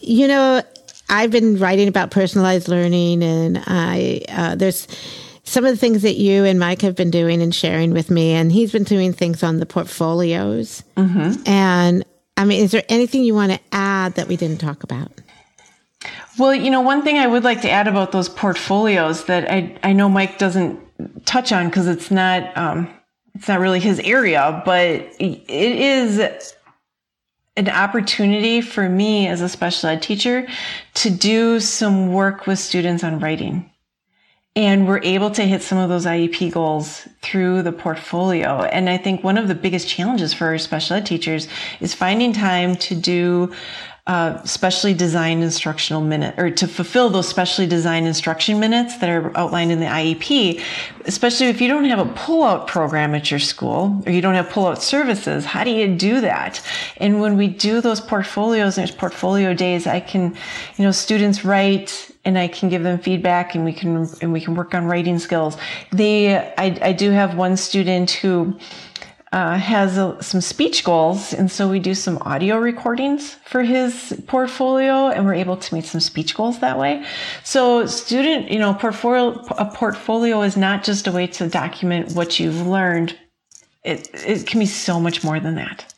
you 0.03 0.27
know, 0.27 0.61
I've 1.09 1.31
been 1.31 1.57
writing 1.57 1.87
about 1.87 2.11
personalized 2.11 2.67
learning, 2.67 3.23
and 3.23 3.63
I 3.65 4.21
uh, 4.29 4.55
there's 4.55 4.87
some 5.43 5.65
of 5.65 5.71
the 5.71 5.77
things 5.77 6.01
that 6.03 6.15
you 6.15 6.45
and 6.45 6.59
Mike 6.59 6.81
have 6.81 6.95
been 6.95 7.11
doing 7.11 7.41
and 7.41 7.53
sharing 7.53 7.93
with 7.93 8.09
me, 8.09 8.31
and 8.31 8.51
he's 8.51 8.71
been 8.71 8.83
doing 8.83 9.13
things 9.13 9.43
on 9.43 9.59
the 9.59 9.65
portfolios. 9.65 10.83
And 11.45 12.05
I 12.37 12.45
mean, 12.45 12.63
is 12.63 12.71
there 12.71 12.83
anything 12.89 13.23
you 13.23 13.35
want 13.35 13.51
to 13.51 13.59
add 13.71 14.15
that 14.15 14.27
we 14.27 14.37
didn't 14.37 14.59
talk 14.59 14.83
about? 14.83 15.11
Well, 16.37 16.55
you 16.55 16.71
know, 16.71 16.81
one 16.81 17.03
thing 17.03 17.17
I 17.17 17.27
would 17.27 17.43
like 17.43 17.61
to 17.61 17.69
add 17.69 17.87
about 17.87 18.11
those 18.11 18.27
portfolios 18.29 19.25
that 19.25 19.49
I 19.51 19.77
I 19.83 19.93
know 19.93 20.09
Mike 20.09 20.37
doesn't 20.39 20.79
touch 21.25 21.51
on 21.51 21.67
because 21.67 21.87
it's 21.87 22.09
not 22.09 22.55
um, 22.57 22.89
it's 23.35 23.47
not 23.47 23.59
really 23.59 23.79
his 23.79 23.99
area, 23.99 24.61
but 24.65 24.87
it 25.19 25.49
is 25.49 26.53
an 27.55 27.69
opportunity 27.69 28.61
for 28.61 28.89
me 28.89 29.27
as 29.27 29.41
a 29.41 29.49
special 29.49 29.89
ed 29.89 30.01
teacher 30.01 30.47
to 30.95 31.09
do 31.09 31.59
some 31.59 32.11
work 32.11 32.47
with 32.47 32.59
students 32.59 33.03
on 33.03 33.19
writing. 33.19 33.69
And 34.55 34.87
we're 34.87 35.01
able 35.01 35.31
to 35.31 35.43
hit 35.43 35.63
some 35.63 35.79
of 35.79 35.89
those 35.89 36.05
IEP 36.05 36.51
goals 36.51 37.07
through 37.21 37.63
the 37.63 37.71
portfolio. 37.71 38.61
And 38.63 38.87
I 38.87 38.97
think 38.97 39.23
one 39.23 39.37
of 39.37 39.47
the 39.47 39.55
biggest 39.55 39.87
challenges 39.87 40.33
for 40.33 40.55
special 40.59 40.97
ed 40.97 41.07
teachers 41.07 41.47
is 41.79 41.95
finding 41.95 42.33
time 42.33 42.75
to 42.75 42.95
do 42.95 43.51
uh, 44.05 44.43
specially 44.43 44.93
designed 44.93 45.41
instructional 45.41 46.01
minute 46.01 46.37
or 46.37 46.49
to 46.49 46.67
fulfill 46.67 47.09
those 47.09 47.25
specially 47.25 47.65
designed 47.65 48.05
instruction 48.05 48.59
minutes 48.59 48.97
that 48.97 49.09
are 49.09 49.31
outlined 49.37 49.71
in 49.71 49.79
the 49.79 49.85
IEP, 49.85 50.61
especially 51.05 51.47
if 51.47 51.61
you 51.61 51.69
don't 51.69 51.85
have 51.85 51.99
a 51.99 52.11
pull-out 52.13 52.67
program 52.67 53.15
at 53.15 53.31
your 53.31 53.39
school 53.39 54.03
or 54.05 54.11
you 54.11 54.21
don't 54.21 54.33
have 54.33 54.49
pull-out 54.49 54.83
services. 54.83 55.45
How 55.45 55.63
do 55.63 55.71
you 55.71 55.95
do 55.95 56.19
that? 56.19 56.61
And 56.97 57.21
when 57.21 57.37
we 57.37 57.47
do 57.47 57.79
those 57.79 58.01
portfolios, 58.01 58.77
and 58.77 58.85
there's 58.85 58.95
portfolio 58.95 59.53
days, 59.53 59.87
I 59.87 60.01
can, 60.01 60.35
you 60.75 60.83
know, 60.83 60.91
students 60.91 61.45
write 61.45 62.11
and 62.25 62.37
I 62.37 62.49
can 62.49 62.67
give 62.67 62.83
them 62.83 62.99
feedback 62.99 63.55
and 63.55 63.63
we 63.63 63.71
can, 63.71 64.05
and 64.21 64.33
we 64.33 64.41
can 64.41 64.53
work 64.53 64.75
on 64.75 64.85
writing 64.85 65.17
skills. 65.17 65.55
They, 65.93 66.35
I, 66.35 66.77
I 66.81 66.91
do 66.91 67.11
have 67.11 67.37
one 67.37 67.55
student 67.55 68.11
who, 68.11 68.59
uh, 69.33 69.57
has 69.57 69.95
some 70.23 70.41
speech 70.41 70.83
goals, 70.83 71.33
and 71.33 71.51
so 71.51 71.67
we 71.67 71.79
do 71.79 71.95
some 71.95 72.19
audio 72.21 72.59
recordings 72.59 73.33
for 73.45 73.63
his 73.63 74.21
portfolio, 74.27 75.07
and 75.07 75.25
we're 75.25 75.33
able 75.33 75.57
to 75.57 75.73
meet 75.73 75.85
some 75.85 75.99
speech 75.99 76.35
goals 76.35 76.59
that 76.59 76.77
way. 76.77 77.03
So, 77.43 77.87
student, 77.87 78.51
you 78.51 78.59
know, 78.59 78.75
portfolio 78.75 79.31
a 79.57 79.65
portfolio 79.65 80.43
is 80.43 80.55
not 80.55 80.83
just 80.83 81.07
a 81.07 81.11
way 81.11 81.25
to 81.25 81.49
document 81.49 82.13
what 82.13 82.39
you've 82.39 82.67
learned. 82.67 83.17
It 83.83 84.07
it 84.13 84.45
can 84.45 84.59
be 84.59 84.67
so 84.67 84.99
much 84.99 85.23
more 85.23 85.39
than 85.39 85.55
that, 85.55 85.91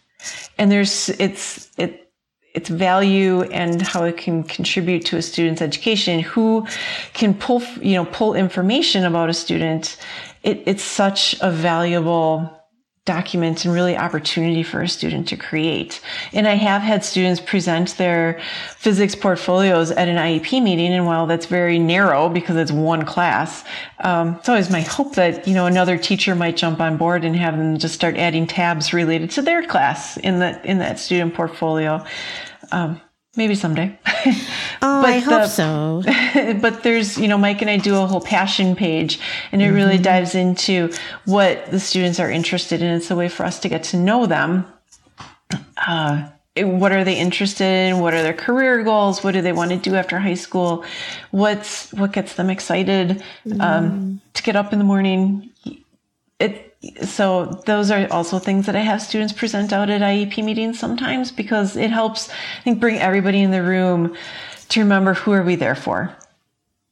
and 0.57 0.71
there's 0.71 1.09
it's 1.09 1.69
it 1.77 2.09
its 2.53 2.69
value 2.69 3.41
and 3.51 3.81
how 3.81 4.05
it 4.05 4.15
can 4.15 4.43
contribute 4.43 5.05
to 5.07 5.17
a 5.17 5.21
student's 5.21 5.61
education 5.61 6.21
who 6.21 6.65
can 7.11 7.33
pull 7.33 7.61
you 7.81 7.95
know 7.95 8.05
pull 8.05 8.33
information 8.33 9.03
about 9.03 9.29
a 9.29 9.33
student 9.33 9.97
it, 10.43 10.63
it's 10.65 10.83
such 10.83 11.35
a 11.41 11.51
valuable 11.51 12.49
document 13.05 13.65
and 13.65 13.73
really 13.73 13.95
opportunity 13.95 14.63
for 14.63 14.81
a 14.81 14.87
student 14.87 15.27
to 15.27 15.37
create. 15.37 16.01
And 16.33 16.47
I 16.47 16.55
have 16.55 16.81
had 16.81 17.05
students 17.05 17.39
present 17.39 17.95
their 17.97 18.41
physics 18.77 19.13
portfolios 19.13 19.91
at 19.91 20.07
an 20.07 20.17
IEP 20.17 20.61
meeting. 20.61 20.91
And 20.91 21.05
while 21.05 21.27
that's 21.27 21.45
very 21.45 21.77
narrow 21.77 22.29
because 22.29 22.55
it's 22.57 22.71
one 22.71 23.05
class, 23.05 23.63
um, 23.99 24.35
it's 24.39 24.49
always 24.49 24.71
my 24.71 24.81
hope 24.81 25.13
that, 25.15 25.47
you 25.47 25.53
know, 25.53 25.67
another 25.67 25.99
teacher 25.99 26.33
might 26.33 26.57
jump 26.57 26.81
on 26.81 26.97
board 26.97 27.23
and 27.23 27.35
have 27.35 27.55
them 27.55 27.77
just 27.77 27.93
start 27.93 28.17
adding 28.17 28.47
tabs 28.47 28.91
related 28.91 29.29
to 29.31 29.43
their 29.43 29.63
class 29.65 30.17
in 30.17 30.39
the, 30.39 30.59
in 30.69 30.79
that 30.79 30.97
student 30.97 31.35
portfolio. 31.35 32.03
Um, 32.71 32.99
maybe 33.35 33.55
someday. 33.55 33.97
Oh, 34.81 35.01
But 35.01 35.09
I 35.09 35.19
hope 35.19 35.41
the- 35.43 35.47
so. 35.47 36.03
but 36.61 36.83
there's, 36.83 37.17
you 37.17 37.27
know, 37.27 37.37
Mike 37.37 37.61
and 37.61 37.69
I 37.71 37.77
do 37.77 37.95
a 37.95 38.05
whole 38.05 38.19
passion 38.21 38.75
page 38.75 39.19
and 39.51 39.61
it 39.61 39.69
really 39.71 39.97
dives 39.97 40.35
into 40.35 40.91
what 41.25 41.71
the 41.71 41.79
students 41.79 42.19
are 42.19 42.29
interested 42.29 42.81
in. 42.81 42.93
It's 42.95 43.09
a 43.09 43.15
way 43.15 43.29
for 43.29 43.45
us 43.45 43.57
to 43.61 43.69
get 43.69 43.83
to 43.85 43.97
know 43.97 44.25
them. 44.25 44.65
Uh, 45.87 46.27
what 46.57 46.91
are 46.91 47.03
they 47.03 47.17
interested 47.17 47.63
in? 47.65 47.99
What 47.99 48.13
are 48.13 48.21
their 48.21 48.33
career 48.33 48.83
goals? 48.83 49.23
What 49.23 49.33
do 49.33 49.41
they 49.41 49.53
want 49.53 49.71
to 49.71 49.77
do 49.77 49.95
after 49.95 50.19
high 50.19 50.35
school? 50.35 50.83
What's 51.31 51.91
what 51.93 52.11
gets 52.11 52.35
them 52.35 52.49
excited 52.49 53.23
um, 53.59 54.21
to 54.33 54.43
get 54.43 54.55
up 54.55 54.71
in 54.73 54.79
the 54.79 54.85
morning? 54.85 55.49
It 56.39 56.74
so 57.03 57.61
those 57.65 57.91
are 57.91 58.07
also 58.11 58.39
things 58.39 58.65
that 58.65 58.75
I 58.75 58.79
have 58.81 59.01
students 59.01 59.33
present 59.33 59.71
out 59.73 59.89
at 59.89 60.01
IEP 60.01 60.43
meetings 60.43 60.79
sometimes 60.79 61.31
because 61.31 61.75
it 61.75 61.89
helps 61.91 62.29
I 62.29 62.61
think 62.63 62.79
bring 62.79 62.97
everybody 62.99 63.41
in 63.41 63.51
the 63.51 63.63
room 63.63 64.15
to 64.69 64.79
remember 64.79 65.13
who 65.13 65.31
are 65.31 65.43
we 65.43 65.55
there 65.55 65.75
for. 65.75 66.15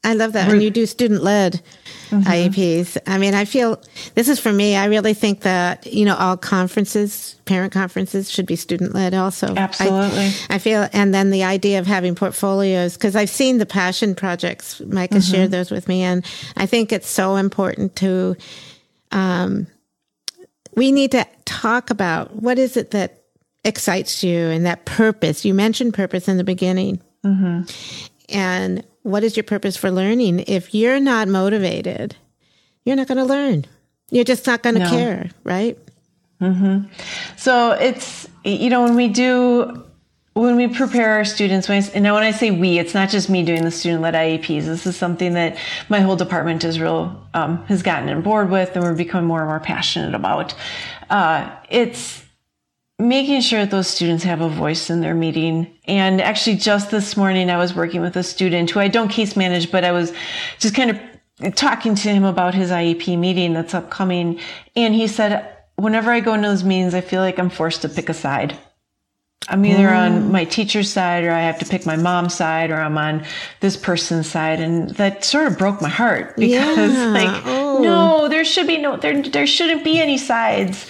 I 0.06 0.14
love 0.16 0.34
that. 0.34 0.50
When 0.50 0.60
you 0.62 0.70
do 0.70 0.86
student 0.86 1.24
led 1.24 1.62
Mm-hmm. 2.10 2.30
IEPs. 2.30 2.98
I 3.08 3.18
mean, 3.18 3.34
I 3.34 3.44
feel 3.46 3.82
this 4.14 4.30
is 4.30 4.40
for 4.40 4.54
me. 4.54 4.76
I 4.76 4.86
really 4.86 5.16
think 5.16 5.40
that, 5.42 5.88
you 5.92 6.06
know, 6.06 6.16
all 6.16 6.38
conferences, 6.38 7.38
parent 7.46 7.74
conferences 7.74 8.30
should 8.30 8.46
be 8.46 8.56
student 8.56 8.94
led 8.94 9.16
also. 9.16 9.48
I- 9.56 9.58
Absolutely. 9.58 10.30
I, 10.48 10.60
feel, 10.60 10.88
and 10.94 11.12
then 11.12 11.32
the 11.32 11.44
idea 11.44 11.80
of 11.80 11.88
having 11.88 12.14
portfolios, 12.14 12.94
because 12.94 13.16
I've 13.16 13.32
seen 13.32 13.58
the 13.58 13.66
passion 13.66 14.14
projects. 14.14 14.80
Mike 14.82 15.12
has 15.14 15.26
Mm-hmm. 15.26 15.34
shared 15.34 15.52
those 15.52 15.72
with 15.72 15.88
me. 15.88 16.04
And 16.04 16.24
I 16.56 16.68
think 16.68 16.92
it's 16.92 17.10
so 17.10 17.36
important 17.36 17.96
to, 17.96 18.36
um, 19.12 19.66
we 20.76 20.92
need 20.92 21.12
to 21.12 21.26
talk 21.46 21.90
about 21.90 22.36
what 22.36 22.58
is 22.60 22.78
it 22.78 22.92
that 22.92 23.24
excites 23.64 24.24
you 24.24 24.38
and 24.50 24.66
that 24.66 24.86
purpose. 24.86 25.46
You 25.46 25.54
mentioned 25.54 25.94
purpose 25.94 26.28
in 26.28 26.38
the 26.38 26.44
beginning. 26.44 27.02
Mm-hmm. 27.26 27.64
And 28.30 28.84
what 29.04 29.24
is 29.24 29.36
your 29.38 29.44
purpose 29.44 29.78
for 29.78 29.92
learning? 29.92 30.40
If 30.48 30.74
you're 30.74 31.00
not 31.00 31.28
motivated, 31.28 32.16
you're 32.86 32.96
not 32.96 33.08
going 33.08 33.18
to 33.18 33.24
learn. 33.26 33.66
You're 34.10 34.24
just 34.24 34.46
not 34.46 34.64
going 34.64 34.76
to 34.76 34.82
No. 34.82 34.90
care, 34.90 35.30
right? 35.44 35.78
Mm-hmm. 36.42 36.88
So 37.38 37.72
it's 37.72 38.28
you 38.44 38.70
know 38.70 38.84
when 38.84 38.96
we 38.96 39.08
do 39.08 39.86
when 40.34 40.56
we 40.56 40.68
prepare 40.68 41.12
our 41.12 41.26
students 41.26 41.70
when 41.70 41.82
I, 41.82 41.88
and 41.94 42.04
now 42.04 42.16
when 42.16 42.24
I 42.24 42.32
say 42.32 42.50
we, 42.50 42.80
it's 42.80 42.94
not 42.94 43.10
just 43.10 43.30
me 43.30 43.44
doing 43.44 43.64
the 43.64 43.72
student 43.72 44.02
led 44.02 44.16
IEPs. 44.16 44.66
This 44.66 44.86
is 44.86 44.96
something 44.96 45.34
that 45.34 45.58
my 45.90 46.00
whole 46.00 46.16
department 46.16 46.64
is 46.64 46.80
real 46.80 47.28
um, 47.34 47.64
has 47.66 47.84
gotten 47.84 48.10
on 48.10 48.22
board 48.22 48.50
with, 48.50 48.76
and 48.76 48.84
we're 48.84 48.96
becoming 48.96 49.28
more 49.28 49.42
and 49.42 49.50
more 49.50 49.60
passionate 49.60 50.16
about. 50.16 50.56
Uh, 51.10 51.56
it's 51.70 52.24
making 52.98 53.42
sure 53.42 53.62
that 53.62 53.72
those 53.72 53.88
students 53.88 54.24
have 54.24 54.42
a 54.42 54.50
voice 54.50 54.90
in 54.90 55.02
their 55.02 55.14
meeting. 55.14 55.72
And 55.86 56.20
actually, 56.20 56.56
just 56.56 56.90
this 56.90 57.16
morning, 57.16 57.50
I 57.50 57.58
was 57.58 57.76
working 57.76 58.02
with 58.02 58.16
a 58.16 58.24
student 58.24 58.72
who 58.72 58.80
I 58.80 58.88
don't 58.88 59.10
case 59.10 59.36
manage, 59.36 59.72
but 59.72 59.84
I 59.84 59.92
was 59.92 60.14
just 60.58 60.74
kind 60.74 60.90
of 60.90 61.56
talking 61.56 61.94
to 61.94 62.10
him 62.10 62.24
about 62.24 62.56
his 62.56 62.72
IEP 62.72 63.18
meeting 63.20 63.54
that's 63.54 63.74
upcoming. 63.74 64.40
And 64.76 64.96
he 64.96 65.08
said, 65.08 65.58
whenever 65.76 66.12
I 66.12 66.22
go 66.22 66.34
into 66.34 66.48
those 66.48 66.64
meetings, 66.64 66.94
I 66.96 67.02
feel 67.02 67.22
like 67.22 67.38
I'm 67.38 67.50
forced 67.50 67.82
to 67.84 67.90
pick 67.90 68.10
a 68.10 68.14
side. 68.14 68.58
I'm 69.50 69.66
either 69.66 69.90
on 69.90 70.32
my 70.32 70.46
teacher's 70.46 70.90
side 70.92 71.26
or 71.26 71.32
I 71.32 71.42
have 71.42 71.60
to 71.60 71.66
pick 71.66 71.86
my 71.86 71.96
mom's 71.98 72.34
side 72.34 72.72
or 72.72 72.76
I'm 72.78 72.98
on 72.98 73.26
this 73.60 73.76
person's 73.76 74.30
side. 74.30 74.60
And 74.62 74.90
that 74.92 75.24
sort 75.26 75.48
of 75.48 75.58
broke 75.58 75.82
my 75.82 75.90
heart 75.90 76.36
because 76.38 76.94
Yeah. 76.94 77.08
like, 77.08 77.44
Oh. 77.46 77.80
no. 77.82 78.30
There 78.30 78.46
should 78.46 78.68
be 78.68 78.78
no 78.78 78.96
there 78.98 79.22
there 79.22 79.46
shouldn't 79.48 79.84
be 79.84 80.00
any 80.00 80.18
sides. 80.18 80.88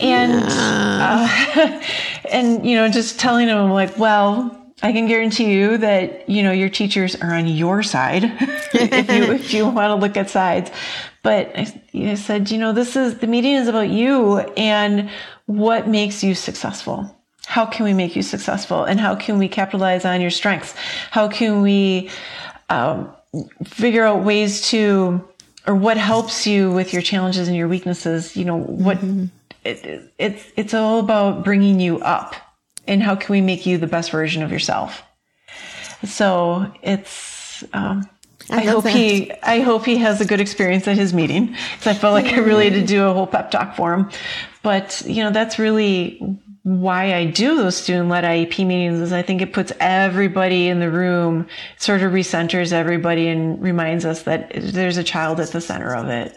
And 0.00 0.32
uh, 0.46 1.82
and 2.30 2.66
you 2.66 2.76
know, 2.76 2.88
just 2.88 3.18
telling 3.20 3.46
them 3.48 3.70
like, 3.70 3.98
well, 3.98 4.56
I 4.82 4.92
can 4.92 5.06
guarantee 5.06 5.52
you 5.52 5.76
that 5.78 6.26
you 6.28 6.42
know 6.42 6.52
your 6.52 6.70
teachers 6.70 7.14
are 7.16 7.34
on 7.34 7.46
your 7.46 7.82
side 7.82 8.24
if 8.72 9.10
you 9.10 9.34
if 9.34 9.52
you 9.52 9.66
want 9.68 9.90
to 9.90 9.94
look 9.96 10.16
at 10.16 10.30
sides. 10.30 10.70
But 11.22 11.52
I, 11.54 11.82
I 11.94 12.14
said, 12.14 12.50
you 12.50 12.56
know, 12.56 12.72
this 12.72 12.96
is 12.96 13.18
the 13.18 13.26
meeting 13.26 13.52
is 13.56 13.68
about 13.68 13.90
you 13.90 14.38
and 14.56 15.10
what 15.44 15.86
makes 15.86 16.24
you 16.24 16.34
successful. 16.34 17.14
How 17.50 17.66
can 17.66 17.84
we 17.84 17.92
make 17.92 18.16
you 18.16 18.22
successful, 18.22 18.84
and 18.84 19.00
how 19.00 19.14
can 19.14 19.38
we 19.38 19.48
capitalize 19.48 20.04
on 20.04 20.20
your 20.20 20.30
strengths? 20.30 20.74
How 21.10 21.28
can 21.28 21.62
we 21.62 22.10
um, 22.68 23.10
figure 23.64 24.04
out 24.04 24.22
ways 24.22 24.68
to, 24.70 25.26
or 25.66 25.74
what 25.74 25.96
helps 25.96 26.46
you 26.46 26.70
with 26.70 26.92
your 26.92 27.02
challenges 27.02 27.48
and 27.48 27.56
your 27.56 27.68
weaknesses? 27.68 28.36
You 28.36 28.44
know, 28.44 28.56
what 28.56 28.98
mm-hmm. 28.98 29.26
it, 29.64 30.12
it's 30.18 30.44
it's 30.56 30.74
all 30.74 31.00
about 31.00 31.44
bringing 31.44 31.80
you 31.80 31.98
up 32.00 32.34
and 32.86 33.02
how 33.02 33.14
can 33.16 33.32
we 33.32 33.40
make 33.40 33.66
you 33.66 33.78
the 33.78 33.86
best 33.86 34.10
version 34.10 34.42
of 34.42 34.50
yourself 34.50 35.02
so 36.04 36.72
it's 36.82 37.64
um, 37.72 38.08
I, 38.48 38.58
I 38.58 38.64
hope 38.64 38.84
that. 38.84 38.94
he 38.94 39.32
I 39.42 39.60
hope 39.60 39.84
he 39.84 39.96
has 39.98 40.20
a 40.20 40.24
good 40.24 40.40
experience 40.40 40.88
at 40.88 40.96
his 40.96 41.12
meeting 41.12 41.46
because 41.46 41.86
I 41.86 41.94
felt 41.94 42.14
like 42.14 42.32
I 42.32 42.38
really 42.38 42.70
had 42.70 42.80
to 42.80 42.86
do 42.86 43.06
a 43.06 43.12
whole 43.12 43.26
pep 43.26 43.50
talk 43.50 43.76
for 43.76 43.94
him. 43.94 44.10
But 44.62 45.02
you 45.06 45.22
know 45.22 45.30
that's 45.30 45.58
really 45.58 46.38
why 46.62 47.14
I 47.14 47.24
do 47.24 47.56
those 47.56 47.76
student 47.76 48.08
led 48.08 48.24
IEP 48.24 48.66
meetings 48.66 49.00
is 49.00 49.12
I 49.12 49.22
think 49.22 49.40
it 49.40 49.52
puts 49.52 49.72
everybody 49.80 50.68
in 50.68 50.80
the 50.80 50.90
room, 50.90 51.46
sort 51.78 52.02
of 52.02 52.12
recenters 52.12 52.72
everybody 52.72 53.28
and 53.28 53.60
reminds 53.62 54.04
us 54.04 54.24
that 54.24 54.52
there's 54.54 54.98
a 54.98 55.04
child 55.04 55.40
at 55.40 55.48
the 55.48 55.60
center 55.60 55.94
of 55.94 56.08
it. 56.08 56.36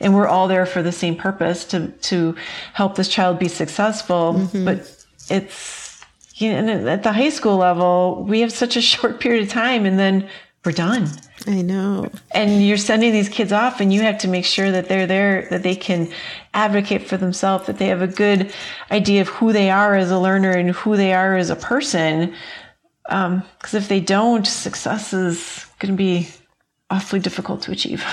And 0.00 0.14
we're 0.14 0.28
all 0.28 0.48
there 0.48 0.66
for 0.66 0.82
the 0.82 0.92
same 0.92 1.16
purpose 1.16 1.64
to 1.66 1.88
to 1.88 2.36
help 2.74 2.96
this 2.96 3.08
child 3.08 3.38
be 3.38 3.48
successful. 3.48 4.34
Mm-hmm. 4.34 4.64
But 4.66 5.06
it's 5.30 6.04
you 6.34 6.60
know, 6.60 6.88
at 6.88 7.02
the 7.02 7.12
high 7.12 7.30
school 7.30 7.56
level, 7.56 8.24
we 8.28 8.40
have 8.40 8.52
such 8.52 8.76
a 8.76 8.82
short 8.92 9.20
period 9.20 9.44
of 9.44 9.48
time 9.48 9.86
and 9.86 9.98
then 9.98 10.28
we're 10.64 10.72
done. 10.72 11.08
I 11.46 11.62
know. 11.62 12.10
And 12.30 12.64
you're 12.64 12.76
sending 12.76 13.12
these 13.12 13.28
kids 13.28 13.52
off 13.52 13.80
and 13.80 13.92
you 13.92 14.02
have 14.02 14.18
to 14.18 14.28
make 14.28 14.44
sure 14.44 14.70
that 14.70 14.88
they're 14.88 15.06
there, 15.06 15.48
that 15.50 15.62
they 15.62 15.74
can 15.74 16.10
advocate 16.54 17.08
for 17.08 17.16
themselves, 17.16 17.66
that 17.66 17.78
they 17.78 17.88
have 17.88 18.02
a 18.02 18.06
good 18.06 18.52
idea 18.90 19.20
of 19.22 19.28
who 19.28 19.52
they 19.52 19.70
are 19.70 19.94
as 19.94 20.10
a 20.10 20.18
learner 20.18 20.50
and 20.50 20.70
who 20.70 20.96
they 20.96 21.12
are 21.12 21.36
as 21.36 21.50
a 21.50 21.56
person. 21.56 22.34
Because 23.04 23.34
um, 23.34 23.42
if 23.72 23.88
they 23.88 24.00
don't, 24.00 24.46
success 24.46 25.12
is 25.12 25.66
going 25.78 25.92
to 25.92 25.96
be 25.96 26.28
awfully 26.90 27.20
difficult 27.20 27.62
to 27.62 27.72
achieve. 27.72 28.04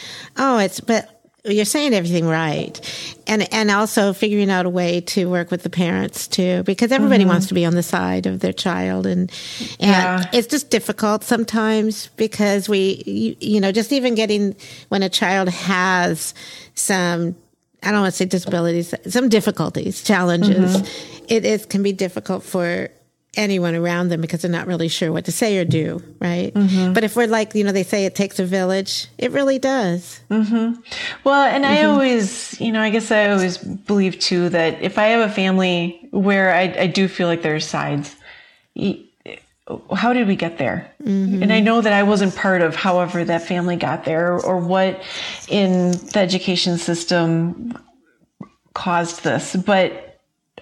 oh, 0.36 0.58
it's, 0.58 0.80
but 0.80 1.21
you're 1.44 1.64
saying 1.64 1.92
everything 1.92 2.26
right 2.26 2.80
and 3.26 3.52
and 3.52 3.70
also 3.70 4.12
figuring 4.12 4.48
out 4.48 4.64
a 4.64 4.70
way 4.70 5.00
to 5.00 5.28
work 5.28 5.50
with 5.50 5.64
the 5.64 5.70
parents 5.70 6.28
too 6.28 6.62
because 6.62 6.92
everybody 6.92 7.24
mm-hmm. 7.24 7.32
wants 7.32 7.48
to 7.48 7.54
be 7.54 7.64
on 7.64 7.74
the 7.74 7.82
side 7.82 8.26
of 8.26 8.40
their 8.40 8.52
child 8.52 9.06
and 9.06 9.32
and 9.80 9.90
yeah. 9.90 10.30
it's 10.32 10.46
just 10.46 10.70
difficult 10.70 11.24
sometimes 11.24 12.08
because 12.16 12.68
we 12.68 13.02
you, 13.06 13.36
you, 13.40 13.60
know 13.60 13.72
just 13.72 13.92
even 13.92 14.14
getting 14.14 14.54
when 14.88 15.02
a 15.02 15.08
child 15.08 15.48
has 15.48 16.32
some 16.74 17.34
I 17.82 17.90
don't 17.90 18.02
want 18.02 18.12
to 18.12 18.16
say 18.16 18.24
disabilities 18.24 18.94
some 19.08 19.28
difficulties 19.28 20.04
challenges 20.04 20.76
mm-hmm. 20.76 21.24
it 21.28 21.44
is 21.44 21.66
can 21.66 21.82
be 21.82 21.92
difficult 21.92 22.44
for 22.44 22.88
anyone 23.34 23.74
around 23.74 24.08
them 24.08 24.20
because 24.20 24.42
they're 24.42 24.50
not 24.50 24.66
really 24.66 24.88
sure 24.88 25.10
what 25.10 25.24
to 25.24 25.32
say 25.32 25.58
or 25.58 25.64
do, 25.64 26.02
right? 26.20 26.52
Mm-hmm. 26.52 26.92
But 26.92 27.02
if 27.04 27.16
we're 27.16 27.26
like, 27.26 27.54
you 27.54 27.64
know, 27.64 27.72
they 27.72 27.82
say 27.82 28.04
it 28.04 28.14
takes 28.14 28.38
a 28.38 28.44
village, 28.44 29.08
it 29.16 29.30
really 29.30 29.58
does. 29.58 30.20
Mm-hmm. 30.30 30.80
Well, 31.24 31.44
and 31.44 31.64
mm-hmm. 31.64 31.72
I 31.72 31.84
always, 31.84 32.60
you 32.60 32.72
know, 32.72 32.80
I 32.80 32.90
guess 32.90 33.10
I 33.10 33.30
always 33.30 33.56
believe 33.58 34.18
too 34.18 34.50
that 34.50 34.82
if 34.82 34.98
I 34.98 35.06
have 35.06 35.30
a 35.30 35.32
family 35.32 36.08
where 36.10 36.52
I, 36.52 36.62
I 36.80 36.86
do 36.86 37.08
feel 37.08 37.26
like 37.26 37.42
there's 37.42 37.66
sides, 37.66 38.14
how 39.94 40.12
did 40.12 40.26
we 40.28 40.36
get 40.36 40.58
there? 40.58 40.92
Mm-hmm. 41.02 41.42
And 41.42 41.52
I 41.52 41.60
know 41.60 41.80
that 41.80 41.92
I 41.92 42.02
wasn't 42.02 42.36
part 42.36 42.60
of 42.60 42.74
however 42.74 43.24
that 43.24 43.42
family 43.42 43.76
got 43.76 44.04
there 44.04 44.38
or 44.38 44.58
what 44.58 45.02
in 45.48 45.92
the 45.92 46.18
education 46.18 46.76
system 46.76 47.78
caused 48.74 49.24
this, 49.24 49.56
but 49.56 50.11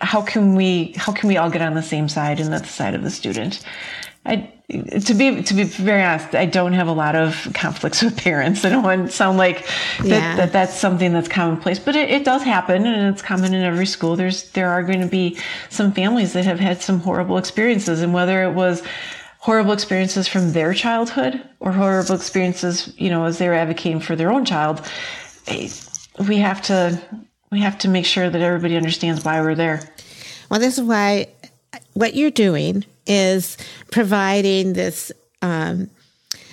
how 0.01 0.23
can 0.23 0.55
we 0.55 0.95
how 0.97 1.13
can 1.13 1.29
we 1.29 1.37
all 1.37 1.51
get 1.51 1.63
on 1.63 1.75
the 1.75 1.83
same 1.83 2.09
side 2.09 2.41
and 2.41 2.53
that's 2.53 2.63
the 2.63 2.69
side 2.69 2.95
of 2.95 3.03
the 3.03 3.11
student 3.11 3.65
I, 4.27 4.53
to 4.69 5.15
be 5.15 5.43
to 5.43 5.55
be 5.55 5.65
very 5.65 6.03
honest, 6.03 6.35
I 6.35 6.45
don't 6.45 6.75
have 6.75 6.89
a 6.89 6.93
lot 6.93 7.17
of 7.17 7.49
conflicts 7.55 8.03
with 8.05 8.17
parents. 8.17 8.65
I 8.65 8.69
don't 8.69 8.83
want 8.83 9.07
to 9.07 9.13
sound 9.13 9.39
like 9.39 9.67
that, 9.99 10.07
yeah. 10.07 10.37
that 10.37 10.53
that's 10.53 10.79
something 10.79 11.13
that's 11.13 11.29
commonplace, 11.29 11.79
but 11.79 11.97
it, 11.97 12.11
it, 12.11 12.25
does 12.25 12.43
happen, 12.43 12.87
and 12.87 13.13
it's 13.13 13.23
common 13.23 13.55
in 13.55 13.63
every 13.63 13.87
school. 13.87 14.17
There's 14.17 14.51
there 14.51 14.71
are 14.71 14.83
going 14.83 15.01
to 15.01 15.07
be 15.07 15.39
some 15.71 15.93
families 15.93 16.35
that 16.35 16.45
have 16.45 16.61
had 16.61 16.83
some 16.83 17.01
horrible 17.01 17.39
experiences, 17.39 18.03
and 18.03 18.13
whether 18.13 18.45
it 18.45 18.53
was 18.53 18.83
horrible 19.39 19.73
experiences 19.73 20.29
from 20.29 20.53
their 20.53 20.75
childhood 20.75 21.43
or 21.61 21.73
horrible 21.73 22.15
experiences, 22.15 22.93
you 22.99 23.09
know, 23.09 23.25
as 23.25 23.39
they're 23.39 23.55
advocating 23.55 24.01
for 24.01 24.15
their 24.15 24.31
own 24.31 24.45
child, 24.45 24.87
eh, 25.47 25.71
we 26.29 26.37
have 26.37 26.61
to 26.61 27.01
we 27.51 27.61
have 27.61 27.79
to 27.79 27.89
make 27.89 28.07
sure 28.07 28.31
that 28.31 28.41
everybody 28.41 28.77
understands 28.77 29.25
why 29.25 29.41
we're 29.41 29.55
there. 29.55 29.83
Well, 30.51 30.61
this 30.61 30.79
is 30.79 30.85
why 30.85 31.29
what 31.95 32.15
you're 32.15 32.31
doing 32.31 32.85
is 33.07 33.57
providing 33.91 34.73
this 34.73 35.13
um, 35.43 35.91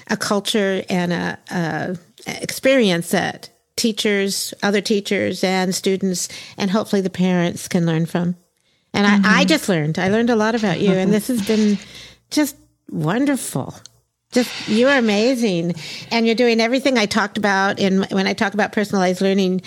a 0.09 0.17
culture 0.17 0.83
and 0.89 1.13
a, 1.13 1.39
a 1.51 1.97
experience 2.25 3.11
that 3.11 3.49
teachers, 3.75 4.53
other 4.63 4.81
teachers, 4.81 5.43
and 5.43 5.73
students, 5.73 6.29
and 6.57 6.71
hopefully 6.71 7.01
the 7.01 7.09
parents 7.09 7.67
can 7.67 7.85
learn 7.85 8.05
from. 8.05 8.35
And 8.93 9.05
mm-hmm. 9.05 9.25
I, 9.25 9.29
I 9.29 9.39
mm-hmm. 9.41 9.47
just 9.47 9.69
learned. 9.69 9.99
I 9.99 10.09
learned 10.09 10.29
a 10.29 10.35
lot 10.35 10.55
about 10.55 10.79
you, 10.79 10.91
and 10.91 11.13
this 11.13 11.27
has 11.27 11.45
been 11.45 11.77
just 12.31 12.55
wonderful. 12.89 13.75
Just 14.31 14.67
you 14.67 14.87
are 14.87 14.97
amazing, 14.97 15.75
and 16.11 16.25
you're 16.25 16.35
doing 16.35 16.59
everything 16.59 16.97
I 16.97 17.05
talked 17.05 17.37
about 17.37 17.79
in 17.79 18.03
when 18.11 18.27
I 18.27 18.33
talk 18.33 18.53
about 18.53 18.71
personalized 18.71 19.21
learning 19.21 19.61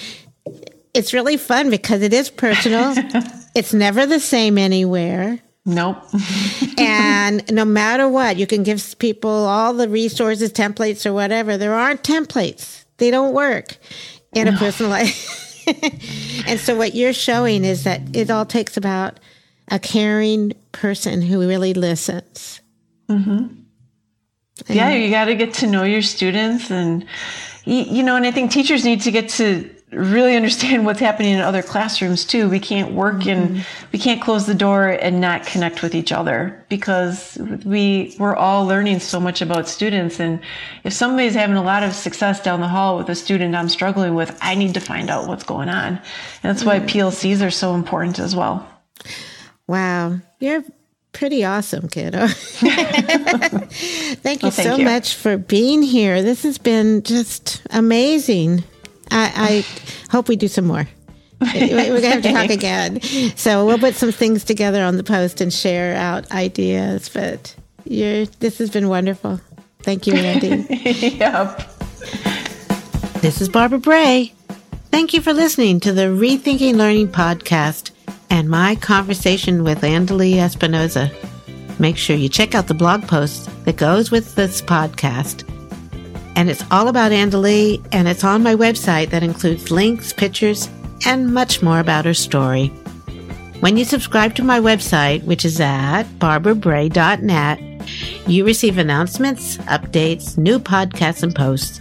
it's 0.94 1.12
really 1.12 1.36
fun 1.36 1.70
because 1.70 2.02
it 2.02 2.12
is 2.12 2.30
personal. 2.30 2.94
it's 3.54 3.72
never 3.72 4.06
the 4.06 4.20
same 4.20 4.58
anywhere. 4.58 5.40
Nope. 5.66 5.98
and 6.78 7.50
no 7.52 7.64
matter 7.64 8.08
what, 8.08 8.36
you 8.36 8.46
can 8.46 8.62
give 8.62 8.98
people 8.98 9.30
all 9.30 9.74
the 9.74 9.88
resources, 9.88 10.52
templates, 10.52 11.06
or 11.06 11.12
whatever. 11.12 11.56
There 11.56 11.74
aren't 11.74 12.02
templates, 12.02 12.84
they 12.96 13.10
don't 13.10 13.34
work 13.34 13.76
in 14.34 14.48
a 14.48 14.52
personal 14.52 14.90
life. 14.90 15.66
and 16.46 16.58
so, 16.58 16.76
what 16.76 16.94
you're 16.94 17.12
showing 17.12 17.64
is 17.64 17.84
that 17.84 18.00
it 18.16 18.30
all 18.30 18.46
takes 18.46 18.76
about 18.76 19.20
a 19.68 19.78
caring 19.78 20.52
person 20.72 21.22
who 21.22 21.46
really 21.46 21.74
listens. 21.74 22.60
Mm-hmm. 23.08 23.54
Yeah, 24.68 24.90
you 24.90 25.10
got 25.10 25.26
to 25.26 25.34
get 25.34 25.54
to 25.54 25.66
know 25.66 25.84
your 25.84 26.02
students, 26.02 26.70
and 26.70 27.06
you 27.64 28.02
know, 28.02 28.16
and 28.16 28.26
I 28.26 28.30
think 28.30 28.50
teachers 28.50 28.84
need 28.84 29.02
to 29.02 29.10
get 29.10 29.28
to 29.30 29.70
really 29.92 30.36
understand 30.36 30.84
what's 30.84 31.00
happening 31.00 31.34
in 31.34 31.40
other 31.40 31.62
classrooms 31.62 32.24
too. 32.24 32.48
We 32.48 32.60
can't 32.60 32.92
work 32.92 33.16
mm-hmm. 33.16 33.54
and 33.54 33.66
we 33.92 33.98
can't 33.98 34.22
close 34.22 34.46
the 34.46 34.54
door 34.54 34.88
and 34.88 35.20
not 35.20 35.46
connect 35.46 35.82
with 35.82 35.94
each 35.94 36.12
other 36.12 36.64
because 36.68 37.36
we 37.64 38.14
we're 38.18 38.36
all 38.36 38.66
learning 38.66 39.00
so 39.00 39.18
much 39.18 39.42
about 39.42 39.68
students. 39.68 40.20
And 40.20 40.40
if 40.84 40.92
somebody's 40.92 41.34
having 41.34 41.56
a 41.56 41.62
lot 41.62 41.82
of 41.82 41.92
success 41.92 42.42
down 42.42 42.60
the 42.60 42.68
hall 42.68 42.98
with 42.98 43.08
a 43.08 43.14
student 43.14 43.54
I'm 43.54 43.68
struggling 43.68 44.14
with, 44.14 44.36
I 44.40 44.54
need 44.54 44.74
to 44.74 44.80
find 44.80 45.10
out 45.10 45.26
what's 45.26 45.44
going 45.44 45.68
on. 45.68 45.94
And 45.94 46.02
that's 46.42 46.64
why 46.64 46.78
mm-hmm. 46.78 46.86
PLCs 46.86 47.44
are 47.44 47.50
so 47.50 47.74
important 47.74 48.18
as 48.18 48.36
well. 48.36 48.66
Wow, 49.66 50.20
you're 50.38 50.64
pretty 51.12 51.44
awesome, 51.44 51.88
kiddo. 51.88 52.26
thank 52.28 52.62
you 54.42 54.46
well, 54.46 54.50
thank 54.50 54.52
so 54.52 54.76
you. 54.76 54.84
much 54.84 55.16
for 55.16 55.36
being 55.36 55.82
here. 55.82 56.22
This 56.22 56.44
has 56.44 56.58
been 56.58 57.02
just 57.02 57.62
amazing. 57.70 58.62
I, 59.10 59.32
I 59.36 60.10
hope 60.10 60.28
we 60.28 60.36
do 60.36 60.48
some 60.48 60.66
more. 60.66 60.88
We're 61.40 62.00
going 62.00 62.02
to 62.02 62.08
have 62.08 62.22
to 62.22 62.32
talk 62.32 62.50
again. 62.50 63.00
So 63.36 63.64
we'll 63.64 63.78
put 63.78 63.94
some 63.94 64.12
things 64.12 64.44
together 64.44 64.82
on 64.82 64.98
the 64.98 65.02
post 65.02 65.40
and 65.40 65.52
share 65.52 65.96
out 65.96 66.30
ideas. 66.32 67.08
But 67.08 67.54
you're, 67.84 68.26
this 68.26 68.58
has 68.58 68.68
been 68.70 68.88
wonderful. 68.88 69.40
Thank 69.80 70.06
you, 70.06 70.14
Andy. 70.14 70.66
yep. 71.16 71.66
This 73.22 73.40
is 73.40 73.48
Barbara 73.48 73.78
Bray. 73.78 74.34
Thank 74.90 75.14
you 75.14 75.22
for 75.22 75.32
listening 75.32 75.80
to 75.80 75.92
the 75.92 76.02
Rethinking 76.02 76.76
Learning 76.76 77.08
podcast 77.08 77.90
and 78.28 78.50
my 78.50 78.74
conversation 78.74 79.64
with 79.64 79.80
Andalee 79.80 80.34
Espinoza. 80.34 81.10
Make 81.80 81.96
sure 81.96 82.16
you 82.16 82.28
check 82.28 82.54
out 82.54 82.66
the 82.66 82.74
blog 82.74 83.08
post 83.08 83.48
that 83.64 83.76
goes 83.76 84.10
with 84.10 84.34
this 84.34 84.60
podcast 84.60 85.48
and 86.36 86.48
it's 86.50 86.64
all 86.70 86.88
about 86.88 87.12
Andalee, 87.12 87.84
and 87.92 88.08
it's 88.08 88.24
on 88.24 88.42
my 88.42 88.54
website 88.54 89.10
that 89.10 89.22
includes 89.22 89.70
links, 89.70 90.12
pictures, 90.12 90.68
and 91.06 91.32
much 91.32 91.62
more 91.62 91.80
about 91.80 92.04
her 92.04 92.14
story. 92.14 92.68
When 93.60 93.76
you 93.76 93.84
subscribe 93.84 94.34
to 94.36 94.42
my 94.42 94.58
website, 94.58 95.22
which 95.24 95.44
is 95.44 95.60
at 95.60 96.04
barbarabray.net, 96.18 97.60
you 98.26 98.44
receive 98.44 98.78
announcements, 98.78 99.58
updates, 99.58 100.38
new 100.38 100.58
podcasts, 100.58 101.22
and 101.22 101.34
posts. 101.34 101.80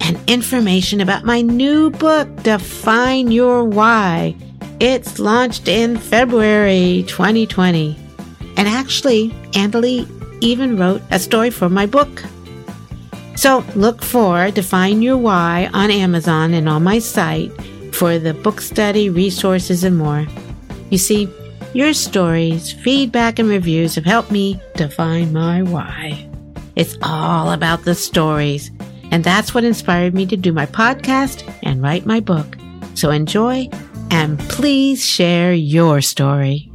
And 0.00 0.18
information 0.28 1.00
about 1.00 1.24
my 1.24 1.40
new 1.40 1.90
book, 1.90 2.28
Define 2.42 3.30
Your 3.30 3.64
Why. 3.64 4.36
It's 4.80 5.18
launched 5.18 5.68
in 5.68 5.96
February 5.96 7.04
2020. 7.06 7.96
And 8.56 8.68
actually, 8.68 9.30
Andalee 9.52 10.08
even 10.40 10.76
wrote 10.76 11.02
a 11.10 11.18
story 11.18 11.50
for 11.50 11.68
my 11.68 11.86
book. 11.86 12.22
So 13.42 13.64
look 13.74 14.04
for 14.04 14.52
Define 14.52 15.02
Your 15.02 15.16
Why 15.16 15.68
on 15.74 15.90
Amazon 15.90 16.54
and 16.54 16.68
on 16.68 16.84
my 16.84 17.00
site 17.00 17.50
for 17.92 18.16
the 18.16 18.34
book 18.34 18.60
study, 18.60 19.10
resources, 19.10 19.82
and 19.82 19.98
more. 19.98 20.28
You 20.90 20.98
see, 20.98 21.28
your 21.74 21.92
stories, 21.92 22.70
feedback, 22.70 23.40
and 23.40 23.48
reviews 23.48 23.96
have 23.96 24.04
helped 24.04 24.30
me 24.30 24.60
define 24.76 25.32
my 25.32 25.60
why. 25.60 26.30
It's 26.76 26.96
all 27.02 27.50
about 27.50 27.82
the 27.82 27.96
stories, 27.96 28.70
and 29.10 29.24
that's 29.24 29.52
what 29.52 29.64
inspired 29.64 30.14
me 30.14 30.24
to 30.26 30.36
do 30.36 30.52
my 30.52 30.66
podcast 30.66 31.42
and 31.64 31.82
write 31.82 32.06
my 32.06 32.20
book. 32.20 32.56
So 32.94 33.10
enjoy 33.10 33.68
and 34.12 34.38
please 34.38 35.04
share 35.04 35.52
your 35.52 36.00
story. 36.00 36.71